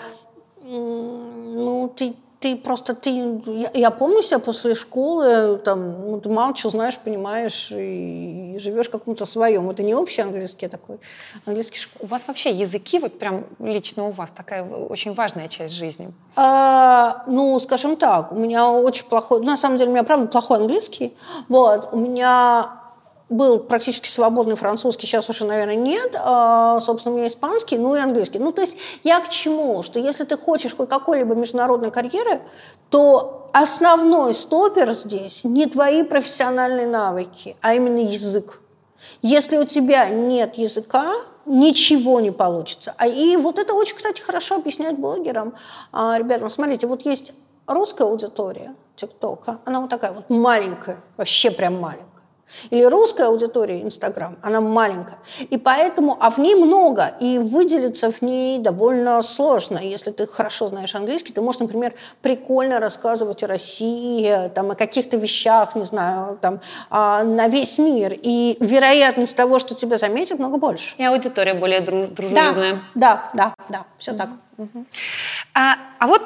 ну, 0.63 1.91
ты 1.95 2.15
ты 2.43 2.57
просто, 2.57 2.93
ты, 2.93 3.09
я, 3.45 3.71
я 3.73 3.89
помню 3.89 4.21
себя 4.21 4.39
после 4.39 4.75
школы, 4.75 5.57
там, 5.63 6.11
ну, 6.11 6.19
ты 6.19 6.27
мало 6.29 6.53
что 6.53 6.69
знаешь, 6.69 6.97
понимаешь, 6.97 7.71
и, 7.71 8.55
и 8.55 8.59
живешь 8.59 8.89
каком-то 8.89 9.25
своем. 9.25 9.69
Это 9.69 9.81
не 9.81 9.95
общий 9.95 10.21
английский, 10.21 10.65
а 10.65 10.69
такой 10.69 10.97
английский 11.45 11.79
школ. 11.79 12.01
У 12.01 12.07
вас 12.07 12.27
вообще 12.27 12.49
языки, 12.49 12.99
вот 12.99 13.17
прям 13.17 13.45
лично 13.59 14.07
у 14.07 14.11
вас, 14.11 14.29
такая 14.35 14.61
очень 14.65 15.13
важная 15.13 15.47
часть 15.47 15.73
жизни? 15.73 16.11
А, 16.35 17.23
ну, 17.27 17.57
скажем 17.59 17.95
так, 17.95 18.33
у 18.33 18.35
меня 18.35 18.69
очень 18.69 19.05
плохой, 19.05 19.41
на 19.41 19.55
самом 19.55 19.77
деле 19.77 19.91
у 19.91 19.93
меня, 19.93 20.03
правда, 20.03 20.27
плохой 20.27 20.57
английский, 20.57 21.13
вот, 21.47 21.89
у 21.93 21.97
меня 21.97 22.82
был 23.33 23.59
практически 23.59 24.07
свободный 24.07 24.55
французский, 24.55 25.07
сейчас 25.07 25.29
уже, 25.29 25.45
наверное, 25.45 25.75
нет. 25.75 26.15
А, 26.17 26.79
собственно, 26.79 27.15
у 27.15 27.17
меня 27.17 27.27
испанский, 27.27 27.77
ну 27.77 27.95
и 27.95 27.99
английский. 27.99 28.39
Ну, 28.39 28.51
то 28.51 28.61
есть 28.61 28.77
я 29.03 29.19
к 29.19 29.29
чему? 29.29 29.83
Что 29.83 29.99
если 29.99 30.23
ты 30.23 30.37
хочешь 30.37 30.73
какой-либо 30.75 31.35
международной 31.35 31.91
карьеры, 31.91 32.41
то 32.89 33.49
основной 33.53 34.33
стопер 34.33 34.93
здесь 34.93 35.43
не 35.43 35.65
твои 35.65 36.03
профессиональные 36.03 36.87
навыки, 36.87 37.55
а 37.61 37.73
именно 37.73 37.99
язык. 37.99 38.61
Если 39.21 39.57
у 39.57 39.65
тебя 39.65 40.09
нет 40.09 40.57
языка, 40.57 41.13
ничего 41.45 42.19
не 42.19 42.31
получится. 42.31 42.93
А 42.97 43.07
и 43.07 43.35
вот 43.37 43.59
это 43.59 43.73
очень, 43.73 43.95
кстати, 43.95 44.21
хорошо 44.21 44.55
объяснять 44.55 44.97
блогерам. 44.97 45.55
А, 45.91 46.17
ребятам, 46.17 46.49
смотрите, 46.49 46.87
вот 46.87 47.05
есть 47.05 47.33
русская 47.67 48.05
аудитория 48.05 48.75
ТикТока, 48.95 49.59
она 49.65 49.81
вот 49.81 49.89
такая 49.89 50.11
вот 50.11 50.29
маленькая, 50.29 51.01
вообще 51.17 51.51
прям 51.51 51.79
маленькая. 51.79 52.12
Или 52.69 52.83
русская 52.83 53.27
аудитория 53.27 53.81
Инстаграм, 53.81 54.37
она 54.41 54.61
маленькая. 54.61 55.17
И 55.49 55.57
поэтому, 55.57 56.17
а 56.19 56.29
в 56.29 56.37
ней 56.37 56.55
много, 56.55 57.13
и 57.19 57.37
выделиться 57.37 58.11
в 58.11 58.21
ней 58.21 58.59
довольно 58.59 59.21
сложно. 59.21 59.77
Если 59.77 60.11
ты 60.11 60.27
хорошо 60.27 60.67
знаешь 60.67 60.95
английский, 60.95 61.33
ты 61.33 61.41
можешь, 61.41 61.61
например, 61.61 61.93
прикольно 62.21 62.79
рассказывать 62.79 63.43
о 63.43 63.47
России, 63.47 64.49
там, 64.55 64.71
о 64.71 64.75
каких-то 64.75 65.17
вещах, 65.17 65.75
не 65.75 65.83
знаю, 65.83 66.37
там, 66.41 66.61
а, 66.89 67.23
на 67.23 67.47
весь 67.47 67.77
мир. 67.79 68.13
И 68.15 68.57
вероятность 68.59 69.35
того, 69.35 69.59
что 69.59 69.75
тебя 69.75 69.97
заметят, 69.97 70.39
много 70.39 70.57
больше. 70.57 70.95
И 70.97 71.03
аудитория 71.03 71.53
более 71.53 71.81
дружелюбная. 71.81 72.81
Да, 72.95 73.29
да, 73.33 73.53
да, 73.53 73.55
да 73.69 73.85
все 73.97 74.11
угу. 74.11 74.17
так. 74.19 74.29
Угу. 74.57 74.85
А, 75.55 75.75
а 75.99 76.07
вот 76.07 76.21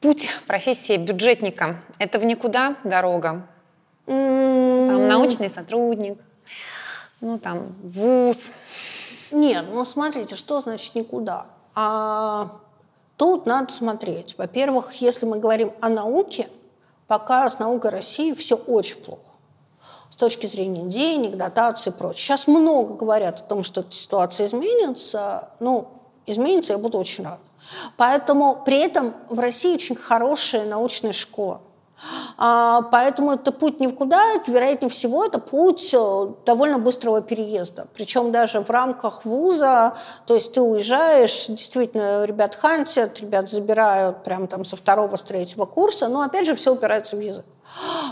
путь 0.00 0.30
профессии 0.46 0.96
бюджетника– 0.96 1.80
это 1.98 2.18
в 2.18 2.24
никуда 2.24 2.76
дорога? 2.84 3.46
Там 4.86 5.08
научный 5.08 5.50
сотрудник, 5.50 6.18
ну 7.20 7.38
там 7.38 7.74
вуз. 7.82 8.50
Нет, 9.30 9.64
ну 9.72 9.84
смотрите, 9.84 10.36
что 10.36 10.60
значит 10.60 10.94
никуда? 10.94 11.46
А 11.74 12.60
тут 13.16 13.46
надо 13.46 13.72
смотреть. 13.72 14.36
Во-первых, 14.36 14.92
если 14.94 15.26
мы 15.26 15.38
говорим 15.38 15.72
о 15.80 15.88
науке, 15.88 16.48
пока 17.06 17.48
с 17.48 17.58
наукой 17.58 17.90
России 17.90 18.34
все 18.34 18.56
очень 18.56 18.96
плохо 18.96 19.22
с 20.12 20.16
точки 20.16 20.44
зрения 20.44 20.82
денег, 20.82 21.36
дотаций 21.36 21.90
и 21.90 21.94
прочее. 21.94 22.22
Сейчас 22.22 22.46
много 22.46 22.92
говорят 22.92 23.40
о 23.40 23.44
том, 23.44 23.62
что 23.62 23.82
ситуация 23.88 24.44
изменится. 24.44 25.48
Ну, 25.58 25.88
изменится, 26.26 26.74
я 26.74 26.78
буду 26.78 26.98
очень 26.98 27.24
рада. 27.24 27.40
Поэтому 27.96 28.62
при 28.62 28.78
этом 28.78 29.14
в 29.30 29.38
России 29.38 29.72
очень 29.74 29.96
хорошая 29.96 30.66
научная 30.66 31.12
школа. 31.12 31.62
А, 32.38 32.82
поэтому 32.90 33.32
это 33.32 33.52
путь 33.52 33.80
ни 33.80 33.86
в 33.86 33.94
куда, 33.94 34.20
вероятнее 34.46 34.90
всего, 34.90 35.24
это 35.24 35.38
путь 35.38 35.94
э, 35.94 36.26
довольно 36.44 36.78
быстрого 36.78 37.20
переезда. 37.22 37.86
Причем 37.94 38.32
даже 38.32 38.60
в 38.60 38.70
рамках 38.70 39.24
вуза, 39.24 39.94
то 40.26 40.34
есть 40.34 40.54
ты 40.54 40.60
уезжаешь, 40.60 41.46
действительно, 41.46 42.24
ребят 42.24 42.56
хантят, 42.56 43.20
ребят 43.20 43.48
забирают 43.48 44.24
прямо 44.24 44.46
там 44.46 44.64
со 44.64 44.76
второго, 44.76 45.16
с 45.16 45.22
третьего 45.22 45.64
курса, 45.64 46.08
но 46.08 46.22
опять 46.22 46.46
же 46.46 46.54
все 46.54 46.72
упирается 46.72 47.16
в 47.16 47.20
язык. 47.20 47.46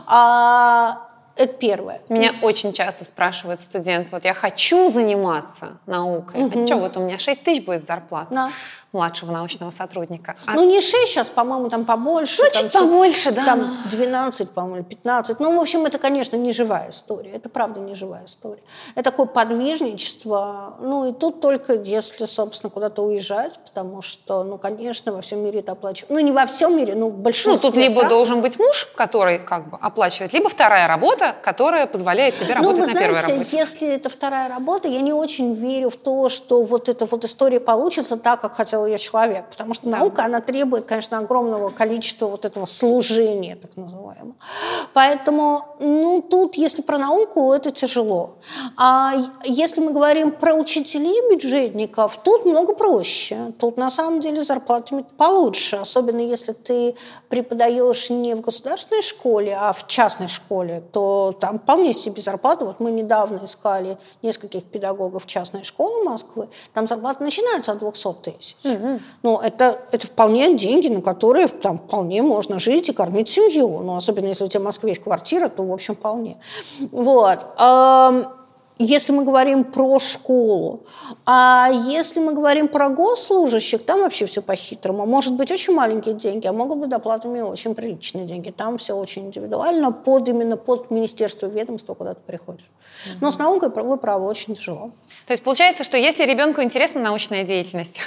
А, 0.06 1.06
это 1.36 1.54
первое. 1.54 2.00
Меня 2.08 2.34
очень 2.42 2.72
часто 2.72 3.04
спрашивают 3.04 3.60
студенты, 3.60 4.10
вот 4.12 4.24
я 4.24 4.34
хочу 4.34 4.90
заниматься 4.90 5.78
наукой, 5.86 6.44
угу. 6.44 6.62
а 6.62 6.66
что, 6.66 6.76
вот 6.76 6.96
у 6.96 7.00
меня 7.00 7.18
6 7.18 7.42
тысяч 7.42 7.64
будет 7.64 7.84
зарплата. 7.84 8.28
Да 8.30 8.50
младшего 8.92 9.30
научного 9.30 9.70
сотрудника. 9.70 10.36
А... 10.46 10.54
Ну, 10.54 10.68
не 10.68 10.80
6 10.80 11.08
сейчас, 11.08 11.30
по-моему, 11.30 11.68
там 11.68 11.84
побольше. 11.84 12.42
Ну, 12.42 12.48
там 12.52 12.62
чуть 12.62 12.72
побольше, 12.72 13.32
да. 13.32 13.44
Там 13.44 13.78
12, 13.90 14.50
по-моему, 14.50 14.84
15. 14.84 15.40
Ну, 15.40 15.56
в 15.56 15.60
общем, 15.60 15.86
это, 15.86 15.98
конечно, 15.98 16.36
не 16.36 16.52
живая 16.52 16.90
история. 16.90 17.30
Это, 17.30 17.48
правда, 17.48 17.80
не 17.80 17.94
живая 17.94 18.24
история. 18.24 18.62
Это 18.94 19.10
такое 19.10 19.26
подвижничество. 19.26 20.76
Ну, 20.80 21.08
и 21.08 21.12
тут 21.12 21.40
только 21.40 21.74
если, 21.74 22.24
собственно, 22.24 22.70
куда-то 22.70 23.02
уезжать, 23.02 23.58
потому 23.64 24.02
что, 24.02 24.42
ну, 24.42 24.58
конечно, 24.58 25.12
во 25.12 25.20
всем 25.20 25.44
мире 25.44 25.60
это 25.60 25.72
оплачивают. 25.72 26.10
Ну, 26.10 26.18
не 26.18 26.32
во 26.32 26.46
всем 26.46 26.76
мире, 26.76 26.94
но 26.94 27.10
большинство 27.10 27.68
Ну, 27.68 27.74
тут 27.74 27.80
либо 27.80 28.08
должен 28.08 28.40
быть 28.40 28.58
муж, 28.58 28.88
который 28.96 29.38
как 29.38 29.70
бы 29.70 29.78
оплачивает, 29.80 30.32
либо 30.32 30.48
вторая 30.48 30.88
работа, 30.88 31.36
которая 31.42 31.86
позволяет 31.86 32.38
тебе 32.38 32.54
работать 32.54 32.78
ну, 32.78 32.80
вы 32.80 32.90
знаете, 32.90 33.10
на 33.10 33.16
первой 33.16 33.34
работе. 33.34 33.56
если 33.56 33.88
это 33.88 34.10
вторая 34.10 34.48
работа, 34.48 34.88
я 34.88 35.00
не 35.00 35.12
очень 35.12 35.54
верю 35.54 35.90
в 35.90 35.96
то, 35.96 36.28
что 36.28 36.62
вот 36.62 36.88
эта 36.88 37.06
вот 37.06 37.24
история 37.24 37.60
получится 37.60 38.16
так, 38.16 38.40
как 38.40 38.54
хотел 38.54 38.79
ее 38.86 38.98
человек. 38.98 39.50
Потому 39.50 39.74
что 39.74 39.88
наука, 39.88 40.24
она 40.24 40.40
требует, 40.40 40.84
конечно, 40.84 41.18
огромного 41.18 41.70
количества 41.70 42.26
вот 42.26 42.44
этого 42.44 42.66
служения, 42.66 43.56
так 43.56 43.76
называемого. 43.76 44.34
Поэтому, 44.92 45.64
ну, 45.80 46.22
тут, 46.22 46.56
если 46.56 46.82
про 46.82 46.98
науку, 46.98 47.52
это 47.52 47.70
тяжело. 47.70 48.36
А 48.76 49.12
если 49.44 49.80
мы 49.80 49.92
говорим 49.92 50.32
про 50.32 50.54
учителей 50.54 51.30
бюджетников, 51.30 52.18
тут 52.22 52.44
много 52.44 52.74
проще. 52.74 53.52
Тут, 53.58 53.76
на 53.76 53.90
самом 53.90 54.20
деле, 54.20 54.42
зарплатами 54.42 55.04
получше. 55.16 55.76
Особенно, 55.76 56.20
если 56.20 56.52
ты 56.52 56.94
преподаешь 57.28 58.10
не 58.10 58.34
в 58.34 58.40
государственной 58.40 59.02
школе, 59.02 59.56
а 59.58 59.72
в 59.72 59.86
частной 59.86 60.28
школе, 60.28 60.82
то 60.92 61.36
там 61.40 61.58
вполне 61.58 61.92
себе 61.92 62.20
зарплата. 62.20 62.64
Вот 62.64 62.80
мы 62.80 62.90
недавно 62.90 63.44
искали 63.44 63.98
нескольких 64.22 64.64
педагогов 64.64 65.26
частной 65.26 65.64
школы 65.64 66.04
Москвы, 66.04 66.48
там 66.72 66.86
зарплата 66.86 67.22
начинается 67.22 67.72
от 67.72 67.78
200 67.78 68.12
тысяч. 68.22 68.56
Угу. 68.72 69.00
Ну, 69.22 69.38
это, 69.38 69.78
это 69.92 70.06
вполне 70.06 70.54
деньги, 70.56 70.88
на 70.88 71.02
которые 71.02 71.48
там 71.48 71.78
вполне 71.78 72.22
можно 72.22 72.58
жить 72.58 72.88
и 72.88 72.92
кормить 72.92 73.28
семью. 73.28 73.80
Ну, 73.80 73.96
особенно 73.96 74.26
если 74.26 74.44
у 74.44 74.48
тебя 74.48 74.60
в 74.60 74.64
Москве 74.64 74.90
есть 74.90 75.02
квартира, 75.02 75.48
то, 75.48 75.62
в 75.62 75.72
общем, 75.72 75.94
вполне. 75.94 76.36
Вот. 76.90 77.38
Если 78.82 79.12
мы 79.12 79.24
говорим 79.24 79.64
про 79.64 79.98
школу, 79.98 80.84
а 81.26 81.68
если 81.70 82.18
мы 82.18 82.32
говорим 82.32 82.66
про 82.66 82.88
госслужащих, 82.88 83.82
там 83.82 84.00
вообще 84.00 84.24
все 84.24 84.40
по-хитрому. 84.40 85.04
Может 85.04 85.34
быть 85.34 85.50
очень 85.50 85.74
маленькие 85.74 86.14
деньги, 86.14 86.46
а 86.46 86.52
могут 86.54 86.78
быть 86.78 86.88
доплатами 86.88 87.42
очень 87.42 87.74
приличные 87.74 88.24
деньги. 88.24 88.48
Там 88.48 88.78
все 88.78 88.94
очень 88.94 89.26
индивидуально, 89.26 89.92
под 89.92 90.30
именно 90.30 90.56
под 90.56 90.90
министерство 90.90 91.46
ведомства 91.46 91.92
куда-то 91.92 92.22
приходишь. 92.26 92.70
Но 93.20 93.30
с 93.30 93.38
наукой, 93.38 93.68
вы 93.68 93.98
правы, 93.98 94.26
очень 94.26 94.54
тяжело. 94.54 94.92
То 95.26 95.32
есть 95.32 95.42
получается, 95.42 95.84
что 95.84 95.96
если 95.96 96.24
ребенку 96.24 96.62
интересна 96.62 97.00
научная 97.00 97.44
деятельность, 97.44 98.00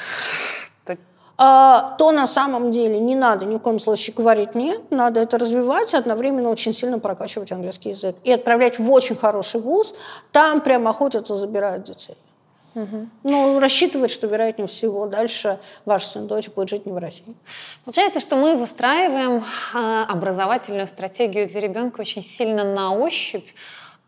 а, 1.37 1.95
то 1.97 2.11
на 2.11 2.27
самом 2.27 2.71
деле 2.71 2.99
не 2.99 3.15
надо 3.15 3.45
ни 3.45 3.55
в 3.55 3.59
коем 3.59 3.79
случае 3.79 4.13
говорить 4.15 4.55
«нет», 4.55 4.81
надо 4.91 5.21
это 5.21 5.37
развивать, 5.37 5.93
одновременно 5.93 6.49
очень 6.49 6.73
сильно 6.73 6.99
прокачивать 6.99 7.51
английский 7.51 7.89
язык 7.89 8.15
и 8.23 8.31
отправлять 8.31 8.79
в 8.79 8.91
очень 8.91 9.15
хороший 9.15 9.61
вуз, 9.61 9.95
там 10.31 10.61
прямо 10.61 10.91
охотятся, 10.91 11.35
забирают 11.35 11.83
детей. 11.83 12.15
Угу. 12.75 13.07
Ну, 13.23 13.59
рассчитывать, 13.59 14.09
что, 14.09 14.27
вероятнее 14.27 14.67
всего, 14.67 15.05
дальше 15.05 15.59
ваш 15.85 16.05
сын, 16.05 16.25
дочь 16.27 16.49
будет 16.49 16.69
жить 16.69 16.85
не 16.85 16.91
в 16.91 16.97
России. 16.97 17.35
Получается, 17.85 18.19
что 18.19 18.35
мы 18.35 18.55
выстраиваем 18.55 19.43
э, 19.73 20.03
образовательную 20.09 20.87
стратегию 20.87 21.47
для 21.47 21.61
ребенка 21.61 22.01
очень 22.01 22.23
сильно 22.23 22.63
на 22.63 22.95
ощупь, 22.95 23.47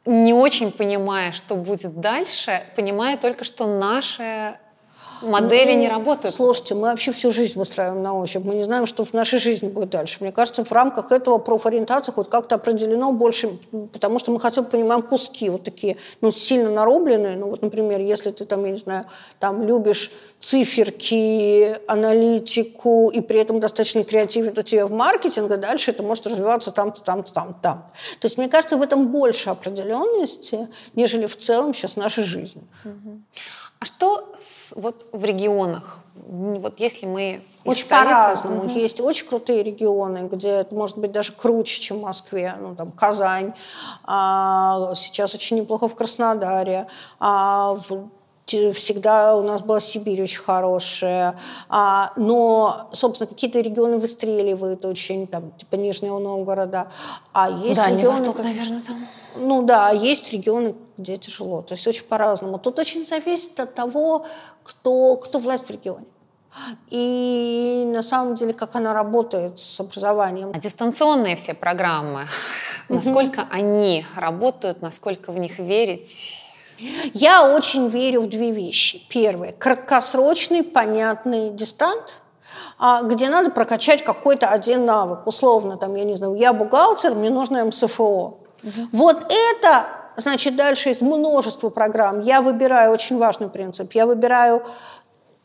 не 0.05 0.33
очень 0.33 0.71
понимая, 0.71 1.31
что 1.31 1.55
будет 1.55 1.99
дальше, 1.99 2.63
понимая 2.75 3.17
только, 3.17 3.43
что 3.43 3.65
наше 3.65 4.57
Модели 5.21 5.73
ну, 5.73 5.79
не 5.79 5.87
работают. 5.87 6.33
Слушайте, 6.33 6.75
мы 6.75 6.81
вообще 6.81 7.11
всю 7.11 7.31
жизнь 7.31 7.57
выстраиваем 7.57 8.01
на 8.01 8.13
ощупь. 8.17 8.43
Мы 8.43 8.55
не 8.55 8.63
знаем, 8.63 8.85
что 8.85 9.05
в 9.05 9.13
нашей 9.13 9.39
жизни 9.39 9.67
будет 9.67 9.89
дальше. 9.89 10.17
Мне 10.19 10.31
кажется, 10.31 10.63
в 10.63 10.71
рамках 10.71 11.11
этого 11.11 11.37
профориентация 11.37 12.13
хоть 12.13 12.29
как-то 12.29 12.55
определено 12.55 13.11
больше, 13.11 13.57
потому 13.93 14.19
что 14.19 14.31
мы 14.31 14.39
хотя 14.39 14.61
бы 14.61 14.69
понимаем 14.69 15.01
куски 15.01 15.49
вот 15.49 15.63
такие, 15.63 15.97
ну, 16.21 16.31
сильно 16.31 16.69
нарубленные. 16.69 17.37
Ну, 17.37 17.49
вот, 17.49 17.61
например, 17.61 17.99
если 18.01 18.31
ты 18.31 18.45
там, 18.45 18.65
я 18.65 18.71
не 18.71 18.77
знаю, 18.77 19.05
там 19.39 19.65
любишь 19.65 20.11
циферки, 20.39 21.77
аналитику, 21.87 23.09
и 23.09 23.21
при 23.21 23.39
этом 23.39 23.59
достаточно 23.59 24.03
креативен 24.03 24.53
у 24.57 24.61
тебя 24.61 24.85
в 24.85 24.91
маркетинге, 24.91 25.57
дальше 25.57 25.91
это 25.91 26.03
может 26.03 26.27
развиваться 26.27 26.71
там-то, 26.71 27.01
там-то, 27.01 27.33
там-то, 27.33 27.59
там. 27.61 27.87
То 28.19 28.25
есть, 28.25 28.37
мне 28.37 28.49
кажется, 28.49 28.77
в 28.77 28.81
этом 28.81 29.07
больше 29.07 29.49
определенности, 29.49 30.67
нежели 30.95 31.25
в 31.25 31.37
целом 31.37 31.73
сейчас 31.73 31.95
нашей 31.95 32.23
жизни. 32.23 32.63
Угу. 32.83 33.21
А 33.85 33.87
что 33.87 34.33
с, 34.39 34.73
вот 34.75 35.05
в 35.11 35.23
регионах? 35.23 35.99
Вот 36.15 36.79
если 36.79 37.05
мы 37.05 37.43
очень 37.63 37.87
по-разному. 37.87 38.63
Угу. 38.63 38.69
Есть 38.69 38.99
очень 38.99 39.27
крутые 39.27 39.61
регионы, 39.61 40.27
где 40.31 40.49
это 40.49 40.73
может 40.73 40.97
быть 40.97 41.11
даже 41.11 41.33
круче, 41.33 41.79
чем 41.79 41.99
в 41.99 42.01
Москве. 42.01 42.55
Ну, 42.59 42.75
там 42.75 42.91
Казань. 42.91 43.53
А, 44.03 44.93
сейчас 44.95 45.35
очень 45.35 45.57
неплохо 45.57 45.87
в 45.87 45.93
Краснодаре. 45.93 46.87
А, 47.19 47.77
всегда 48.45 49.35
у 49.35 49.43
нас 49.43 49.61
была 49.61 49.79
Сибирь 49.79 50.21
очень 50.23 50.41
хорошая, 50.41 51.37
а, 51.69 52.11
но, 52.15 52.89
собственно, 52.91 53.27
какие-то 53.27 53.59
регионы 53.59 53.97
выстреливают 53.97 54.85
очень, 54.85 55.27
там, 55.27 55.51
типа 55.51 55.75
Нижнего 55.75 56.19
Новгорода, 56.19 56.87
а 57.33 57.49
есть 57.49 57.83
Дальний 57.83 57.97
регионы... 57.97 58.19
Восток, 58.19 58.43
наверное, 58.43 58.81
там. 58.81 59.07
Ну 59.35 59.63
да, 59.63 59.91
есть 59.91 60.31
регионы, 60.33 60.75
где 60.97 61.17
тяжело, 61.17 61.61
то 61.61 61.73
есть 61.73 61.87
очень 61.87 62.05
по-разному. 62.05 62.59
Тут 62.59 62.79
очень 62.79 63.03
зависит 63.03 63.59
от 63.59 63.73
того, 63.75 64.25
кто, 64.63 65.17
кто 65.17 65.39
власть 65.39 65.67
в 65.67 65.71
регионе. 65.71 66.05
И 66.89 67.83
на 67.87 68.01
самом 68.01 68.35
деле, 68.35 68.53
как 68.53 68.75
она 68.75 68.93
работает 68.93 69.59
с 69.59 69.79
образованием. 69.79 70.51
А 70.53 70.59
дистанционные 70.59 71.35
все 71.35 71.53
программы, 71.53 72.27
насколько 72.87 73.45
они 73.51 74.05
работают, 74.15 74.81
насколько 74.81 75.31
в 75.31 75.37
них 75.37 75.59
верить? 75.59 76.37
Я 77.13 77.53
очень 77.53 77.87
верю 77.89 78.21
в 78.21 78.29
две 78.29 78.51
вещи. 78.51 79.01
Первое– 79.09 79.51
краткосрочный, 79.57 80.63
понятный 80.63 81.49
дистант, 81.49 82.21
а, 82.77 83.01
где 83.03 83.29
надо 83.29 83.49
прокачать 83.49 84.03
какой-то 84.03 84.47
один 84.47 84.85
навык. 84.85 85.25
Условно, 85.27 85.77
там, 85.77 85.95
я 85.95 86.03
не 86.03 86.15
знаю, 86.15 86.35
я 86.35 86.53
бухгалтер, 86.53 87.15
мне 87.15 87.29
нужно 87.29 87.63
МСФО. 87.65 88.37
Угу. 88.65 88.89
Вот 88.91 89.25
это, 89.29 89.85
значит, 90.17 90.55
дальше 90.55 90.89
из 90.89 91.01
множества 91.01 91.69
программ. 91.69 92.19
Я 92.19 92.41
выбираю, 92.41 92.91
очень 92.91 93.17
важный 93.17 93.47
принцип, 93.47 93.93
я 93.93 94.05
выбираю 94.05 94.63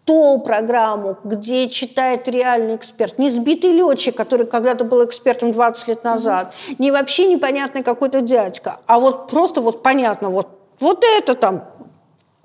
ту 0.05 0.39
программу, 0.39 1.19
где 1.23 1.69
читает 1.69 2.27
реальный 2.27 2.77
эксперт, 2.77 3.19
не 3.19 3.31
сбитый 3.31 3.73
летчик, 3.73 4.17
который 4.17 4.47
когда-то 4.47 4.85
был 4.85 5.05
экспертом 5.05 5.53
20 5.53 5.89
лет 5.89 6.05
назад, 6.05 6.53
mm-hmm. 6.53 6.77
не 6.79 6.91
вообще 6.91 7.27
непонятный 7.27 7.83
какой-то 7.83 8.21
дядька, 8.21 8.81
а 8.87 8.99
вот 8.99 9.31
просто 9.31 9.61
вот 9.61 9.83
понятно, 9.83 10.31
вот 10.31 10.49
вот 10.81 11.05
это 11.19 11.35
там 11.35 11.65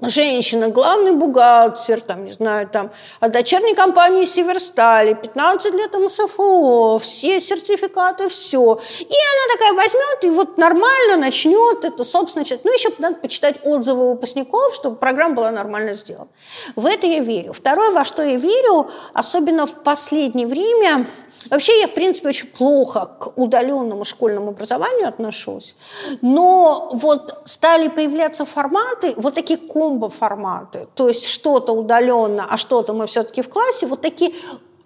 женщина, 0.02 0.68
главный 0.70 1.12
бухгалтер, 1.12 2.02
там, 2.02 2.26
не 2.26 2.32
знаю, 2.32 2.68
там, 2.68 2.92
от 3.20 3.32
дочерней 3.32 3.76
компании 3.76 4.26
Северстали, 4.26 5.14
15 5.14 5.74
лет 5.74 5.94
МСФО, 5.94 7.00
все 7.00 7.40
сертификаты, 7.40 8.30
все. 8.30 8.80
И 9.00 9.04
она 9.04 9.54
такая 9.54 9.74
возьмет 9.74 10.26
и 10.26 10.30
вот 10.30 10.58
нормально 10.58 11.18
начнет 11.18 11.86
это, 11.86 12.04
собственно, 12.04 12.46
читать. 12.46 12.66
Ну, 12.66 12.74
еще 12.74 12.90
надо 12.98 13.16
почитать 13.16 13.56
отзывы 13.64 14.10
выпускников, 14.10 14.76
чтобы 14.76 14.98
программа 14.98 15.36
была 15.36 15.52
нормально 15.52 15.94
сделана. 15.94 16.28
В 16.76 16.86
это 16.86 17.08
я 17.08 17.20
верю. 17.20 17.54
Второе, 17.54 17.92
во 17.92 18.04
что 18.04 18.22
я 18.24 18.36
верю, 18.36 18.90
особенно 19.14 19.66
в 19.66 19.84
последнее 19.84 20.48
время– 20.48 21.06
Вообще 21.50 21.80
я, 21.82 21.88
в 21.88 21.94
принципе, 21.94 22.30
очень 22.30 22.48
плохо 22.48 23.06
к 23.20 23.38
удаленному 23.38 24.04
школьному 24.06 24.50
образованию 24.50 25.08
отношусь, 25.08 25.76
но 26.22 26.90
вот 26.94 27.42
стали 27.46 27.88
появляться 27.88 28.46
форматы, 28.46 29.14
вот 29.18 29.34
такие 29.36 29.60
комбо-форматы, 29.60 30.88
то 30.96 31.08
есть 31.08 31.28
что-то 31.28 31.74
удаленно, 31.74 32.48
а 32.50 32.58
что-то 32.58 32.94
мы 32.94 33.08
все-таки 33.08 33.42
в 33.42 33.50
классе, 33.50 33.88
вот 33.88 34.02
такие 34.02 34.34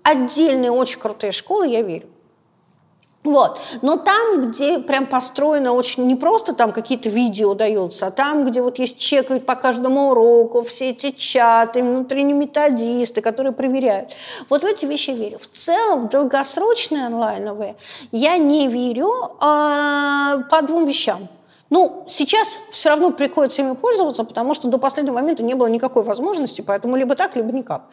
отдельные 0.03 0.71
очень 0.71 0.99
крутые 0.99 1.31
школы, 1.31 1.67
я 1.67 1.81
верю. 1.81 2.07
Вот. 3.23 3.59
Но 3.81 3.97
там, 3.97 4.43
где 4.43 4.79
прям 4.79 5.05
построено 5.05 5.73
очень 5.73 6.05
не 6.05 6.15
просто 6.15 6.53
там 6.53 6.71
какие-то 6.71 7.09
видео 7.09 7.53
даются, 7.53 8.07
а 8.07 8.11
там, 8.11 8.45
где 8.45 8.61
вот 8.61 8.79
есть 8.79 8.97
чек 8.97 9.45
по 9.45 9.55
каждому 9.55 10.11
уроку, 10.11 10.63
все 10.63 10.91
эти 10.91 11.11
чаты, 11.11 11.83
внутренние 11.83 12.35
методисты, 12.35 13.21
которые 13.21 13.51
проверяют. 13.51 14.11
Вот 14.49 14.63
в 14.63 14.65
эти 14.65 14.85
вещи 14.85 15.09
я 15.09 15.15
верю. 15.17 15.39
В 15.39 15.47
целом, 15.47 16.07
в 16.07 16.09
долгосрочные 16.09 17.07
онлайновые 17.07 17.75
я 18.11 18.37
не 18.37 18.69
верю 18.69 19.11
а, 19.41 20.37
по 20.49 20.61
двум 20.61 20.85
вещам. 20.85 21.27
Ну, 21.69 22.03
сейчас 22.07 22.59
все 22.71 22.89
равно 22.89 23.11
приходится 23.11 23.61
ими 23.61 23.75
пользоваться, 23.75 24.23
потому 24.23 24.55
что 24.55 24.67
до 24.69 24.79
последнего 24.79 25.13
момента 25.13 25.43
не 25.43 25.53
было 25.53 25.67
никакой 25.67 26.01
возможности, 26.01 26.61
поэтому 26.61 26.95
либо 26.95 27.15
так, 27.15 27.35
либо 27.35 27.51
никак. 27.51 27.83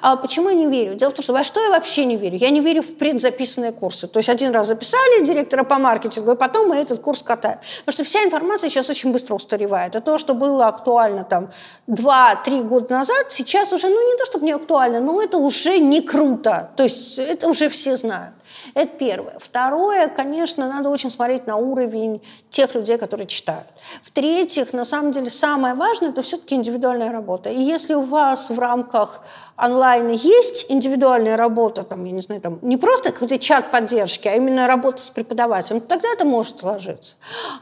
А 0.00 0.16
почему 0.16 0.48
я 0.48 0.54
не 0.56 0.66
верю? 0.66 0.96
Дело 0.96 1.10
в 1.10 1.14
том, 1.14 1.22
что 1.22 1.32
во 1.32 1.44
что 1.44 1.60
я 1.60 1.70
вообще 1.70 2.06
не 2.06 2.16
верю? 2.16 2.36
Я 2.36 2.50
не 2.50 2.60
верю 2.60 2.82
в 2.82 2.96
предзаписанные 2.96 3.70
курсы. 3.70 4.08
То 4.08 4.18
есть 4.18 4.28
один 4.28 4.52
раз 4.52 4.66
записали 4.66 5.24
директора 5.24 5.62
по 5.62 5.78
маркетингу, 5.78 6.32
и 6.32 6.36
потом 6.36 6.68
мы 6.68 6.76
этот 6.76 7.00
курс 7.00 7.22
катаем. 7.22 7.58
Потому 7.84 7.94
что 7.94 8.04
вся 8.04 8.24
информация 8.24 8.68
сейчас 8.68 8.90
очень 8.90 9.12
быстро 9.12 9.34
устаревает. 9.34 9.94
А 9.94 10.00
то, 10.00 10.18
что 10.18 10.34
было 10.34 10.66
актуально 10.66 11.22
там 11.22 11.50
2-3 11.88 12.64
года 12.64 12.94
назад, 12.94 13.26
сейчас 13.28 13.72
уже, 13.72 13.88
ну 13.88 14.10
не 14.10 14.16
то 14.16 14.26
чтобы 14.26 14.44
не 14.44 14.52
актуально, 14.52 14.98
но 14.98 15.22
это 15.22 15.38
уже 15.38 15.78
не 15.78 16.00
круто. 16.00 16.70
То 16.74 16.82
есть 16.82 17.18
это 17.18 17.46
уже 17.48 17.68
все 17.68 17.96
знают. 17.96 18.34
Это 18.74 18.96
первое. 18.96 19.38
Второе, 19.38 20.08
конечно, 20.08 20.68
надо 20.68 20.88
очень 20.88 21.10
смотреть 21.10 21.46
на 21.46 21.56
уровень 21.56 22.20
тех 22.48 22.74
людей, 22.74 22.98
которые 22.98 23.26
читают. 23.26 23.66
В-третьих, 24.04 24.72
на 24.72 24.84
самом 24.84 25.12
деле 25.12 25.30
самое 25.30 25.74
важное– 25.74 26.10
это 26.10 26.22
все-таки 26.22 26.54
индивидуальная 26.54 27.12
работа. 27.12 27.50
И 27.50 27.60
если 27.60 27.94
у 27.94 28.02
вас 28.02 28.50
в 28.50 28.58
рамках 28.58 29.22
онлайна 29.60 30.10
есть 30.10 30.66
индивидуальная 30.68 31.36
работа, 31.36 31.82
там, 31.82 32.04
я 32.04 32.12
не 32.12 32.20
знаю, 32.20 32.40
там, 32.40 32.58
не 32.62 32.76
просто 32.76 33.12
какой-то 33.12 33.38
чат 33.38 33.70
поддержки, 33.70 34.28
а 34.28 34.34
именно 34.34 34.66
работа 34.66 35.02
с 35.02 35.10
преподавателем, 35.10 35.80
тогда 35.80 36.08
это 36.12 36.24
может 36.24 36.60
сложиться. 36.60 37.16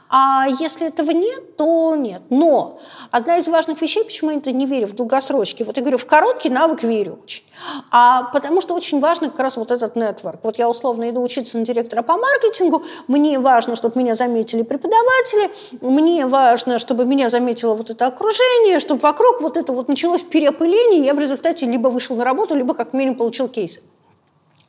А 0.08 0.46
если 0.60 0.86
этого 0.86 1.10
нет, 1.10 1.56
то 1.56 1.94
нет. 1.96 2.22
Но 2.30 2.80
одна 3.10 3.38
из 3.38 3.48
важных 3.48 3.82
вещей, 3.82 4.04
почему 4.04 4.30
я 4.30 4.38
это 4.38 4.52
не 4.52 4.66
верю 4.66 4.88
в 4.88 4.94
долгосрочке, 4.94 5.64
вот 5.64 5.76
я 5.76 5.82
говорю, 5.82 5.98
в 5.98 6.06
короткий 6.06 6.50
навык 6.50 6.82
верю 6.82 7.18
очень. 7.22 7.42
А 7.90 8.24
потому 8.32 8.60
что 8.60 8.74
очень 8.74 9.00
важно 9.00 9.30
как 9.30 9.40
раз 9.40 9.56
вот 9.56 9.72
этот 9.72 9.96
нетворк. 9.96 10.40
Вот 10.42 10.58
я 10.58 10.68
условно 10.68 11.10
иду 11.10 11.22
учиться 11.22 11.58
на 11.58 11.64
директора 11.64 12.02
по 12.02 12.16
маркетингу, 12.16 12.84
мне 13.08 13.38
важно, 13.38 13.76
чтобы 13.76 14.00
меня 14.00 14.14
заметили 14.14 14.62
преподаватели, 14.62 15.50
мне 15.80 16.26
важно, 16.26 16.78
чтобы 16.78 17.04
меня 17.04 17.28
заметило 17.28 17.74
вот 17.74 17.90
это 17.90 18.06
окружение, 18.06 18.78
чтобы 18.78 19.00
вокруг 19.00 19.40
вот 19.40 19.56
это 19.56 19.72
вот 19.72 19.88
началось 19.88 20.22
переопыление, 20.22 21.00
и 21.00 21.04
я 21.04 21.14
в 21.14 21.18
результате 21.18 21.66
либо 21.66 21.87
вышел 21.90 22.16
на 22.16 22.24
работу, 22.24 22.54
либо 22.54 22.74
как 22.74 22.92
минимум 22.92 23.16
получил 23.16 23.48
кейсы. 23.48 23.82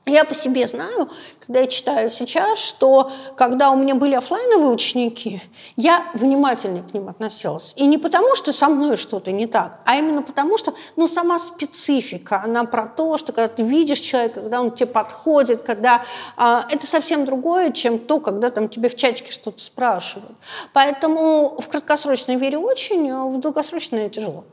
Я 0.10 0.26
по 0.26 0.34
себе 0.34 0.66
знаю, 0.66 1.10
когда 1.40 1.60
я 1.60 1.68
читаю 1.68 2.10
сейчас, 2.10 2.58
что 2.58 3.12
когда 3.36 3.70
у 3.70 3.78
меня 3.78 3.94
были 3.94 4.16
офлайновые 4.16 4.72
ученики, 4.72 5.42
я 5.76 6.04
внимательнее 6.16 6.84
к 6.84 6.94
ним 6.94 7.10
относилась. 7.10 7.74
И 7.78 7.86
не 7.86 7.98
потому, 7.98 8.36
что 8.36 8.52
со 8.52 8.70
мной 8.70 8.98
что-то 8.98 9.32
не 9.32 9.46
так, 9.46 9.80
а 9.86 9.98
именно 9.98 10.24
потому, 10.24 10.58
что 10.58 10.74
ну, 10.96 11.08
сама 11.08 11.38
специфика, 11.38 12.42
она 12.44 12.64
про 12.64 12.88
то, 12.88 13.18
что 13.18 13.34
когда 13.34 13.50
ты 13.50 13.62
видишь 13.62 14.00
человека, 14.00 14.42
когда 14.42 14.62
он 14.62 14.72
тебе 14.72 14.88
подходит, 14.88 15.62
когда 15.62 16.04
а, 16.38 16.66
это 16.72 16.88
совсем 16.88 17.26
другое, 17.26 17.72
чем 17.72 18.00
то, 18.00 18.20
когда 18.20 18.50
там 18.50 18.68
тебе 18.68 18.90
в 18.90 18.96
чатике 18.96 19.32
что-то 19.32 19.62
спрашивают. 19.62 20.36
Поэтому 20.74 21.56
в 21.60 21.68
краткосрочной 21.68 22.36
вере 22.38 22.58
очень, 22.58 23.10
а 23.12 23.26
в 23.26 23.40
долгосрочной 23.40 24.10
тяжело. 24.10 24.44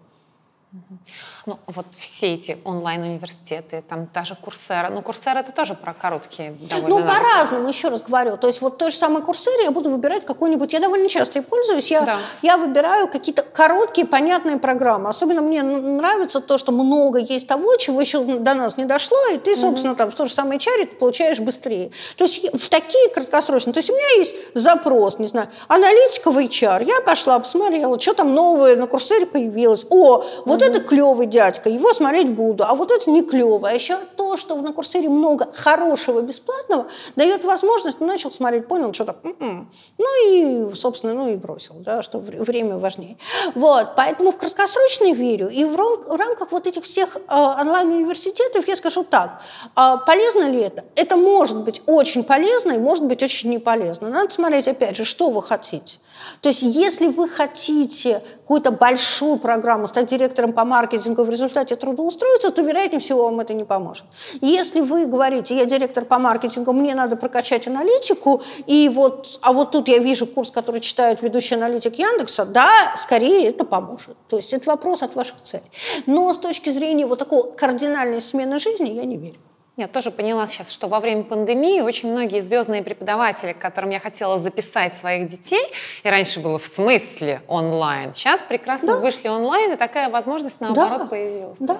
Ну, 1.46 1.60
вот 1.68 1.86
все 1.96 2.34
эти 2.34 2.58
онлайн-университеты, 2.64 3.84
там 3.88 4.08
даже 4.12 4.34
Курсера. 4.34 4.90
Ну, 4.90 5.00
Курсера 5.00 5.38
это 5.38 5.52
тоже 5.52 5.74
про 5.74 5.94
короткие 5.94 6.56
довольно 6.68 6.88
Ну, 6.88 7.06
по-разному, 7.06 7.68
еще 7.68 7.86
раз 7.86 8.02
говорю. 8.02 8.36
То 8.36 8.48
есть 8.48 8.60
вот 8.60 8.78
той 8.78 8.90
же 8.90 8.96
самой 8.96 9.22
Курсере 9.22 9.62
я 9.62 9.70
буду 9.70 9.88
выбирать 9.88 10.24
какую-нибудь... 10.24 10.72
Я 10.72 10.80
довольно 10.80 11.08
часто 11.08 11.38
и 11.38 11.42
пользуюсь. 11.42 11.88
Я, 11.92 12.00
да. 12.00 12.18
я 12.42 12.56
выбираю 12.56 13.06
какие-то 13.06 13.42
короткие, 13.42 14.08
понятные 14.08 14.56
программы. 14.56 15.08
Особенно 15.08 15.40
мне 15.40 15.62
нравится 15.62 16.40
то, 16.40 16.58
что 16.58 16.72
много 16.72 17.20
есть 17.20 17.46
того, 17.46 17.76
чего 17.76 18.00
еще 18.00 18.24
до 18.24 18.54
нас 18.54 18.76
не 18.76 18.84
дошло, 18.84 19.18
и 19.32 19.38
ты, 19.38 19.54
собственно, 19.54 19.92
угу. 19.92 19.98
там 19.98 20.10
в 20.10 20.16
то 20.16 20.24
же 20.26 20.32
самое 20.32 20.58
чаре 20.58 20.86
ты 20.86 20.96
получаешь 20.96 21.38
быстрее. 21.38 21.92
То 22.16 22.24
есть 22.24 22.44
в 22.54 22.68
такие 22.68 23.08
краткосрочные... 23.10 23.72
То 23.72 23.78
есть 23.78 23.90
у 23.90 23.94
меня 23.94 24.18
есть 24.18 24.36
запрос, 24.54 25.20
не 25.20 25.28
знаю, 25.28 25.46
аналитика 25.68 26.32
в 26.32 26.38
HR. 26.38 26.84
Я 26.84 27.00
пошла, 27.02 27.38
посмотрела, 27.38 28.00
что 28.00 28.14
там 28.14 28.34
новое 28.34 28.74
на 28.74 28.88
Курсере 28.88 29.26
появилось. 29.26 29.86
О, 29.90 30.24
вот 30.44 30.62
угу. 30.62 30.70
это 30.70 30.80
клевый 30.80 31.35
дядька, 31.36 31.68
его 31.68 31.92
смотреть 31.92 32.30
буду, 32.30 32.64
а 32.64 32.74
вот 32.74 32.90
это 32.90 33.10
не 33.10 33.22
клево. 33.22 33.68
А 33.68 33.72
еще 33.72 33.98
то, 34.16 34.38
что 34.38 34.56
на 34.56 34.72
Курсере 34.72 35.10
много 35.10 35.52
хорошего 35.52 36.22
бесплатного, 36.22 36.86
дает 37.14 37.44
возможность, 37.44 38.00
ну, 38.00 38.06
начал 38.06 38.30
смотреть, 38.30 38.66
понял, 38.66 38.94
что 38.94 39.04
то 39.04 39.16
м-м". 39.22 39.70
ну 39.98 40.06
и, 40.30 40.74
собственно, 40.74 41.12
ну 41.12 41.28
и 41.28 41.36
бросил, 41.36 41.74
да, 41.80 42.00
что 42.00 42.18
время 42.18 42.78
важнее. 42.78 43.18
Вот, 43.54 43.88
поэтому 43.96 44.32
в 44.32 44.38
краткосрочный 44.38 45.12
верю, 45.12 45.50
и 45.50 45.64
в, 45.64 45.76
рам- 45.76 46.04
в 46.08 46.16
рамках 46.16 46.52
вот 46.52 46.66
этих 46.66 46.84
всех 46.84 47.16
э, 47.16 47.20
онлайн-университетов 47.60 48.66
я 48.66 48.74
скажу 48.76 49.04
так, 49.04 49.42
э, 49.76 49.80
полезно 50.06 50.50
ли 50.50 50.60
это? 50.60 50.84
Это 50.94 51.16
может 51.16 51.58
быть 51.64 51.82
очень 51.86 52.24
полезно 52.24 52.72
и 52.72 52.78
может 52.78 53.04
быть 53.04 53.22
очень 53.22 53.50
не 53.50 53.58
полезно. 53.58 54.08
Надо 54.08 54.30
смотреть, 54.30 54.68
опять 54.68 54.96
же, 54.96 55.04
что 55.04 55.28
вы 55.28 55.42
хотите. 55.42 55.98
То 56.40 56.48
есть 56.48 56.62
если 56.62 57.08
вы 57.08 57.28
хотите 57.28 58.22
какую-то 58.42 58.70
большую 58.70 59.38
программу, 59.38 59.86
стать 59.86 60.06
директором 60.06 60.52
по 60.52 60.64
маркетингу 60.64 61.24
в 61.24 61.30
результате 61.30 61.74
трудоустроиться, 61.76 62.50
то, 62.50 62.62
вероятнее 62.62 63.00
всего, 63.00 63.24
вам 63.24 63.40
это 63.40 63.54
не 63.54 63.64
поможет. 63.64 64.04
Если 64.40 64.80
вы 64.80 65.06
говорите, 65.06 65.56
я 65.56 65.64
директор 65.64 66.04
по 66.04 66.18
маркетингу, 66.18 66.72
мне 66.72 66.94
надо 66.94 67.16
прокачать 67.16 67.66
аналитику, 67.66 68.42
и 68.66 68.88
вот, 68.88 69.38
а 69.42 69.52
вот 69.52 69.72
тут 69.72 69.88
я 69.88 69.98
вижу 69.98 70.26
курс, 70.26 70.50
который 70.50 70.80
читает 70.80 71.22
ведущий 71.22 71.56
аналитик 71.56 71.98
Яндекса, 71.98 72.44
да, 72.44 72.70
скорее 72.96 73.48
это 73.48 73.64
поможет. 73.64 74.16
То 74.28 74.36
есть 74.36 74.52
это 74.52 74.70
вопрос 74.70 75.02
от 75.02 75.14
ваших 75.14 75.40
целей. 75.40 75.70
Но 76.06 76.32
с 76.32 76.38
точки 76.38 76.70
зрения 76.70 77.06
вот 77.06 77.18
такой 77.18 77.52
кардинальной 77.56 78.20
смены 78.20 78.58
жизни 78.58 78.90
я 78.90 79.04
не 79.04 79.16
верю. 79.16 79.38
Я 79.76 79.88
тоже 79.88 80.10
поняла 80.10 80.46
сейчас, 80.46 80.70
что 80.70 80.88
во 80.88 81.00
время 81.00 81.22
пандемии 81.22 81.82
очень 81.82 82.10
многие 82.10 82.40
звездные 82.40 82.82
преподаватели, 82.82 83.52
к 83.52 83.58
которым 83.58 83.90
я 83.90 84.00
хотела 84.00 84.38
записать 84.38 84.94
своих 84.94 85.28
детей, 85.28 85.62
и 86.02 86.08
раньше 86.08 86.40
было 86.40 86.58
в 86.58 86.64
смысле 86.64 87.42
онлайн, 87.46 88.14
сейчас 88.14 88.40
прекрасно 88.40 88.94
да. 88.94 89.00
вышли 89.00 89.28
онлайн, 89.28 89.72
и 89.72 89.76
такая 89.76 90.08
возможность 90.08 90.62
наоборот 90.62 91.00
да. 91.00 91.06
появилась. 91.06 91.58
Да. 91.60 91.78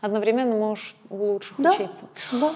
Одновременно 0.00 0.56
можешь 0.56 0.96
лучше 1.08 1.54
да. 1.56 1.70
учиться. 1.70 2.08
Да. 2.32 2.52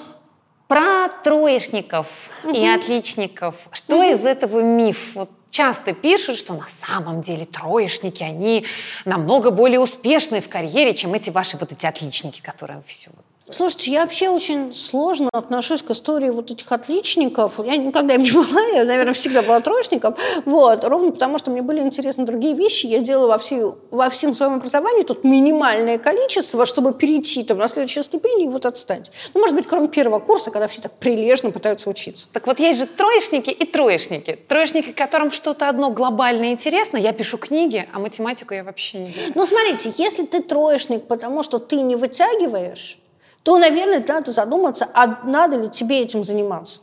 Про 0.66 1.09
троечников 1.22 2.09
угу. 2.43 2.53
и 2.53 2.66
отличников. 2.66 3.55
Что 3.70 3.99
угу. 3.99 4.03
из 4.03 4.27
этого 4.27 4.61
миф? 4.61 5.14
Вот 5.14 5.31
часто 5.51 5.93
пишут, 5.93 6.37
что 6.37 6.55
на 6.55 6.66
самом 6.85 7.22
деле 7.22 7.47
троечники, 7.47 8.25
они 8.25 8.66
намного 9.05 9.53
более 9.53 9.79
успешны 9.79 10.41
в 10.41 10.49
карьере, 10.49 10.95
чем 10.95 11.14
эти 11.14 11.31
ваши 11.31 11.57
вот 11.59 11.70
эти 11.70 11.87
отличники, 11.87 12.41
которые 12.41 12.83
все 12.89 13.11
Слушайте, 13.51 13.91
я 13.91 14.03
вообще 14.03 14.31
очень 14.31 14.73
сложно 14.73 15.29
отношусь 15.31 15.83
к 15.83 15.91
истории 15.91 16.31
вот 16.31 16.51
этих 16.51 16.73
отличников. 16.73 17.59
Я 17.59 17.77
никогда 17.77 18.15
им 18.15 18.23
не 18.23 18.31
была, 18.31 18.63
я, 18.73 18.85
наверное, 18.85 19.13
всегда 19.13 19.43
была 19.43 19.61
троечником. 19.61 20.17
Вот, 20.47 20.83
ровно 20.83 21.13
потому, 21.13 21.37
что 21.37 21.51
мне 21.51 21.61
были 21.61 21.81
интересны 21.81 22.25
другие 22.25 22.55
вещи. 22.55 22.87
Я 22.87 23.01
делала 23.01 23.29
во, 23.29 23.39
все, 23.39 23.77
во 23.91 24.09
всем 24.09 24.35
своем 24.35 24.55
образовании 24.55 25.03
тут 25.03 25.25
минимальное 25.25 25.99
количество, 25.99 26.65
чтобы 26.65 26.95
перейти 26.95 27.43
там, 27.43 27.59
на 27.59 27.69
следующую 27.69 28.03
ступень 28.03 28.41
и 28.41 28.49
вот 28.49 28.65
отстать. 28.65 29.11
Ну, 29.35 29.41
может 29.41 29.55
быть, 29.55 29.67
кроме 29.67 29.89
первого 29.89 30.21
курса, 30.21 30.51
когда 30.51 30.67
все 30.67 30.81
так 30.81 30.93
прилежно 30.93 31.51
пытаются 31.51 31.91
учиться. 31.91 32.29
Так 32.33 32.47
вот, 32.47 32.59
есть 32.59 32.79
же 32.79 32.87
троечники 32.87 33.51
и 33.51 33.67
троечники. 33.67 34.39
Троечники, 34.49 34.93
которым 34.93 35.31
что-то 35.31 35.69
одно 35.69 35.91
глобально 35.91 36.51
интересно. 36.51 36.97
Я 36.97 37.13
пишу 37.13 37.37
книги, 37.37 37.87
а 37.93 37.99
математику 37.99 38.55
я 38.55 38.65
вообще 38.65 39.01
не 39.01 39.13
делаю. 39.13 39.33
Ну, 39.35 39.45
смотрите, 39.45 39.93
если 39.99 40.25
ты 40.25 40.41
троечник, 40.41 41.07
потому 41.07 41.43
что 41.43 41.59
ты 41.59 41.77
не 41.83 41.95
вытягиваешь, 41.95 42.99
то, 43.45 43.59
наверное, 43.59 44.01
надо 44.01 44.33
задуматься, 44.33 44.89
а 44.95 45.21
надо 45.23 45.59
ли 45.59 45.69
тебе 45.69 46.01
этим 46.01 46.25
заниматься. 46.25 46.81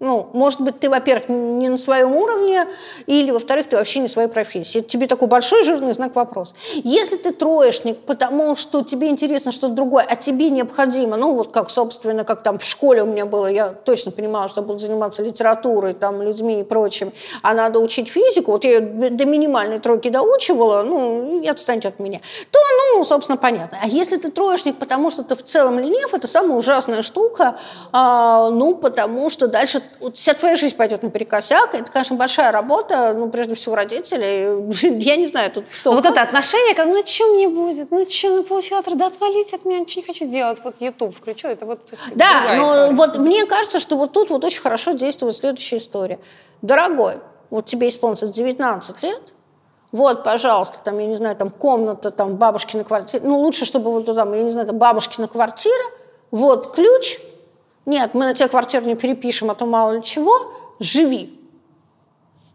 Ну, 0.00 0.30
может 0.32 0.62
быть, 0.62 0.80
ты, 0.80 0.88
во-первых, 0.88 1.28
не 1.28 1.68
на 1.68 1.76
своем 1.76 2.16
уровне, 2.16 2.64
или, 3.04 3.30
во-вторых, 3.30 3.68
ты 3.68 3.76
вообще 3.76 4.00
не 4.00 4.06
в 4.06 4.10
своей 4.10 4.28
профессии. 4.28 4.78
Это 4.78 4.88
тебе 4.88 5.06
такой 5.06 5.28
большой 5.28 5.62
жирный 5.62 5.92
знак 5.92 6.16
вопрос. 6.16 6.54
Если 6.72 7.16
ты 7.16 7.32
троечник, 7.32 7.98
потому 7.98 8.56
что 8.56 8.82
тебе 8.82 9.08
интересно 9.08 9.52
что-то 9.52 9.74
другое, 9.74 10.06
а 10.08 10.16
тебе 10.16 10.48
необходимо, 10.48 11.18
ну, 11.18 11.34
вот 11.34 11.50
как, 11.52 11.68
собственно, 11.68 12.24
как 12.24 12.42
там 12.42 12.58
в 12.58 12.64
школе 12.64 13.02
у 13.02 13.06
меня 13.06 13.26
было, 13.26 13.46
я 13.46 13.68
точно 13.68 14.10
понимала, 14.10 14.48
что 14.48 14.62
буду 14.62 14.78
заниматься 14.78 15.22
литературой, 15.22 15.92
там, 15.92 16.22
людьми 16.22 16.60
и 16.60 16.62
прочим, 16.62 17.12
а 17.42 17.52
надо 17.52 17.78
учить 17.78 18.08
физику, 18.08 18.52
вот 18.52 18.64
я 18.64 18.78
ее 18.78 18.80
до 18.80 19.26
минимальной 19.26 19.80
тройки 19.80 20.08
доучивала, 20.08 20.82
ну, 20.82 21.42
и 21.42 21.46
отстаньте 21.46 21.88
от 21.88 21.98
меня, 21.98 22.20
то, 22.50 22.58
ну, 22.94 23.04
собственно, 23.04 23.36
понятно. 23.36 23.78
А 23.82 23.86
если 23.86 24.16
ты 24.16 24.30
троечник, 24.30 24.76
потому 24.76 25.10
что 25.10 25.24
ты 25.24 25.36
в 25.36 25.42
целом 25.42 25.78
ленив, 25.78 26.14
это 26.14 26.26
самая 26.26 26.56
ужасная 26.56 27.02
штука, 27.02 27.58
а, 27.92 28.48
ну, 28.48 28.74
потому 28.74 29.28
что 29.28 29.46
дальше 29.46 29.82
вот 30.00 30.16
вся 30.16 30.34
твоя 30.34 30.56
жизнь 30.56 30.76
пойдет 30.76 31.02
наперекосяк. 31.02 31.74
Это, 31.74 31.90
конечно, 31.90 32.16
большая 32.16 32.52
работа, 32.52 33.14
ну, 33.14 33.28
прежде 33.28 33.54
всего, 33.54 33.74
родителей. 33.74 34.72
Я 35.02 35.16
не 35.16 35.26
знаю, 35.26 35.50
тут 35.50 35.64
кто. 35.68 35.90
Но 35.90 35.96
вот 35.96 36.06
это 36.06 36.22
отношение, 36.22 36.74
когда, 36.74 36.92
ну, 36.92 37.06
что 37.06 37.26
мне 37.32 37.48
будет? 37.48 37.90
Ну, 37.90 38.08
что, 38.08 38.36
ну, 38.36 38.42
получила 38.42 38.82
да 38.82 39.06
отвалить 39.06 39.52
от 39.52 39.64
меня, 39.64 39.80
ничего 39.80 40.02
не 40.02 40.06
хочу 40.06 40.26
делать. 40.26 40.58
Вот 40.64 40.76
YouTube 40.80 41.16
включу, 41.16 41.48
это 41.48 41.66
вот 41.66 41.80
Да, 42.14 42.54
но 42.56 42.92
вот 42.92 43.18
мне 43.18 43.44
кажется, 43.46 43.80
что 43.80 43.96
вот 43.96 44.12
тут 44.12 44.30
вот 44.30 44.44
очень 44.44 44.60
хорошо 44.60 44.92
действует 44.92 45.34
следующая 45.34 45.76
история. 45.76 46.18
Дорогой, 46.62 47.14
вот 47.50 47.64
тебе 47.64 47.88
исполнится 47.88 48.28
19 48.28 49.02
лет, 49.02 49.32
вот, 49.92 50.22
пожалуйста, 50.22 50.78
там, 50.84 50.98
я 50.98 51.06
не 51.06 51.16
знаю, 51.16 51.34
там 51.36 51.50
комната, 51.50 52.10
там 52.10 52.36
бабушкина 52.36 52.84
квартира, 52.84 53.22
ну, 53.24 53.40
лучше, 53.40 53.64
чтобы 53.64 53.90
вот 53.90 54.06
там, 54.06 54.32
я 54.34 54.42
не 54.42 54.50
знаю, 54.50 54.68
там 54.68 54.78
бабушкина 54.78 55.26
квартира, 55.26 55.84
вот 56.30 56.74
ключ– 56.74 57.18
нет, 57.86 58.14
мы 58.14 58.24
на 58.24 58.34
тебе 58.34 58.48
квартиру 58.48 58.84
не 58.84 58.94
перепишем, 58.94 59.50
а 59.50 59.54
то 59.54 59.66
мало 59.66 59.92
ли 59.92 60.02
чего. 60.02 60.52
Живи. 60.78 61.36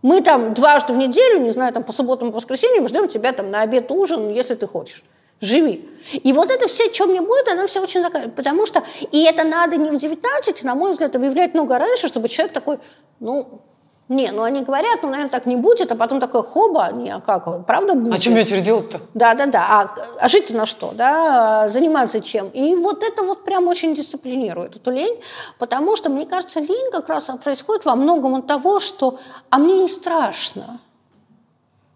Мы 0.01 0.21
там 0.21 0.53
дважды 0.53 0.93
в 0.93 0.97
неделю, 0.97 1.39
не 1.39 1.49
знаю, 1.49 1.73
там 1.73 1.83
по 1.83 1.91
субботам, 1.91 2.29
по 2.29 2.35
воскресеньям 2.35 2.87
ждем 2.87 3.07
тебя 3.07 3.31
там 3.31 3.49
на 3.49 3.61
обед, 3.61 3.89
ужин, 3.89 4.29
если 4.29 4.53
ты 4.53 4.67
хочешь. 4.67 5.03
Живи. 5.41 5.89
И 6.13 6.31
вот 6.31 6.51
это 6.51 6.67
все, 6.67 6.93
что 6.93 7.07
мне 7.07 7.21
будет, 7.21 7.47
оно 7.49 7.67
все 7.67 7.81
очень 7.81 8.01
заканчивается. 8.01 8.35
Потому 8.35 8.65
что, 8.65 8.83
и 9.11 9.23
это 9.23 9.43
надо 9.43 9.77
не 9.77 9.89
в 9.89 9.95
19, 9.95 10.63
на 10.63 10.75
мой 10.75 10.91
взгляд, 10.91 11.15
объявлять 11.15 11.53
много 11.53 11.77
раньше, 11.77 12.07
чтобы 12.07 12.29
человек 12.29 12.53
такой, 12.53 12.79
ну, 13.19 13.61
не, 14.07 14.31
ну 14.31 14.43
они 14.43 14.61
говорят, 14.61 14.99
ну, 15.01 15.09
наверное, 15.09 15.31
так 15.31 15.47
не 15.47 15.55
будет, 15.55 15.91
а 15.91 15.95
потом 15.95 16.19
такое 16.19 16.43
хоба, 16.43 16.91
не, 16.91 17.09
а 17.09 17.19
как, 17.19 17.65
правда 17.65 17.95
будет? 17.95 18.13
А 18.13 18.21
что 18.21 18.29
мне 18.31 18.45
теперь 18.45 18.61
делать-то? 18.61 19.01
Да-да-да, 19.15 19.65
а, 19.67 19.95
а 20.19 20.27
жить 20.27 20.53
на 20.53 20.67
что, 20.67 20.91
да, 20.93 21.67
заниматься 21.67 22.21
чем? 22.21 22.49
И 22.49 22.75
вот 22.75 23.03
это 23.03 23.23
вот 23.23 23.43
прям 23.45 23.67
очень 23.67 23.95
дисциплинирует 23.95 24.75
эту 24.75 24.91
лень, 24.91 25.19
потому 25.57 25.95
что, 25.95 26.09
мне 26.09 26.27
кажется, 26.27 26.59
лень 26.59 26.91
как 26.91 27.09
раз 27.09 27.31
происходит 27.43 27.85
во 27.85 27.95
многом 27.95 28.35
от 28.35 28.45
того, 28.45 28.79
что, 28.79 29.17
а 29.49 29.57
мне 29.57 29.79
не 29.79 29.87
страшно. 29.87 30.79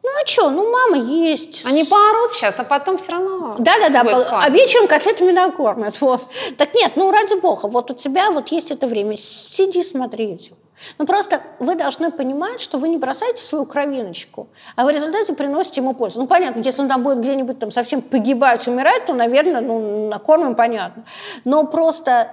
Ну 0.10 0.22
а 0.24 0.26
что, 0.26 0.49
ну 0.49 0.72
мама 0.72 0.97
есть. 0.97 1.66
Они 1.66 1.84
поорут 1.84 2.32
сейчас, 2.32 2.55
а 2.57 2.64
потом 2.64 2.97
все 2.97 3.12
равно. 3.12 3.55
Да-да-да, 3.60 4.01
а 4.41 4.49
вечером 4.49 4.88
котлетами 4.88 5.32
накормят. 5.32 6.01
Вот. 6.01 6.28
Так 6.57 6.74
нет, 6.74 6.93
ну 6.95 7.12
ради 7.12 7.39
бога, 7.39 7.68
вот 7.68 7.91
у 7.91 7.93
тебя 7.93 8.32
вот 8.32 8.47
есть 8.49 8.72
это 8.72 8.88
время, 8.88 9.16
сиди, 9.18 9.84
смотри 9.84 10.32
YouTube. 10.32 10.57
Ну 10.97 11.05
просто 11.05 11.41
вы 11.60 11.76
должны 11.76 12.10
понимать, 12.12 12.60
что 12.60 12.78
вы 12.78 12.89
не 12.89 12.97
бросаете 12.97 13.43
свою 13.43 13.66
кровиночку, 13.66 14.47
а 14.76 14.86
в 14.86 14.89
результате 14.89 15.34
приносите 15.34 15.82
ему 15.82 15.93
пользу. 15.93 16.22
Ну 16.22 16.28
понятно, 16.28 16.62
если 16.62 16.82
он 16.82 16.88
там 16.88 17.03
будет 17.03 17.20
где-нибудь 17.20 17.60
там 17.60 17.72
совсем 17.72 18.01
погибать, 18.01 18.68
умирать, 18.68 19.05
то, 19.05 19.14
наверное, 19.14 19.62
ну, 19.62 20.10
накормим, 20.10 20.55
понятно. 20.55 21.05
Но 21.43 21.66
просто... 21.66 22.32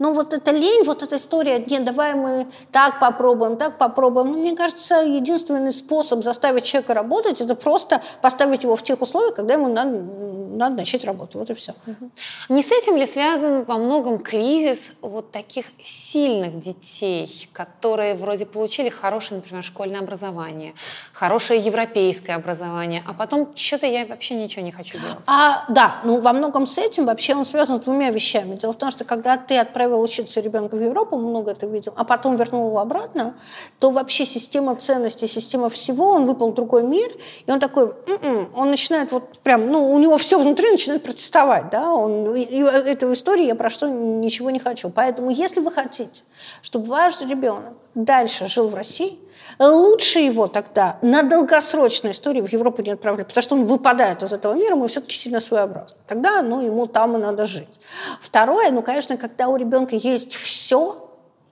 Ну, 0.00 0.14
вот 0.14 0.32
эта 0.32 0.50
лень, 0.50 0.82
вот 0.84 1.02
эта 1.02 1.18
история, 1.18 1.58
нет, 1.58 1.84
давай 1.84 2.14
мы 2.14 2.46
так 2.72 3.00
попробуем, 3.00 3.58
так 3.58 3.76
попробуем. 3.76 4.32
Ну, 4.32 4.38
мне 4.38 4.56
кажется, 4.56 5.02
единственный 5.02 5.72
способ 5.72 6.24
заставить 6.24 6.64
человека 6.64 6.94
работать, 6.94 7.42
это 7.42 7.54
просто 7.54 8.00
поставить 8.22 8.62
его 8.62 8.76
в 8.76 8.82
тех 8.82 9.02
условиях, 9.02 9.34
когда 9.34 9.54
ему 9.54 9.68
надо, 9.68 9.98
надо 10.56 10.76
начать 10.76 11.04
работу. 11.04 11.38
Вот 11.38 11.50
и 11.50 11.54
все. 11.54 11.72
Не 12.48 12.62
с 12.62 12.70
этим 12.70 12.96
ли 12.96 13.06
связан 13.06 13.64
во 13.64 13.76
многом 13.76 14.18
кризис 14.18 14.78
вот 15.00 15.30
таких 15.30 15.66
сильных 15.84 16.62
детей, 16.62 17.48
которые 17.52 18.14
вроде 18.14 18.46
получили 18.46 18.88
хорошее, 18.88 19.40
например, 19.40 19.64
школьное 19.64 20.00
образование, 20.00 20.74
хорошее 21.12 21.60
европейское 21.60 22.36
образование, 22.36 23.02
а 23.06 23.14
потом 23.14 23.52
что-то 23.54 23.86
я 23.86 24.06
вообще 24.06 24.34
ничего 24.34 24.62
не 24.62 24.72
хочу 24.72 24.98
делать? 24.98 25.18
А, 25.26 25.64
да, 25.68 25.96
ну 26.04 26.20
во 26.20 26.32
многом 26.32 26.66
с 26.66 26.78
этим 26.78 27.06
вообще 27.06 27.34
он 27.34 27.44
связан 27.44 27.78
с 27.78 27.80
двумя 27.80 28.10
вещами. 28.10 28.56
Дело 28.56 28.72
в 28.72 28.78
том, 28.78 28.90
что 28.90 29.04
когда 29.04 29.36
ты 29.36 29.58
отправил 29.58 30.00
учиться 30.00 30.40
ребенка 30.40 30.76
в 30.76 30.82
Европу, 30.82 31.16
много 31.16 31.52
это 31.52 31.66
видел, 31.66 31.92
а 31.96 32.04
потом 32.04 32.36
вернул 32.36 32.68
его 32.68 32.80
обратно, 32.80 33.34
то 33.78 33.90
вообще 33.90 34.24
система 34.24 34.74
ценностей, 34.74 35.28
система 35.28 35.68
всего, 35.70 36.10
он 36.10 36.26
выпал 36.26 36.50
в 36.50 36.54
другой 36.54 36.82
мир, 36.82 37.10
и 37.46 37.50
он 37.50 37.60
такой, 37.60 37.92
м-м", 38.06 38.50
он 38.54 38.70
начинает 38.70 39.12
вот 39.12 39.38
прям, 39.40 39.70
ну, 39.70 39.92
у 39.92 39.98
него 39.98 40.18
все 40.18 40.39
внутри 40.40 40.70
начинает 40.70 41.02
протестовать, 41.02 41.70
да, 41.70 41.92
он, 41.92 42.34
это 42.34 43.12
истории 43.12 43.46
я 43.46 43.54
про 43.54 43.70
что 43.70 43.88
ничего 43.88 44.50
не 44.50 44.58
хочу. 44.58 44.90
Поэтому, 44.90 45.30
если 45.30 45.60
вы 45.60 45.70
хотите, 45.70 46.22
чтобы 46.62 46.86
ваш 46.86 47.20
ребенок 47.22 47.74
дальше 47.94 48.46
жил 48.46 48.68
в 48.68 48.74
России, 48.74 49.18
лучше 49.58 50.20
его 50.20 50.46
тогда 50.48 50.98
на 51.02 51.22
долгосрочной 51.22 52.12
истории 52.12 52.40
в 52.40 52.52
Европу 52.52 52.82
не 52.82 52.92
отправлять, 52.92 53.28
потому 53.28 53.42
что 53.42 53.54
он 53.54 53.64
выпадает 53.66 54.22
из 54.22 54.32
этого 54.32 54.54
мира, 54.54 54.76
мы 54.76 54.88
все-таки 54.88 55.14
сильно 55.14 55.40
своеобразны. 55.40 55.96
Тогда, 56.06 56.42
ну, 56.42 56.64
ему 56.64 56.86
там 56.86 57.16
и 57.16 57.20
надо 57.20 57.44
жить. 57.46 57.80
Второе, 58.20 58.70
ну, 58.70 58.82
конечно, 58.82 59.16
когда 59.16 59.48
у 59.48 59.56
ребенка 59.56 59.96
есть 59.96 60.36
все, 60.36 61.06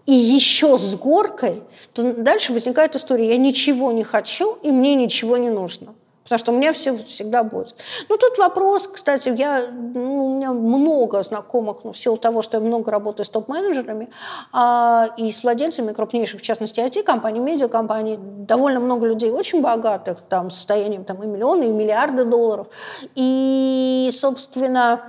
и 0.07 0.15
еще 0.15 0.79
с 0.79 0.95
горкой, 0.95 1.63
то 1.93 2.15
дальше 2.15 2.55
возникает 2.55 2.97
история, 2.97 3.29
я 3.29 3.37
ничего 3.37 3.93
не 3.93 4.05
хочу, 4.05 4.55
и 4.63 4.71
мне 4.71 4.95
ничего 4.95 5.37
не 5.37 5.51
нужно. 5.51 5.95
Потому 6.29 6.39
что 6.39 6.53
у 6.53 6.57
меня 6.57 6.75
все 6.75 6.97
всегда 6.99 7.43
будет. 7.43 7.75
Ну, 8.11 8.19
тут 8.19 8.37
вопрос, 8.37 8.87
кстати, 8.87 9.31
я, 9.31 9.67
ну, 9.71 10.27
у 10.27 10.37
меня 10.37 10.53
много 10.53 11.23
знакомых, 11.23 11.79
ну, 11.85 11.93
в 11.93 11.99
силу 11.99 12.19
того, 12.19 12.43
что 12.43 12.59
я 12.59 12.63
много 12.63 12.91
работаю 12.91 13.25
с 13.25 13.31
топ-менеджерами 13.31 14.11
а, 14.53 15.09
и 15.17 15.33
с 15.33 15.43
владельцами 15.43 15.93
крупнейших, 15.95 16.41
в 16.41 16.43
частности, 16.43 16.81
IT-компаний, 16.81 17.41
медиакомпаний, 17.41 18.19
довольно 18.19 18.81
много 18.81 19.07
людей 19.07 19.31
очень 19.31 19.63
богатых, 19.63 20.21
там, 20.21 20.51
состоянием 20.51 21.05
там, 21.05 21.23
и 21.23 21.27
миллионы, 21.27 21.65
и 21.65 21.71
миллиарды 21.71 22.25
долларов. 22.25 22.67
И, 23.15 24.11
собственно, 24.13 25.01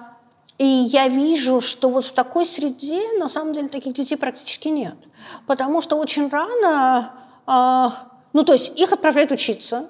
и 0.57 0.65
я 0.65 1.09
вижу, 1.09 1.59
что 1.59 1.89
вот 1.89 2.05
в 2.05 2.13
такой 2.13 2.45
среде 2.45 3.01
на 3.17 3.28
самом 3.28 3.51
деле 3.51 3.67
таких 3.67 3.93
детей 3.93 4.15
практически 4.15 4.70
нет. 4.70 4.95
Потому 5.47 5.82
что 5.82 5.97
очень 5.97 6.30
рано, 6.30 7.13
э, 7.45 7.86
ну 8.32 8.43
то 8.43 8.53
есть 8.53 8.80
их 8.80 8.93
отправляют 8.93 9.32
учиться, 9.32 9.89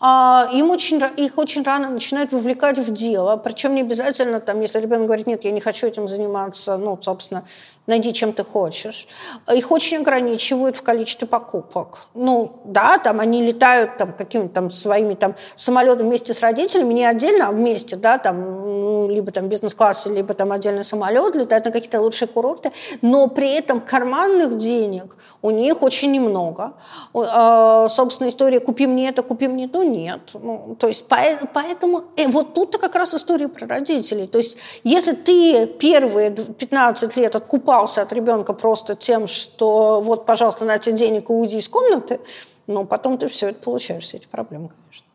им 0.00 0.70
очень, 0.70 1.02
их 1.16 1.38
очень 1.38 1.62
рано 1.62 1.88
начинают 1.88 2.32
вовлекать 2.32 2.78
в 2.78 2.90
дело, 2.90 3.36
причем 3.36 3.74
не 3.74 3.82
обязательно, 3.82 4.40
там, 4.40 4.60
если 4.60 4.80
ребенок 4.80 5.06
говорит, 5.06 5.26
нет, 5.26 5.44
я 5.44 5.50
не 5.50 5.60
хочу 5.60 5.86
этим 5.86 6.08
заниматься, 6.08 6.76
ну, 6.76 6.98
собственно, 7.00 7.44
найди, 7.86 8.12
чем 8.12 8.32
ты 8.32 8.44
хочешь. 8.44 9.08
Их 9.52 9.70
очень 9.70 9.98
ограничивают 9.98 10.76
в 10.76 10.82
количестве 10.82 11.26
покупок. 11.26 12.06
Ну, 12.14 12.60
да, 12.64 12.98
там 12.98 13.20
они 13.20 13.42
летают 13.44 13.96
там 13.96 14.12
какими-то 14.12 14.54
там 14.54 14.70
своими 14.70 15.14
там 15.14 15.34
самолетами 15.54 16.08
вместе 16.08 16.34
с 16.34 16.40
родителями, 16.40 16.92
не 16.94 17.04
отдельно, 17.04 17.48
а 17.48 17.52
вместе, 17.52 17.96
да, 17.96 18.18
там, 18.18 18.61
либо 19.08 19.32
там 19.32 19.48
бизнес-класс, 19.48 20.06
либо 20.06 20.34
там 20.34 20.52
отдельный 20.52 20.84
самолет, 20.84 21.34
летают 21.34 21.64
на 21.64 21.70
какие-то 21.72 22.00
лучшие 22.00 22.28
курорты, 22.28 22.72
но 23.00 23.28
при 23.28 23.52
этом 23.52 23.80
карманных 23.80 24.56
денег 24.56 25.16
у 25.42 25.50
них 25.50 25.82
очень 25.82 26.12
немного. 26.12 26.74
А, 27.14 27.88
собственно, 27.88 28.28
история 28.28 28.60
«купи 28.60 28.86
мне 28.86 29.08
это, 29.08 29.22
купи 29.22 29.48
мне 29.48 29.68
то» 29.68 29.82
нет. 29.82 30.20
Ну, 30.34 30.76
то 30.78 30.88
есть 30.88 31.06
поэтому 31.08 32.04
э, 32.16 32.28
вот 32.28 32.54
тут-то 32.54 32.78
как 32.78 32.94
раз 32.94 33.14
история 33.14 33.48
про 33.48 33.66
родителей. 33.66 34.26
То 34.26 34.38
есть 34.38 34.58
если 34.84 35.12
ты 35.12 35.66
первые 35.66 36.30
15 36.30 37.16
лет 37.16 37.34
откупал 37.34 37.62
откупался 37.62 38.02
от 38.02 38.12
ребенка 38.12 38.52
просто 38.52 38.94
тем, 38.94 39.26
что 39.26 40.00
вот, 40.00 40.26
пожалуйста, 40.26 40.64
на 40.64 40.78
тебе 40.78 40.96
денег 40.96 41.30
и 41.30 41.32
уйди 41.32 41.58
из 41.58 41.68
комнаты, 41.68 42.20
но 42.66 42.84
потом 42.84 43.18
ты 43.18 43.28
все 43.28 43.48
это 43.48 43.60
получаешь, 43.60 44.04
все 44.04 44.16
эти 44.18 44.26
проблемы, 44.26 44.68
конечно. 44.68 45.11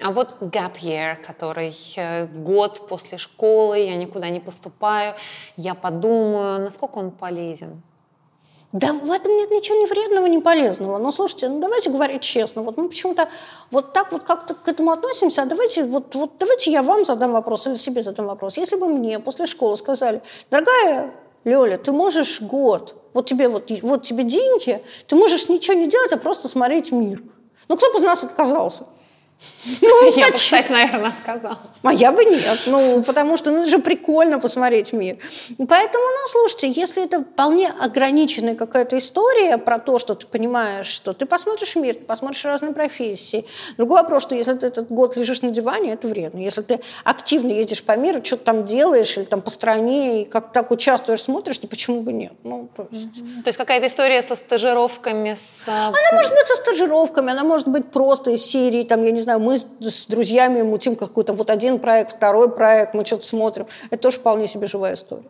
А 0.00 0.10
вот 0.10 0.36
gap 0.40 0.74
year, 0.82 1.16
который 1.16 1.74
э, 1.96 2.26
год 2.26 2.86
после 2.86 3.16
школы, 3.16 3.78
я 3.78 3.96
никуда 3.96 4.28
не 4.28 4.40
поступаю, 4.40 5.14
я 5.56 5.74
подумаю, 5.74 6.60
насколько 6.60 6.98
он 6.98 7.10
полезен? 7.10 7.82
Да 8.72 8.92
в 8.92 9.10
этом 9.10 9.36
нет 9.36 9.50
ничего 9.52 9.78
ни 9.78 9.86
вредного, 9.86 10.26
ни 10.26 10.38
полезного. 10.38 10.98
Но 10.98 11.12
слушайте, 11.12 11.48
ну 11.48 11.60
давайте 11.60 11.90
говорить 11.90 12.22
честно. 12.22 12.62
Вот 12.62 12.76
мы 12.76 12.88
почему-то 12.88 13.28
вот 13.70 13.92
так 13.92 14.10
вот 14.12 14.24
как-то 14.24 14.54
к 14.54 14.66
этому 14.68 14.90
относимся, 14.90 15.42
а 15.42 15.46
давайте, 15.46 15.84
вот, 15.84 16.14
вот 16.14 16.32
давайте 16.38 16.72
я 16.72 16.82
вам 16.82 17.04
задам 17.04 17.32
вопрос 17.32 17.66
или 17.68 17.76
себе 17.76 18.02
задам 18.02 18.26
вопрос. 18.26 18.56
Если 18.56 18.76
бы 18.76 18.88
мне 18.88 19.20
после 19.20 19.46
школы 19.46 19.76
сказали, 19.76 20.20
дорогая 20.50 21.12
Лёля, 21.44 21.78
ты 21.78 21.92
можешь 21.92 22.42
год, 22.42 22.96
вот 23.14 23.26
тебе, 23.26 23.48
вот, 23.48 23.70
вот 23.82 24.02
тебе 24.02 24.24
деньги, 24.24 24.82
ты 25.06 25.14
можешь 25.14 25.48
ничего 25.48 25.76
не 25.76 25.86
делать, 25.86 26.12
а 26.12 26.18
просто 26.18 26.48
смотреть 26.48 26.90
мир. 26.90 27.22
Ну, 27.68 27.76
кто 27.76 27.92
бы 27.92 27.98
из 27.98 28.02
нас 28.02 28.24
отказался? 28.24 28.86
Ну, 29.80 30.16
я 30.16 30.26
бы, 30.26 30.32
кстати, 30.32 30.70
наверное, 30.70 31.08
отказалась. 31.08 31.58
А 31.82 31.92
я 31.92 32.12
бы 32.12 32.24
нет, 32.24 32.60
ну, 32.66 33.02
потому 33.02 33.36
что 33.36 33.50
ну, 33.50 33.60
это 33.60 33.70
же 33.70 33.78
прикольно 33.78 34.38
посмотреть 34.38 34.92
мир. 34.92 35.16
Поэтому, 35.56 36.04
ну, 36.04 36.28
слушайте, 36.28 36.70
если 36.70 37.04
это 37.04 37.20
вполне 37.20 37.68
ограниченная 37.68 38.54
какая-то 38.54 38.98
история 38.98 39.58
про 39.58 39.78
то, 39.78 39.98
что 39.98 40.14
ты 40.14 40.26
понимаешь, 40.26 40.86
что 40.86 41.12
ты 41.12 41.26
посмотришь 41.26 41.76
мир, 41.76 41.94
ты 41.94 42.04
посмотришь 42.04 42.44
разные 42.44 42.72
профессии. 42.72 43.46
Другой 43.76 44.02
вопрос, 44.02 44.22
что 44.22 44.34
если 44.34 44.54
ты 44.54 44.66
этот 44.66 44.88
год 44.88 45.16
лежишь 45.16 45.42
на 45.42 45.50
диване, 45.50 45.92
это 45.92 46.08
вредно. 46.08 46.38
Если 46.38 46.62
ты 46.62 46.80
активно 47.04 47.52
едешь 47.52 47.82
по 47.82 47.96
миру, 47.96 48.24
что-то 48.24 48.44
там 48.44 48.64
делаешь, 48.64 49.16
или 49.16 49.24
там 49.24 49.40
по 49.40 49.50
стране, 49.50 50.22
и 50.22 50.24
как 50.24 50.52
так 50.52 50.70
участвуешь, 50.70 51.22
смотришь, 51.22 51.58
то 51.58 51.68
почему 51.68 52.02
бы 52.02 52.12
нет? 52.12 52.32
Ну, 52.44 52.68
то 52.76 52.86
есть, 52.90 53.14
то 53.42 53.48
есть 53.48 53.58
какая-то 53.58 53.86
история 53.86 54.22
со 54.22 54.36
стажировками, 54.36 55.36
с... 55.36 55.68
Она 55.68 55.92
может 56.12 56.32
быть 56.32 56.46
со 56.46 56.56
стажировками, 56.56 57.32
она 57.32 57.44
может 57.44 57.68
быть 57.68 57.90
просто 57.90 58.30
из 58.30 58.44
серии, 58.44 58.82
там, 58.82 59.02
я 59.02 59.10
не 59.10 59.20
знаю, 59.20 59.33
мы 59.38 59.58
с 59.58 60.06
друзьями 60.06 60.62
мутим 60.62 60.96
какой-то 60.96 61.32
вот 61.32 61.50
один 61.50 61.78
проект, 61.78 62.16
второй 62.16 62.50
проект, 62.50 62.94
мы 62.94 63.04
что-то 63.04 63.24
смотрим. 63.24 63.66
Это 63.90 64.02
тоже 64.02 64.18
вполне 64.18 64.48
себе 64.48 64.66
живая 64.66 64.94
история. 64.94 65.28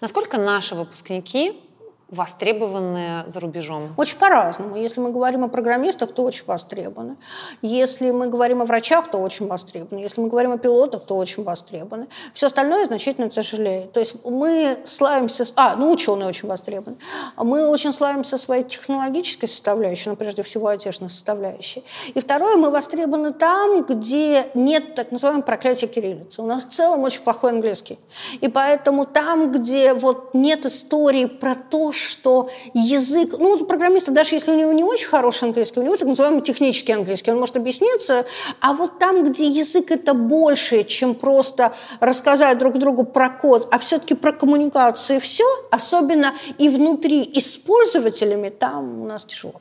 Насколько 0.00 0.38
наши 0.38 0.74
выпускники 0.74 1.60
востребованы 2.08 3.24
за 3.26 3.40
рубежом? 3.40 3.92
Очень 3.96 4.18
по-разному. 4.18 4.76
Если 4.76 5.00
мы 5.00 5.10
говорим 5.10 5.42
о 5.44 5.48
программистах, 5.48 6.12
то 6.12 6.22
очень 6.22 6.44
востребованы. 6.46 7.16
Если 7.62 8.12
мы 8.12 8.28
говорим 8.28 8.62
о 8.62 8.64
врачах, 8.64 9.10
то 9.10 9.18
очень 9.18 9.48
востребованы. 9.48 10.00
Если 10.00 10.20
мы 10.20 10.28
говорим 10.28 10.52
о 10.52 10.58
пилотах, 10.58 11.04
то 11.04 11.16
очень 11.16 11.42
востребованы. 11.42 12.06
Все 12.32 12.46
остальное 12.46 12.84
значительно 12.84 13.28
тяжелее. 13.28 13.88
То 13.88 14.00
есть 14.00 14.24
мы 14.24 14.78
славимся... 14.84 15.44
А, 15.56 15.74
ну 15.74 15.90
ученые 15.90 16.28
очень 16.28 16.48
востребованы. 16.48 16.96
Мы 17.36 17.66
очень 17.68 17.92
славимся 17.92 18.38
своей 18.38 18.62
технологической 18.62 19.48
составляющей, 19.48 20.08
но 20.08 20.16
прежде 20.16 20.44
всего 20.44 20.68
отечественной 20.68 21.10
составляющей. 21.10 21.82
И 22.14 22.20
второе, 22.20 22.56
мы 22.56 22.70
востребованы 22.70 23.32
там, 23.32 23.82
где 23.82 24.46
нет 24.54 24.94
так 24.94 25.10
называемого 25.10 25.42
проклятия 25.42 25.88
кириллицы. 25.88 26.40
У 26.40 26.46
нас 26.46 26.64
в 26.64 26.68
целом 26.68 27.02
очень 27.02 27.22
плохой 27.22 27.50
английский. 27.50 27.98
И 28.40 28.46
поэтому 28.48 29.06
там, 29.06 29.50
где 29.50 29.92
вот 29.92 30.34
нет 30.34 30.66
истории 30.66 31.24
про 31.24 31.56
то, 31.56 31.92
что 31.96 32.50
язык, 32.74 33.36
ну, 33.38 33.50
у 33.52 33.64
программиста, 33.64 34.12
даже 34.12 34.34
если 34.34 34.52
у 34.52 34.56
него 34.56 34.72
не 34.72 34.84
очень 34.84 35.06
хороший 35.06 35.44
английский, 35.44 35.80
у 35.80 35.82
него 35.82 35.96
так 35.96 36.08
называемый 36.08 36.42
технический 36.42 36.92
английский, 36.92 37.30
он 37.32 37.38
может 37.38 37.56
объясниться, 37.56 38.26
а 38.60 38.72
вот 38.72 38.98
там, 38.98 39.24
где 39.24 39.46
язык 39.46 39.90
это 39.90 40.14
больше, 40.14 40.84
чем 40.84 41.14
просто 41.14 41.72
рассказать 42.00 42.58
друг 42.58 42.78
другу 42.78 43.04
про 43.04 43.30
код, 43.30 43.68
а 43.70 43.78
все-таки 43.78 44.14
про 44.14 44.32
коммуникацию 44.32 45.20
все, 45.20 45.44
особенно 45.70 46.34
и 46.58 46.68
внутри 46.68 47.22
и 47.22 47.40
с 47.40 47.56
пользователями, 47.56 48.48
там 48.48 49.02
у 49.02 49.06
нас 49.06 49.24
тяжело. 49.24 49.60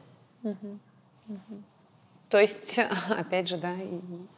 То 2.36 2.42
есть, 2.42 2.78
опять 3.18 3.48
же, 3.48 3.56
да. 3.56 3.70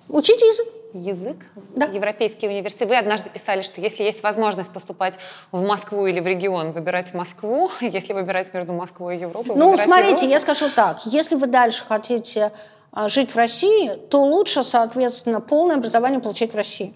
Учить 0.08 0.40
язык. 0.40 0.68
Язык? 0.94 1.38
Да. 1.76 1.88
Европейский 1.88 2.48
университет. 2.48 2.88
Вы 2.90 2.96
однажды 2.96 3.32
писали, 3.32 3.64
что 3.64 3.82
если 3.82 4.04
есть 4.04 4.22
возможность 4.22 4.72
поступать 4.72 5.16
в 5.52 5.66
Москву 5.66 6.06
или 6.06 6.20
в 6.20 6.28
регион, 6.28 6.74
выбирать 6.74 7.16
Москву. 7.16 7.72
Если 7.82 8.14
выбирать 8.14 8.54
между 8.54 8.72
Москвой 8.74 9.18
и 9.18 9.22
Европой, 9.22 9.56
Ну, 9.56 9.76
смотрите, 9.78 10.28
Европу. 10.28 10.32
я 10.32 10.40
скажу 10.40 10.70
так. 10.70 11.08
Если 11.08 11.34
вы 11.34 11.48
дальше 11.48 11.86
хотите 11.88 12.52
а, 12.92 13.10
жить 13.10 13.32
в 13.32 13.36
России, 13.36 13.96
то 14.12 14.22
лучше, 14.22 14.62
соответственно, 14.62 15.42
полное 15.42 15.78
образование 15.78 16.20
получать 16.20 16.54
в 16.54 16.56
России. 16.56 16.94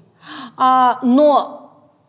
А, 0.55 0.99
но 1.01 1.60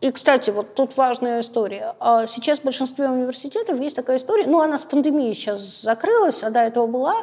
и, 0.03 0.11
кстати, 0.11 0.49
вот 0.49 0.75
тут 0.75 0.97
важная 0.97 1.39
история. 1.39 1.95
А 2.01 2.25
сейчас 2.25 2.59
в 2.59 2.65
большинстве 2.65 3.07
университетов 3.07 3.79
есть 3.79 3.95
такая 3.95 4.17
история, 4.17 4.45
ну, 4.47 4.59
она 4.59 4.77
с 4.77 4.83
пандемией 4.83 5.33
сейчас 5.33 5.61
закрылась, 5.81 6.43
а 6.43 6.49
до 6.49 6.59
этого 6.59 6.87
была. 6.87 7.15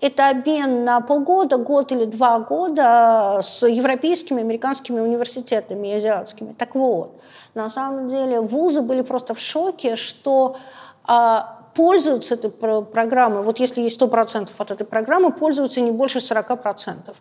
Это 0.00 0.30
обмен 0.30 0.84
на 0.84 1.00
полгода, 1.00 1.58
год 1.58 1.92
или 1.92 2.06
два 2.06 2.40
года 2.40 3.38
с 3.40 3.64
европейскими, 3.64 4.40
американскими 4.40 4.98
университетами 4.98 5.86
и 5.86 5.94
азиатскими. 5.94 6.54
Так 6.58 6.74
вот, 6.74 7.12
на 7.54 7.68
самом 7.68 8.08
деле 8.08 8.40
вузы 8.40 8.80
были 8.82 9.02
просто 9.02 9.34
в 9.34 9.38
шоке, 9.38 9.94
что 9.94 10.56
а, 11.04 11.53
пользуются 11.74 12.34
этой 12.34 12.50
программой, 12.50 13.42
вот 13.42 13.58
если 13.58 13.82
есть 13.82 14.00
100% 14.00 14.50
от 14.56 14.70
этой 14.70 14.86
программы, 14.86 15.32
пользуются 15.32 15.80
не 15.80 15.90
больше 15.90 16.18
40%. 16.18 17.14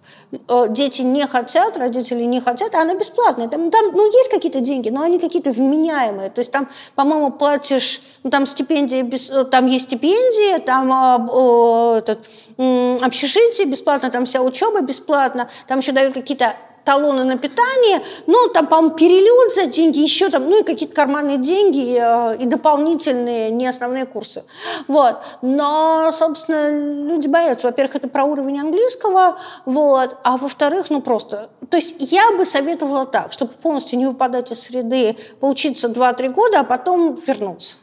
Э, 0.48 0.66
дети 0.70 1.02
не 1.02 1.26
хотят, 1.28 1.78
родители 1.78 2.24
не 2.24 2.40
хотят, 2.40 2.76
а 2.76 2.82
она 2.82 2.94
бесплатная. 2.94 3.48
Там, 3.48 3.72
там 3.72 3.92
ну, 3.94 4.06
есть 4.12 4.30
какие-то 4.30 4.60
деньги, 4.62 4.90
но 4.90 5.02
они 5.02 5.20
какие-то 5.20 5.52
вменяемые. 5.52 6.30
То 6.30 6.40
есть 6.40 6.52
там, 6.52 6.68
по-моему, 6.96 7.32
платишь, 7.32 8.02
ну, 8.24 8.30
там 8.30 8.46
стипендия, 8.46 9.04
без, 9.04 9.30
э, 9.30 9.44
там 9.46 9.66
есть 9.66 9.86
стипендия, 9.86 10.60
там 10.60 10.92
э, 10.92 11.98
этот, 11.98 12.20
э, 12.58 12.98
общежитие 13.02 13.68
бесплатно, 13.68 14.12
там 14.12 14.26
вся 14.26 14.42
учеба 14.42 14.82
бесплатна, 14.82 15.50
там 15.68 15.80
еще 15.80 15.92
дают 15.92 16.14
какие-то 16.14 16.54
талоны 16.84 17.24
на 17.24 17.38
питание, 17.38 18.02
ну, 18.28 18.50
там, 18.50 18.68
по-моему, 18.68 18.96
перелет 18.96 19.54
за 19.54 19.68
деньги, 19.68 20.00
еще 20.00 20.30
там, 20.30 20.50
ну, 20.50 20.62
и 20.62 20.64
какие-то 20.64 20.96
карманные 20.96 21.38
деньги 21.38 21.98
э, 22.00 22.38
и 22.38 22.46
дополнительные, 22.46 23.50
не 23.52 23.68
основные 23.68 24.06
курсы. 24.06 24.44
Вот. 24.88 25.18
Но, 25.42 26.10
собственно, 26.12 26.70
люди 26.70 27.28
боятся. 27.28 27.68
Во-первых, 27.68 27.96
это 27.96 28.08
про 28.08 28.24
уровень 28.26 28.60
английского, 28.60 29.38
вот, 29.66 30.18
а 30.24 30.38
во-вторых, 30.38 30.90
ну, 30.90 31.02
просто... 31.02 31.50
То 31.70 31.78
есть 31.78 31.96
я 32.00 32.32
бы 32.34 32.46
советовала 32.46 33.06
так, 33.06 33.32
чтобы 33.32 33.54
полностью 33.54 33.98
не 33.98 34.06
выпадать 34.06 34.52
из 34.52 34.62
среды, 34.62 35.18
поучиться 35.40 35.88
2-3 35.88 36.30
года, 36.30 36.60
а 36.60 36.64
потом 36.64 37.20
вернуться, 37.26 37.78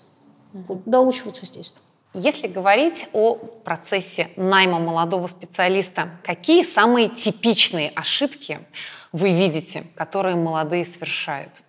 доучиваться 0.85 1.47
здесь. 1.47 1.75
Если 2.13 2.49
говорить 2.49 3.07
о 3.13 3.35
процессе 3.37 4.31
найма 4.35 4.81
молодого 4.81 5.29
специалиста, 5.29 6.11
какие 6.25 6.65
самые 6.65 7.09
типичные 7.09 7.91
ошибки 7.95 8.61
вы 9.13 9.31
видите, 9.31 9.85
которые 9.95 10.35
молодые 10.35 10.85
совершают? 10.85 11.63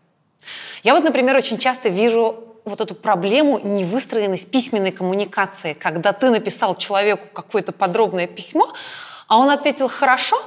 Я 0.84 0.96
вот, 0.96 1.04
например, 1.04 1.36
очень 1.36 1.60
часто 1.60 1.89
вижу 1.89 2.44
вот 2.66 2.82
эту 2.82 2.96
проблему 2.96 3.60
невыстроенность 3.60 4.50
письменной 4.50 4.92
коммуникации, 4.92 5.74
когда 5.74 6.12
ты 6.12 6.32
написал 6.32 6.76
человеку 6.76 7.28
какое-то 7.32 7.72
подробное 7.72 8.26
письмо, 8.26 8.74
а 9.28 9.38
он 9.38 9.50
ответил 9.50 9.88
«хорошо», 9.88 10.42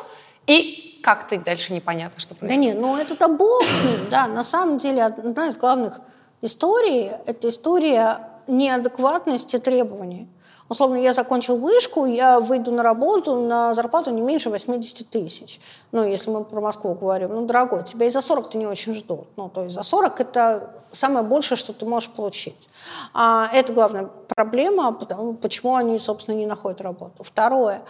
и 0.46 1.00
как 1.04 1.28
ты 1.28 1.38
дальше 1.38 1.72
непонятно, 1.72 2.20
что 2.20 2.34
происходит. 2.34 2.60
Да 2.60 2.66
нет, 2.66 2.80
ну 2.80 2.96
это-то 2.96 3.28
бог 3.28 3.64
с 3.64 3.82
ним, 3.82 4.08
да. 4.10 4.26
На 4.26 4.42
самом 4.42 4.78
деле 4.78 5.04
одна 5.04 5.48
из 5.48 5.56
главных 5.56 6.00
историй– 6.42 7.10
это 7.26 7.48
история 7.48 8.33
неадекватности 8.46 9.58
требований. 9.58 10.28
Условно, 10.68 10.96
я 10.96 11.12
закончил 11.12 11.58
вышку, 11.58 12.06
я 12.06 12.40
выйду 12.40 12.72
на 12.72 12.82
работу 12.82 13.36
на 13.40 13.74
зарплату 13.74 14.10
не 14.10 14.22
меньше 14.22 14.48
80 14.48 15.10
тысяч. 15.10 15.60
Ну, 15.92 16.04
если 16.04 16.30
мы 16.30 16.42
про 16.42 16.60
Москву 16.60 16.94
говорим. 16.94 17.34
Ну, 17.34 17.44
дорогой, 17.44 17.82
тебя 17.82 18.06
и 18.06 18.10
за 18.10 18.22
40 18.22 18.54
не 18.54 18.66
очень 18.66 18.94
ждут. 18.94 19.26
Ну, 19.36 19.50
то 19.50 19.64
есть 19.64 19.74
за 19.74 19.82
40 19.82 20.20
это 20.20 20.70
самое 20.90 21.24
большее, 21.24 21.58
что 21.58 21.74
ты 21.74 21.84
можешь 21.84 22.08
получить. 22.08 22.68
А 23.12 23.50
это 23.52 23.74
главная 23.74 24.08
проблема, 24.28 24.92
потому, 24.92 25.34
почему 25.34 25.76
они, 25.76 25.98
собственно, 25.98 26.36
не 26.36 26.46
находят 26.46 26.80
работу. 26.80 27.22
Второе. 27.22 27.82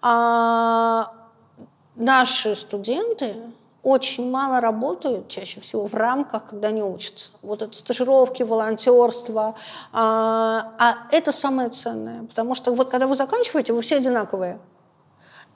А, 0.00 1.12
наши 1.96 2.56
студенты, 2.56 3.36
очень 3.82 4.30
мало 4.30 4.60
работают 4.60 5.28
чаще 5.28 5.60
всего 5.60 5.86
в 5.86 5.94
рамках, 5.94 6.46
когда 6.46 6.68
они 6.68 6.82
учатся. 6.82 7.32
Вот 7.42 7.62
это 7.62 7.72
стажировки, 7.76 8.42
волонтерство. 8.42 9.56
А, 9.92 10.72
а 10.78 10.98
это 11.10 11.32
самое 11.32 11.68
ценное, 11.68 12.22
потому 12.24 12.54
что 12.54 12.72
вот 12.72 12.90
когда 12.90 13.06
вы 13.06 13.16
заканчиваете, 13.16 13.72
вы 13.72 13.82
все 13.82 13.96
одинаковые. 13.96 14.60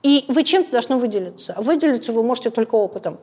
И 0.03 0.25
вы 0.29 0.43
чем-то 0.43 0.73
должны 0.73 0.97
выделиться. 0.97 1.55
А 1.57 1.63
выделиться 1.63 2.13
вы 2.13 2.23
можете 2.23 2.51
только 2.51 2.75
опытом. 2.75 3.19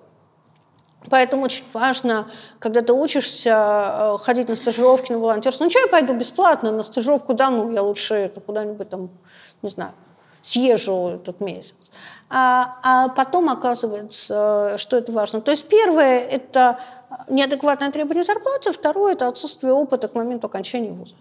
Поэтому 1.09 1.43
очень 1.43 1.65
важно, 1.73 2.29
когда 2.59 2.81
ты 2.81 2.93
учишься 2.93 3.49
э, 4.15 4.17
ходить 4.19 4.47
на 4.47 4.55
стажировки, 4.55 5.11
на 5.11 5.19
волонтерство. 5.19 5.65
Ну, 5.65 5.69
что 5.69 5.79
я 5.79 5.87
пойду 5.87 6.13
бесплатно 6.13 6.71
на 6.71 6.83
стажировку? 6.83 7.33
Да, 7.33 7.49
ну, 7.49 7.69
я 7.71 7.81
лучше 7.81 8.13
это 8.13 8.39
куда-нибудь 8.39 8.89
там, 8.89 9.09
не 9.61 9.69
знаю, 9.69 9.91
съезжу 10.43 11.13
этот 11.15 11.41
месяц 11.41 11.89
а, 12.35 12.79
а 12.81 13.09
потом 13.09 13.49
оказывается, 13.49 14.75
что 14.79 14.97
это 14.97 15.11
важно. 15.11 15.39
То 15.41 15.51
есть 15.51 15.67
первое– 15.67 16.19
это 16.31 16.79
неадекватное 17.29 17.91
требование 17.91 18.23
зарплаты, 18.23 18.71
второе– 18.71 19.13
это 19.13 19.27
отсутствие 19.27 19.73
опыта 19.73 20.07
к 20.07 20.15
моменту 20.15 20.47
окончания 20.47 20.91
вуза. 20.91 21.15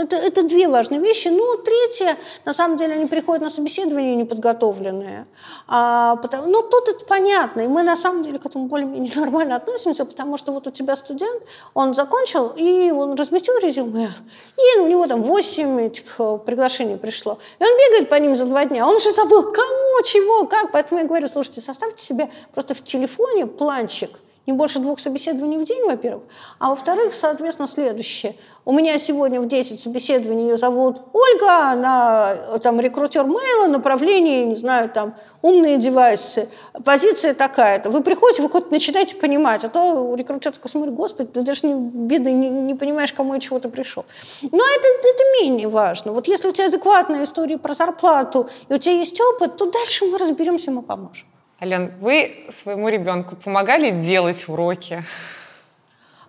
Это, 0.00 0.16
это 0.16 0.42
две 0.42 0.68
важные 0.68 1.00
вещи. 1.00 1.28
Ну, 1.28 1.56
третье, 1.58 2.16
на 2.44 2.52
самом 2.52 2.76
деле, 2.76 2.94
они 2.94 3.06
приходят 3.06 3.42
на 3.42 3.50
собеседование 3.50 4.16
неподготовленные. 4.16 5.26
А, 5.66 6.16
потому, 6.16 6.46
ну, 6.46 6.62
тут 6.62 6.88
это 6.88 7.04
понятно, 7.04 7.62
и 7.62 7.68
мы 7.68 7.82
на 7.82 7.96
самом 7.96 8.22
деле 8.22 8.38
к 8.38 8.46
этому 8.46 8.66
более-менее 8.66 9.12
нормально 9.16 9.56
относимся, 9.56 10.04
потому 10.04 10.36
что 10.36 10.52
вот 10.52 10.66
у 10.66 10.70
тебя 10.70 10.96
студент, 10.96 11.42
он 11.74 11.94
закончил, 11.94 12.52
и 12.56 12.90
он 12.90 13.14
разместил 13.14 13.58
резюме, 13.58 14.08
и 14.56 14.80
у 14.80 14.86
него 14.86 15.06
там 15.06 15.22
8 15.22 15.80
этих 15.80 16.20
э, 16.20 16.38
приглашений 16.44 16.96
пришло. 16.96 17.38
И 17.58 17.64
он 17.64 17.70
бегает 17.78 18.08
по 18.08 18.14
ним 18.16 18.36
за 18.36 18.44
два 18.44 18.64
дня, 18.64 18.86
он 18.86 18.96
уже 18.96 19.12
забыл, 19.12 19.42
кому, 19.52 20.02
чего, 20.04 20.46
как. 20.46 20.72
Поэтому 20.72 21.00
я 21.00 21.06
говорю, 21.06 21.28
слушайте, 21.28 21.60
составьте 21.60 22.04
себе 22.04 22.30
просто 22.54 22.74
в 22.74 22.82
телефоне 22.82 23.46
планчик– 23.46 24.20
не 24.46 24.52
больше 24.52 24.78
двух 24.78 25.00
собеседований 25.00 25.58
в 25.58 25.64
день, 25.64 25.84
во-первых. 25.86 26.24
А 26.58 26.70
во-вторых, 26.70 27.14
соответственно, 27.14 27.66
следующее. 27.66 28.36
У 28.64 28.72
меня 28.72 28.98
сегодня 28.98 29.40
в 29.40 29.46
10 29.46 29.78
собеседований 29.78 30.48
ее 30.48 30.56
зовут 30.56 31.00
Ольга, 31.12 31.70
она 31.70 32.34
там 32.62 32.80
рекрутер 32.80 33.24
мейла, 33.24 33.66
направление, 33.68 34.44
не 34.44 34.56
знаю, 34.56 34.88
там 34.88 35.14
умные 35.42 35.78
девайсы. 35.78 36.48
Позиция 36.84 37.34
такая-то. 37.34 37.90
Вы 37.90 38.02
приходите, 38.02 38.42
вы 38.42 38.50
хоть 38.50 38.70
начинаете 38.72 39.14
понимать, 39.16 39.64
а 39.64 39.68
то 39.68 40.14
рекрутер 40.16 40.52
такой 40.52 40.70
смотрит, 40.70 40.94
господи, 40.94 41.28
ты 41.28 41.42
даже 41.42 41.66
не, 41.66 41.74
бедный, 41.74 42.32
не, 42.32 42.48
не 42.48 42.74
понимаешь, 42.74 43.12
кому 43.12 43.34
и 43.34 43.40
чего 43.40 43.60
ты 43.60 43.68
пришел. 43.68 44.04
Но 44.42 44.48
это, 44.48 44.88
это 44.88 45.22
менее 45.40 45.68
важно. 45.68 46.12
Вот 46.12 46.26
если 46.26 46.48
у 46.48 46.52
тебя 46.52 46.66
адекватная 46.66 47.24
история 47.24 47.58
про 47.58 47.72
зарплату, 47.74 48.48
и 48.68 48.74
у 48.74 48.78
тебя 48.78 48.94
есть 48.94 49.20
опыт, 49.20 49.56
то 49.56 49.70
дальше 49.70 50.06
мы 50.06 50.18
разберемся, 50.18 50.70
мы 50.70 50.82
поможем. 50.82 51.26
Ален, 51.60 51.94
вы 52.00 52.44
своему 52.62 52.90
ребенку 52.90 53.34
помогали 53.34 53.90
делать 53.90 54.46
уроки? 54.46 55.02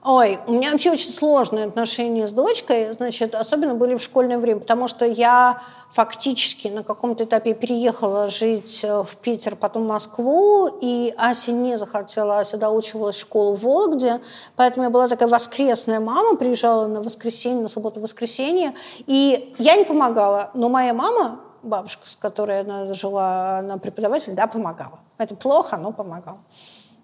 Ой, 0.02 0.40
у 0.48 0.54
меня 0.54 0.72
вообще 0.72 0.92
очень 0.92 1.10
сложные 1.10 1.66
отношения 1.66 2.28
с 2.28 2.32
дочкой, 2.32 2.94
значит, 2.94 3.36
особенно 3.36 3.74
были 3.74 3.96
в 3.96 4.02
школьное 4.02 4.38
время, 4.38 4.62
потому 4.62 4.88
что 4.88 5.06
я 5.06 5.62
фактически 5.92 6.70
на 6.70 6.84
каком-то 6.84 7.26
этапе 7.26 7.54
переехала 7.54 8.30
жить 8.30 8.86
э, 8.86 9.04
в 9.04 9.18
Питер, 9.18 9.58
потом 9.58 9.84
в 9.84 9.88
Москву, 9.88 10.70
и 10.82 11.14
Ася 11.18 11.52
не 11.52 11.78
захотела, 11.78 12.40
Ася 12.40 12.58
доучивалась 12.58 13.18
в 13.18 13.20
школу 13.20 13.56
в 13.56 13.64
Вологде, 13.64 14.22
поэтому 14.56 14.86
я 14.86 14.90
была 14.90 15.10
такая 15.10 15.28
воскресная 15.28 16.00
мама, 16.00 16.38
приезжала 16.38 16.88
на 16.88 17.02
воскресенье, 17.02 17.64
на 17.64 17.68
субботу-воскресенье, 17.68 18.74
и 19.08 19.54
я 19.58 19.76
не 19.76 19.84
помогала, 19.84 20.52
но 20.54 20.70
моя 20.70 20.94
мама 20.94 21.42
бабушка, 21.68 22.10
с 22.10 22.16
которой 22.16 22.62
она 22.62 22.94
жила, 22.94 23.60
она 23.60 23.78
преподаватель, 23.78 24.34
да, 24.34 24.48
помогала. 24.48 25.00
Это 25.18 25.36
плохо, 25.36 25.78
но 25.78 25.92
помогала. 25.92 26.40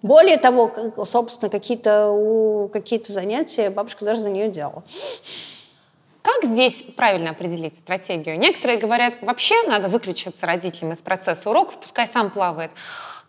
Более 0.02 0.36
того, 0.36 0.70
собственно, 1.04 1.50
какие-то 1.50 2.68
какие 2.72 3.02
занятия 3.04 3.70
бабушка 3.70 4.04
даже 4.04 4.20
за 4.20 4.30
нее 4.30 4.50
делала. 4.50 4.82
Как 6.20 6.44
здесь 6.44 6.84
правильно 6.96 7.30
определить 7.30 7.76
стратегию? 7.76 8.38
Некоторые 8.38 8.78
говорят, 8.78 9.14
вообще 9.22 9.54
надо 9.66 9.88
выключиться 9.88 10.46
родителям 10.46 10.92
из 10.92 10.98
процесса 10.98 11.50
уроков, 11.50 11.76
пускай 11.78 12.08
сам 12.08 12.30
плавает. 12.30 12.70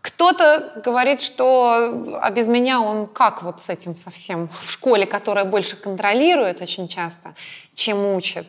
Кто-то 0.01 0.81
говорит, 0.83 1.21
что 1.21 2.19
а 2.21 2.29
без 2.29 2.47
меня 2.47 2.79
он 2.79 3.07
как 3.07 3.41
вот 3.41 3.59
с 3.59 3.69
этим 3.69 3.95
совсем 3.95 4.49
в 4.61 4.71
школе, 4.71 5.05
которая 5.05 5.45
больше 5.45 5.75
контролирует 5.77 6.61
очень 6.61 6.87
часто, 6.87 7.35
чем 7.73 8.15
учит. 8.15 8.47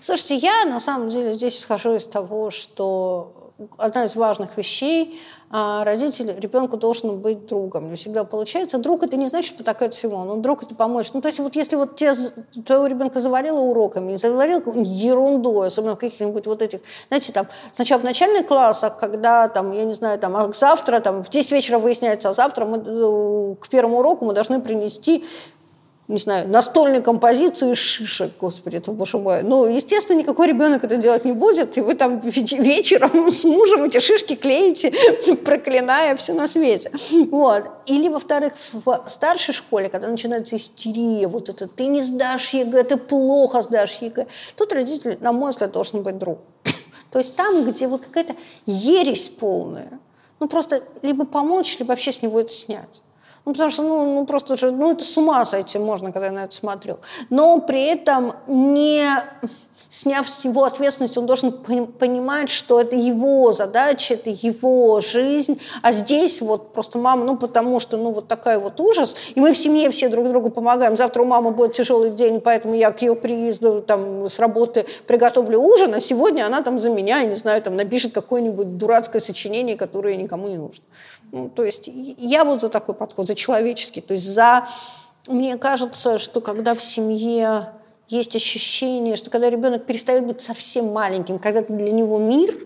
Слушайте, 0.00 0.36
я 0.36 0.64
на 0.64 0.80
самом 0.80 1.08
деле 1.08 1.32
здесь 1.32 1.58
исхожу 1.58 1.94
из 1.94 2.06
того, 2.06 2.50
что 2.50 3.52
одна 3.78 4.04
из 4.04 4.16
важных 4.16 4.56
вещей 4.56 5.18
а 5.48 5.84
родитель 5.84 6.34
ребенку 6.38 6.76
должен 6.76 7.18
быть 7.20 7.46
другом. 7.46 7.90
Не 7.90 7.96
всегда 7.96 8.24
получается. 8.24 8.78
Друг 8.78 9.04
это 9.04 9.16
не 9.16 9.28
значит 9.28 9.56
потакать 9.56 9.94
всего, 9.94 10.24
но 10.24 10.36
друг 10.36 10.64
это 10.64 10.74
помочь. 10.74 11.12
Ну, 11.12 11.20
то 11.20 11.28
есть 11.28 11.38
вот 11.38 11.54
если 11.54 11.76
вот 11.76 11.94
тебя, 11.94 12.14
твоего 12.64 12.86
ребенка 12.86 13.20
завалило 13.20 13.60
уроками, 13.60 14.16
завалило 14.16 14.60
ерундой, 14.74 15.68
особенно 15.68 15.94
каких-нибудь 15.94 16.46
вот 16.46 16.62
этих, 16.62 16.80
знаете, 17.08 17.32
там, 17.32 17.46
сначала 17.70 18.00
в 18.00 18.04
начальных 18.04 18.48
классах, 18.48 18.98
когда 18.98 19.48
там, 19.48 19.70
я 19.72 19.84
не 19.84 19.94
знаю, 19.94 20.18
там, 20.18 20.36
а 20.36 20.52
завтра, 20.52 20.98
там, 20.98 21.22
в 21.22 21.30
10 21.30 21.52
вечера 21.52 21.78
выясняется, 21.78 22.30
а 22.30 22.32
завтра 22.32 22.64
мы 22.64 22.78
э, 22.84 23.54
к 23.60 23.68
первому 23.68 23.98
уроку 23.98 24.24
мы 24.24 24.34
должны 24.34 24.60
принести 24.60 25.24
не 26.08 26.18
знаю, 26.18 26.48
настольную 26.48 27.02
композицию 27.02 27.72
из 27.72 27.78
шишек, 27.78 28.32
господи, 28.40 28.76
это 28.76 28.92
боже 28.92 29.18
мой. 29.18 29.42
Ну, 29.42 29.66
естественно, 29.66 30.16
никакой 30.18 30.46
ребенок 30.46 30.84
это 30.84 30.98
делать 30.98 31.24
не 31.24 31.32
будет, 31.32 31.76
и 31.76 31.80
вы 31.80 31.94
там 31.94 32.20
вечером 32.20 33.30
с 33.32 33.44
мужем 33.44 33.84
эти 33.84 33.98
шишки 33.98 34.36
клеите, 34.36 34.92
проклиная 35.44 36.14
все 36.14 36.32
на 36.32 36.46
свете. 36.46 36.92
Вот. 37.30 37.64
Или, 37.86 38.08
во-вторых, 38.08 38.52
в 38.72 39.04
старшей 39.08 39.52
школе, 39.52 39.88
когда 39.88 40.06
начинается 40.08 40.56
истерия, 40.56 41.26
вот 41.26 41.48
это, 41.48 41.66
ты 41.66 41.86
не 41.86 42.02
сдашь 42.02 42.54
ЕГЭ, 42.54 42.84
ты 42.84 42.96
плохо 42.96 43.62
сдашь 43.62 43.98
ЕГЭ, 44.00 44.26
тут 44.54 44.72
родитель, 44.72 45.18
на 45.20 45.32
мой 45.32 45.50
взгляд, 45.50 45.72
должен 45.72 46.02
быть 46.02 46.18
друг. 46.18 46.38
То 47.10 47.18
есть 47.18 47.34
там, 47.34 47.64
где 47.64 47.88
вот 47.88 48.02
какая-то 48.02 48.36
ересь 48.66 49.28
полная, 49.28 49.98
ну, 50.38 50.46
просто 50.46 50.82
либо 51.02 51.24
помочь, 51.24 51.78
либо 51.80 51.88
вообще 51.88 52.12
с 52.12 52.22
него 52.22 52.38
это 52.38 52.52
снять. 52.52 53.02
Ну, 53.46 53.52
потому 53.52 53.70
что, 53.70 53.82
ну, 53.84 54.14
ну 54.14 54.26
просто 54.26 54.56
же, 54.56 54.72
ну, 54.72 54.90
это 54.90 55.04
с 55.04 55.16
ума 55.16 55.44
сойти 55.44 55.78
можно, 55.78 56.10
когда 56.10 56.26
я 56.26 56.32
на 56.32 56.44
это 56.44 56.54
смотрю. 56.54 56.98
Но 57.30 57.60
при 57.60 57.86
этом 57.86 58.32
не 58.48 59.06
сняв 59.88 60.28
с 60.28 60.44
него 60.44 60.64
ответственность, 60.64 61.16
он 61.16 61.26
должен 61.26 61.52
понимать, 61.52 62.48
что 62.48 62.80
это 62.80 62.96
его 62.96 63.52
задача, 63.52 64.14
это 64.14 64.30
его 64.30 65.00
жизнь, 65.00 65.60
а 65.80 65.92
здесь 65.92 66.40
вот 66.40 66.72
просто 66.72 66.98
мама, 66.98 67.24
ну 67.24 67.36
потому 67.36 67.78
что, 67.78 67.96
ну 67.96 68.10
вот 68.10 68.26
такая 68.26 68.58
вот 68.58 68.80
ужас, 68.80 69.16
и 69.34 69.40
мы 69.40 69.52
в 69.52 69.56
семье 69.56 69.90
все 69.90 70.08
друг 70.08 70.28
другу 70.28 70.50
помогаем, 70.50 70.96
завтра 70.96 71.22
у 71.22 71.24
мамы 71.24 71.52
будет 71.52 71.72
тяжелый 71.72 72.10
день, 72.10 72.40
поэтому 72.40 72.74
я 72.74 72.90
к 72.90 73.00
ее 73.02 73.14
приезду 73.14 73.80
там 73.80 74.28
с 74.28 74.38
работы 74.38 74.86
приготовлю 75.06 75.60
ужин, 75.60 75.94
а 75.94 76.00
сегодня 76.00 76.46
она 76.46 76.62
там 76.62 76.78
за 76.78 76.90
меня, 76.90 77.20
я 77.20 77.26
не 77.26 77.36
знаю, 77.36 77.62
там 77.62 77.76
напишет 77.76 78.12
какое-нибудь 78.12 78.76
дурацкое 78.78 79.20
сочинение, 79.20 79.76
которое 79.76 80.16
никому 80.16 80.48
не 80.48 80.56
нужно. 80.56 80.82
Ну, 81.36 81.50
то 81.50 81.64
есть 81.64 81.90
я 81.92 82.44
вот 82.44 82.60
за 82.60 82.70
такой 82.70 82.94
подход, 82.94 83.26
за 83.26 83.34
человеческий, 83.34 84.00
то 84.00 84.14
есть 84.14 84.24
за... 84.24 84.66
Мне 85.26 85.58
кажется, 85.58 86.18
что 86.18 86.40
когда 86.40 86.74
в 86.74 86.82
семье 86.82 87.74
есть 88.08 88.34
ощущение, 88.34 89.16
что 89.16 89.28
когда 89.28 89.50
ребенок 89.50 89.84
перестает 89.84 90.24
быть 90.26 90.40
совсем 90.40 90.92
маленьким, 90.92 91.38
когда 91.38 91.60
для 91.60 91.90
него 91.90 92.18
мир, 92.18 92.56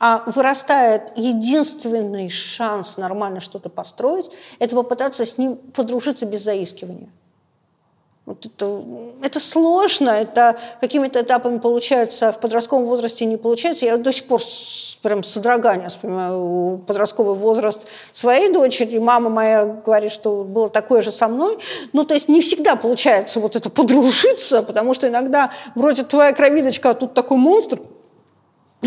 а 0.00 0.24
вырастает 0.26 1.12
единственный 1.14 2.30
шанс 2.30 2.98
нормально 2.98 3.38
что-то 3.38 3.68
построить, 3.68 4.28
это 4.58 4.74
попытаться 4.74 5.24
с 5.24 5.38
ним 5.38 5.54
подружиться 5.56 6.26
без 6.26 6.42
заискивания. 6.42 7.10
Вот 8.26 8.46
это, 8.46 8.82
это 9.22 9.38
сложно, 9.38 10.08
это 10.08 10.56
какими-то 10.80 11.20
этапами 11.20 11.58
получается, 11.58 12.32
в 12.32 12.40
подростковом 12.40 12.86
возрасте 12.86 13.26
не 13.26 13.36
получается. 13.36 13.84
Я 13.84 13.98
до 13.98 14.12
сих 14.14 14.24
пор 14.24 14.42
с, 14.42 14.98
прям 15.02 15.22
с 15.22 15.28
содроганием 15.32 15.90
вспоминаю 15.90 16.82
подростковый 16.86 17.34
возраст 17.34 17.86
своей 18.12 18.50
дочери. 18.50 18.96
Мама 18.96 19.28
моя 19.28 19.66
говорит, 19.66 20.10
что 20.10 20.42
было 20.42 20.70
такое 20.70 21.02
же 21.02 21.10
со 21.10 21.28
мной. 21.28 21.58
Ну, 21.92 22.04
то 22.04 22.14
есть 22.14 22.30
не 22.30 22.40
всегда 22.40 22.76
получается 22.76 23.40
вот 23.40 23.56
это 23.56 23.68
подружиться, 23.68 24.62
потому 24.62 24.94
что 24.94 25.06
иногда 25.06 25.50
вроде 25.74 26.02
твоя 26.02 26.32
кровиночка, 26.32 26.90
а 26.90 26.94
тут 26.94 27.12
такой 27.12 27.36
монстр– 27.36 27.78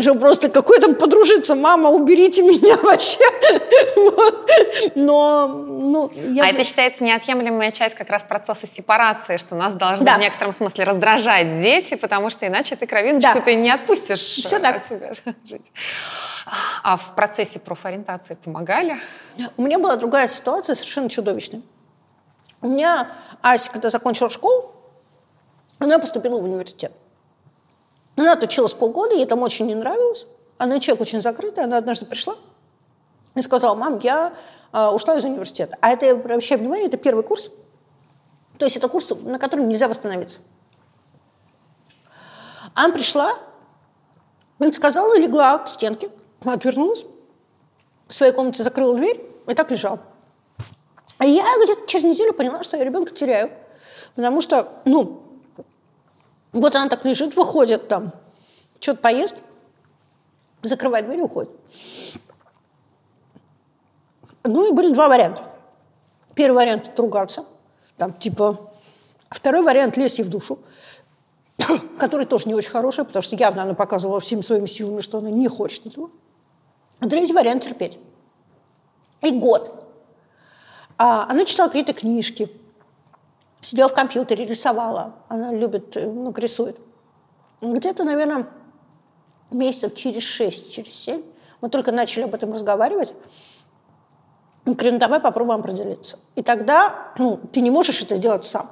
что 0.02 0.14
просто 0.14 0.48
какой 0.48 0.80
там 0.80 0.94
подружиться, 0.94 1.54
мама, 1.54 1.90
уберите 1.90 2.42
меня 2.42 2.76
вообще. 2.82 3.18
Но, 4.94 5.48
ну, 5.48 6.10
я... 6.14 6.44
А 6.44 6.46
это 6.48 6.64
считается 6.64 7.04
неотъемлемая 7.04 7.72
часть 7.72 7.94
как 7.94 8.10
раз 8.10 8.22
процесса 8.22 8.66
сепарации, 8.66 9.36
что 9.36 9.54
нас 9.54 9.74
должны 9.74 10.06
да. 10.06 10.16
в 10.16 10.20
некотором 10.20 10.52
смысле 10.52 10.84
раздражать 10.84 11.60
дети, 11.62 11.94
потому 11.94 12.30
что 12.30 12.46
иначе 12.46 12.76
ты 12.76 12.86
кровиночку 12.86 13.38
да. 13.38 13.40
ты 13.40 13.54
не 13.54 13.70
отпустишь 13.70 14.20
Все 14.20 14.58
так. 14.58 14.84
себя 14.84 15.12
жить. 15.44 15.72
А 16.82 16.96
в 16.96 17.14
процессе 17.14 17.58
профориентации 17.58 18.34
помогали? 18.34 18.96
У 19.56 19.62
меня 19.62 19.78
была 19.78 19.96
другая 19.96 20.28
ситуация, 20.28 20.74
совершенно 20.74 21.10
чудовищная. 21.10 21.62
У 22.60 22.68
меня 22.68 23.08
Ася, 23.42 23.70
когда 23.70 23.90
закончила 23.90 24.30
школу, 24.30 24.74
она 25.78 25.98
поступила 25.98 26.38
в 26.38 26.44
университет. 26.44 26.92
Она 28.18 28.32
отучилась 28.32 28.74
полгода, 28.74 29.14
ей 29.14 29.26
там 29.26 29.42
очень 29.42 29.66
не 29.66 29.76
нравилось. 29.76 30.26
Она 30.58 30.80
человек 30.80 31.02
очень 31.02 31.20
закрытый, 31.20 31.62
она 31.62 31.76
однажды 31.76 32.04
пришла 32.04 32.34
и 33.36 33.42
сказала, 33.42 33.76
мам, 33.76 34.00
я 34.02 34.34
э, 34.72 34.88
ушла 34.88 35.14
из 35.14 35.24
университета. 35.24 35.76
А 35.80 35.90
это, 35.90 36.06
я 36.06 36.12
обращаю 36.12 36.60
внимание, 36.60 36.88
это 36.88 36.96
первый 36.96 37.22
курс. 37.22 37.50
То 38.58 38.64
есть 38.64 38.76
это 38.76 38.88
курс, 38.88 39.12
на 39.22 39.38
котором 39.38 39.68
нельзя 39.68 39.86
восстановиться. 39.86 40.40
Она 42.74 42.92
пришла, 42.92 43.34
сказала, 44.72 45.16
легла 45.16 45.58
к 45.58 45.68
стенке, 45.68 46.10
отвернулась, 46.44 47.04
в 48.08 48.12
своей 48.12 48.32
комнате 48.32 48.64
закрыла 48.64 48.96
дверь 48.96 49.24
и 49.46 49.54
так 49.54 49.70
лежала. 49.70 50.00
А 51.18 51.24
я 51.24 51.44
где-то 51.62 51.86
через 51.86 52.04
неделю 52.04 52.32
поняла, 52.32 52.64
что 52.64 52.76
я 52.76 52.82
ребенка 52.82 53.12
теряю. 53.12 53.52
Потому 54.16 54.40
что, 54.40 54.72
ну, 54.84 55.27
вот 56.52 56.74
она 56.74 56.88
так 56.88 57.04
лежит, 57.04 57.36
выходит 57.36 57.88
там, 57.88 58.12
что-то 58.80 59.00
поест, 59.00 59.42
закрывает 60.62 61.06
дверь 61.06 61.18
и 61.18 61.22
уходит. 61.22 61.50
Ну 64.44 64.68
и 64.68 64.72
были 64.72 64.92
два 64.92 65.08
варианта. 65.08 65.42
Первый 66.34 66.56
вариант– 66.56 66.90
ругаться. 66.96 67.44
Там 67.96 68.12
типа... 68.12 68.70
Второй 69.28 69.62
вариант– 69.62 69.96
лезть 69.98 70.18
ей 70.18 70.24
в 70.24 70.30
душу, 70.30 70.58
который 71.98 72.24
тоже 72.24 72.48
не 72.48 72.54
очень 72.54 72.70
хороший, 72.70 73.04
потому 73.04 73.22
что 73.22 73.36
явно 73.36 73.62
она 73.62 73.74
показывала 73.74 74.20
всеми 74.20 74.40
своими 74.40 74.66
силами, 74.66 75.02
что 75.02 75.18
она 75.18 75.30
не 75.30 75.48
хочет 75.48 75.84
этого. 75.84 76.10
А 77.00 77.08
третий 77.08 77.34
вариант– 77.34 77.62
терпеть. 77.64 77.98
И 79.20 79.30
год. 79.32 79.86
А 80.96 81.26
она 81.28 81.44
читала 81.44 81.68
какие-то 81.68 81.92
книжки, 81.92 82.50
Сидела 83.60 83.88
в 83.88 83.94
компьютере, 83.94 84.44
рисовала. 84.44 85.14
Она 85.28 85.52
любит, 85.52 85.96
э, 85.96 86.06
ну, 86.06 86.32
рисует. 86.32 86.76
Где-то, 87.60 88.04
наверное, 88.04 88.46
месяцев 89.50 89.94
через 89.94 90.22
шесть, 90.22 90.72
через 90.72 90.92
семь 90.92 91.22
мы 91.60 91.68
только 91.68 91.90
начали 91.92 92.24
об 92.24 92.34
этом 92.34 92.52
разговаривать. 92.52 93.14
И 94.64 94.74
говорю, 94.74 94.92
ну, 94.92 94.98
давай 94.98 95.20
попробуем 95.20 95.60
определиться. 95.60 96.18
И 96.36 96.42
тогда 96.42 97.12
ну, 97.18 97.40
ты 97.52 97.60
не 97.60 97.70
можешь 97.70 98.02
это 98.02 98.16
сделать 98.16 98.44
сам 98.44 98.68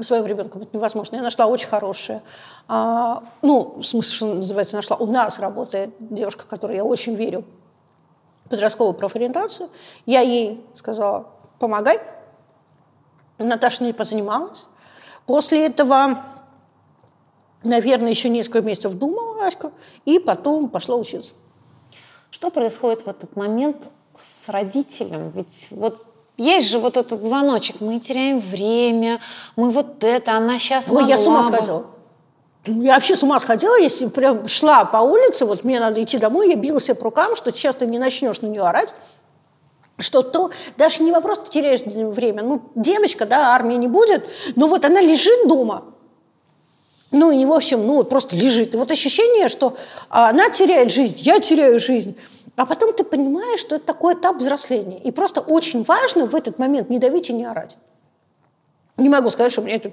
своим 0.00 0.26
ребенком. 0.26 0.62
Это 0.62 0.76
невозможно. 0.76 1.16
Я 1.16 1.22
нашла 1.22 1.46
очень 1.46 1.68
хорошее. 1.68 2.22
А, 2.66 3.22
ну, 3.42 3.76
в 3.78 3.84
смысле, 3.84 4.16
что 4.16 4.34
называется, 4.34 4.76
нашла. 4.76 4.96
У 4.96 5.06
нас 5.06 5.38
работает 5.38 5.90
девушка, 6.00 6.46
которой 6.46 6.76
я 6.76 6.84
очень 6.84 7.14
верю, 7.14 7.44
подростковую 8.48 8.94
профориентацию. 8.94 9.68
Я 10.06 10.20
ей 10.20 10.64
сказала, 10.74 11.26
помогай, 11.58 12.00
Наташа 13.38 13.84
не 13.84 13.92
позанималась. 13.92 14.68
После 15.26 15.66
этого, 15.66 16.24
наверное, 17.62 18.10
еще 18.10 18.28
несколько 18.28 18.60
месяцев 18.60 18.92
думала 18.94 19.46
Аська, 19.46 19.72
и 20.04 20.18
потом 20.18 20.68
пошла 20.68 20.96
учиться. 20.96 21.34
Что 22.30 22.50
происходит 22.50 23.06
в 23.06 23.08
этот 23.08 23.36
момент 23.36 23.76
с 24.18 24.48
родителем? 24.48 25.30
Ведь 25.30 25.68
вот 25.70 26.04
есть 26.36 26.68
же 26.68 26.78
вот 26.78 26.96
этот 26.96 27.22
звоночек, 27.22 27.80
мы 27.80 28.00
теряем 28.00 28.40
время, 28.40 29.20
мы 29.56 29.70
вот 29.70 30.02
это, 30.02 30.32
она 30.32 30.58
сейчас 30.58 30.88
Ой, 30.88 31.06
я 31.06 31.16
с 31.16 31.26
ума 31.26 31.42
сходила. 31.42 31.86
Я 32.66 32.94
вообще 32.94 33.14
с 33.14 33.22
ума 33.22 33.38
сходила, 33.38 33.78
если 33.78 34.08
прям 34.08 34.48
шла 34.48 34.84
по 34.84 34.96
улице, 34.96 35.44
вот 35.44 35.64
мне 35.64 35.78
надо 35.78 36.02
идти 36.02 36.18
домой, 36.18 36.48
я 36.48 36.56
билась 36.56 36.86
по 36.86 37.04
рукам, 37.04 37.36
что 37.36 37.52
сейчас 37.52 37.76
ты 37.76 37.86
не 37.86 37.98
начнешь 37.98 38.40
на 38.40 38.46
нее 38.46 38.62
орать, 38.62 38.94
что 39.98 40.22
то 40.22 40.50
даже 40.76 41.02
не 41.02 41.12
вопрос, 41.12 41.40
ты 41.40 41.50
теряешь 41.50 41.82
время. 41.82 42.42
Ну, 42.42 42.62
девочка, 42.74 43.26
да, 43.26 43.54
армии 43.54 43.76
не 43.76 43.88
будет, 43.88 44.24
но 44.56 44.68
вот 44.68 44.84
она 44.84 45.00
лежит 45.00 45.46
дома, 45.46 45.84
ну, 47.14 47.30
и, 47.30 47.44
в 47.44 47.52
общем, 47.52 47.86
ну, 47.86 48.02
просто 48.02 48.34
лежит. 48.34 48.74
И 48.74 48.76
вот 48.76 48.90
ощущение, 48.90 49.48
что 49.48 49.76
она 50.08 50.50
теряет 50.50 50.90
жизнь, 50.90 51.18
я 51.20 51.38
теряю 51.38 51.78
жизнь. 51.78 52.16
А 52.56 52.66
потом 52.66 52.92
ты 52.92 53.04
понимаешь, 53.04 53.60
что 53.60 53.76
это 53.76 53.86
такой 53.86 54.14
этап 54.14 54.38
взросления. 54.38 54.98
И 54.98 55.12
просто 55.12 55.40
очень 55.40 55.84
важно 55.84 56.26
в 56.26 56.34
этот 56.34 56.58
момент 56.58 56.90
не 56.90 56.98
давить 56.98 57.30
и 57.30 57.32
не 57.32 57.44
орать. 57.44 57.76
Не 58.96 59.08
могу 59.08 59.30
сказать, 59.30 59.52
что 59.52 59.60
у 59.60 59.64
меня 59.64 59.76
это 59.76 59.92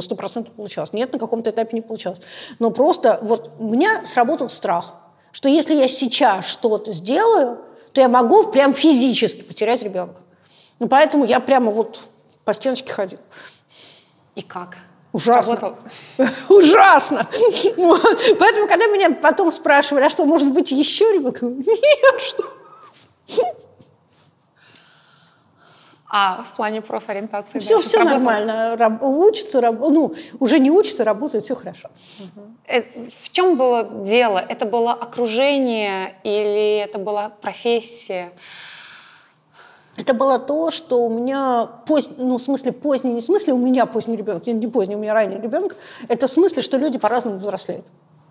сто 0.00 0.14
процентов 0.14 0.54
получалось. 0.54 0.92
Нет, 0.92 1.12
на 1.12 1.18
каком-то 1.18 1.50
этапе 1.50 1.70
не 1.72 1.80
получалось. 1.80 2.20
Но 2.60 2.70
просто 2.70 3.18
вот 3.22 3.50
у 3.58 3.68
меня 3.68 4.04
сработал 4.04 4.48
страх, 4.48 4.94
что 5.32 5.48
если 5.48 5.74
я 5.74 5.88
сейчас 5.88 6.46
что-то 6.46 6.92
сделаю, 6.92 7.58
то 7.98 8.02
я 8.02 8.08
могу 8.08 8.44
прям 8.44 8.72
физически 8.74 9.42
потерять 9.42 9.82
ребенка. 9.82 10.20
Ну, 10.78 10.86
поэтому 10.86 11.24
я 11.24 11.40
прямо 11.40 11.72
вот 11.72 12.02
по 12.44 12.54
стеночке 12.54 12.92
ходила. 12.92 13.20
И 14.36 14.42
как? 14.42 14.78
Ужасно. 15.12 15.74
Ужасно. 16.48 17.26
Поэтому, 18.38 18.68
когда 18.68 18.86
меня 18.86 19.10
потом 19.10 19.50
спрашивали, 19.50 20.04
а 20.04 20.10
что, 20.10 20.24
может 20.26 20.52
быть, 20.52 20.70
еще 20.70 21.12
ребенок? 21.12 21.42
Нет, 21.42 22.20
что? 22.20 22.44
А 26.10 26.42
в 26.42 26.56
плане 26.56 26.80
профориентации? 26.80 27.58
Все, 27.58 27.78
все 27.80 28.02
нормально. 28.02 28.76
Раб, 28.76 29.02
учится, 29.02 29.60
раб, 29.60 29.78
ну, 29.78 30.14
уже 30.40 30.58
не 30.58 30.70
учится, 30.70 31.04
работает, 31.04 31.44
все 31.44 31.54
хорошо. 31.54 31.90
Угу. 32.20 33.10
В 33.24 33.30
чем 33.30 33.58
было 33.58 34.04
дело? 34.04 34.38
Это 34.38 34.64
было 34.64 34.92
окружение 34.92 36.14
или 36.24 36.78
это 36.78 36.98
была 36.98 37.28
профессия? 37.28 38.32
Это 39.98 40.14
было 40.14 40.38
то, 40.38 40.70
что 40.70 41.04
у 41.04 41.10
меня 41.10 41.68
поздний, 41.84 42.24
ну, 42.24 42.38
в 42.38 42.42
смысле 42.42 42.72
поздний, 42.72 43.12
не 43.12 43.20
в 43.20 43.24
смысле 43.24 43.52
у 43.52 43.58
меня 43.58 43.84
поздний 43.84 44.16
ребенок, 44.16 44.46
не 44.46 44.68
поздний, 44.68 44.94
у 44.94 44.98
меня 44.98 45.12
ранний 45.12 45.40
ребенок, 45.40 45.76
это 46.08 46.28
в 46.28 46.30
смысле, 46.30 46.62
что 46.62 46.78
люди 46.78 46.98
по-разному 46.98 47.38
взрослеют. 47.38 47.84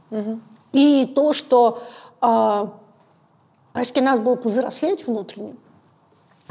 Угу. 0.09 0.39
И 0.71 1.11
то, 1.13 1.33
что 1.33 1.83
э, 2.21 2.67
Аське 3.73 4.01
надо 4.01 4.21
было 4.21 4.35
повзрослеть 4.37 5.05
внутренне, 5.05 5.55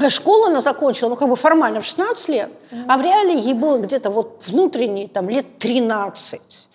Школу 0.09 0.45
она 0.45 0.61
закончила, 0.61 1.09
ну, 1.09 1.15
как 1.15 1.27
бы 1.27 1.35
формально 1.35 1.81
в 1.81 1.85
16 1.85 2.29
лет, 2.29 2.49
mm-hmm. 2.71 2.85
а 2.87 2.97
в 2.97 3.01
реале 3.01 3.35
ей 3.35 3.53
было 3.53 3.77
где-то 3.77 4.09
вот 4.11 4.43
внутренне 4.45 5.07
там 5.07 5.29
лет 5.29 5.57
13. 5.57 6.67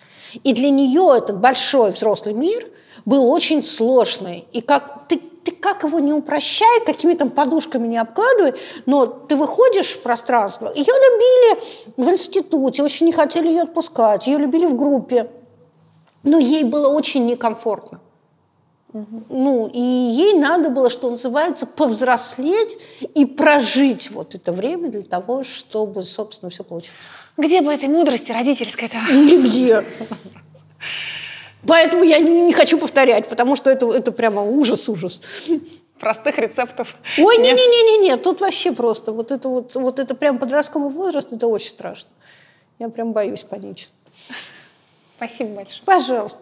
И 0.43 0.53
для 0.53 0.69
нее 0.69 1.15
этот 1.17 1.39
большой 1.39 1.91
взрослый 1.91 2.33
мир 2.33 2.67
был 3.05 3.29
очень 3.29 3.63
сложный. 3.63 4.45
И 4.51 4.61
как 4.61 5.07
ты, 5.07 5.21
ты 5.43 5.51
как 5.51 5.83
его 5.83 5.99
не 5.99 6.11
упрощай, 6.11 6.81
какими 6.85 7.13
там 7.13 7.29
подушками 7.29 7.87
не 7.87 7.97
обкладывай, 7.97 8.55
но 8.85 9.05
ты 9.05 9.35
выходишь 9.35 9.91
в 9.91 10.01
пространство. 10.01 10.71
Ее 10.73 10.85
любили 10.85 11.63
в 11.97 12.09
институте, 12.09 12.83
очень 12.83 13.05
не 13.05 13.13
хотели 13.13 13.47
ее 13.47 13.61
отпускать, 13.61 14.27
ее 14.27 14.37
любили 14.37 14.65
в 14.65 14.75
группе. 14.75 15.29
Но 16.23 16.39
ей 16.39 16.63
было 16.63 16.87
очень 16.89 17.25
некомфортно. 17.25 17.99
Ну, 18.93 19.67
и 19.73 19.79
ей 19.79 20.33
надо 20.33 20.69
было, 20.69 20.89
что 20.89 21.09
называется, 21.09 21.65
повзрослеть 21.65 22.77
и 23.15 23.25
прожить 23.25 24.11
вот 24.11 24.35
это 24.35 24.51
время 24.51 24.89
для 24.89 25.01
того, 25.01 25.43
чтобы, 25.43 26.03
собственно, 26.03 26.51
все 26.51 26.63
получилось. 26.63 26.95
Где 27.35 27.61
бы 27.61 27.73
этой 27.73 27.89
мудрости 27.89 28.31
родительской-то? 28.31 28.97
Нигде. 29.11 29.83
Поэтому 31.65 32.03
я 32.03 32.19
не, 32.19 32.41
не 32.41 32.53
хочу 32.53 32.77
повторять, 32.77 33.27
потому 33.27 33.55
что 33.55 33.71
это, 33.71 33.91
это 33.91 34.11
прямо 34.11 34.43
ужас-ужас. 34.43 35.21
Простых 35.99 36.37
рецептов. 36.37 36.95
Ой, 37.17 37.37
не-не-не-не, 37.37 38.17
тут 38.17 38.41
вообще 38.41 38.73
просто. 38.73 39.11
Вот 39.11 39.31
это 39.31 39.47
вот, 39.47 39.73
вот 39.73 39.99
это 39.99 40.13
прям 40.13 40.37
подростковый 40.37 40.91
возраст, 40.91 41.31
это 41.31 41.47
очень 41.47 41.69
страшно. 41.69 42.09
Я 42.77 42.89
прям 42.89 43.13
боюсь 43.13 43.43
панически. 43.43 43.95
Спасибо 45.15 45.55
большое. 45.55 45.81
Пожалуйста. 45.85 46.41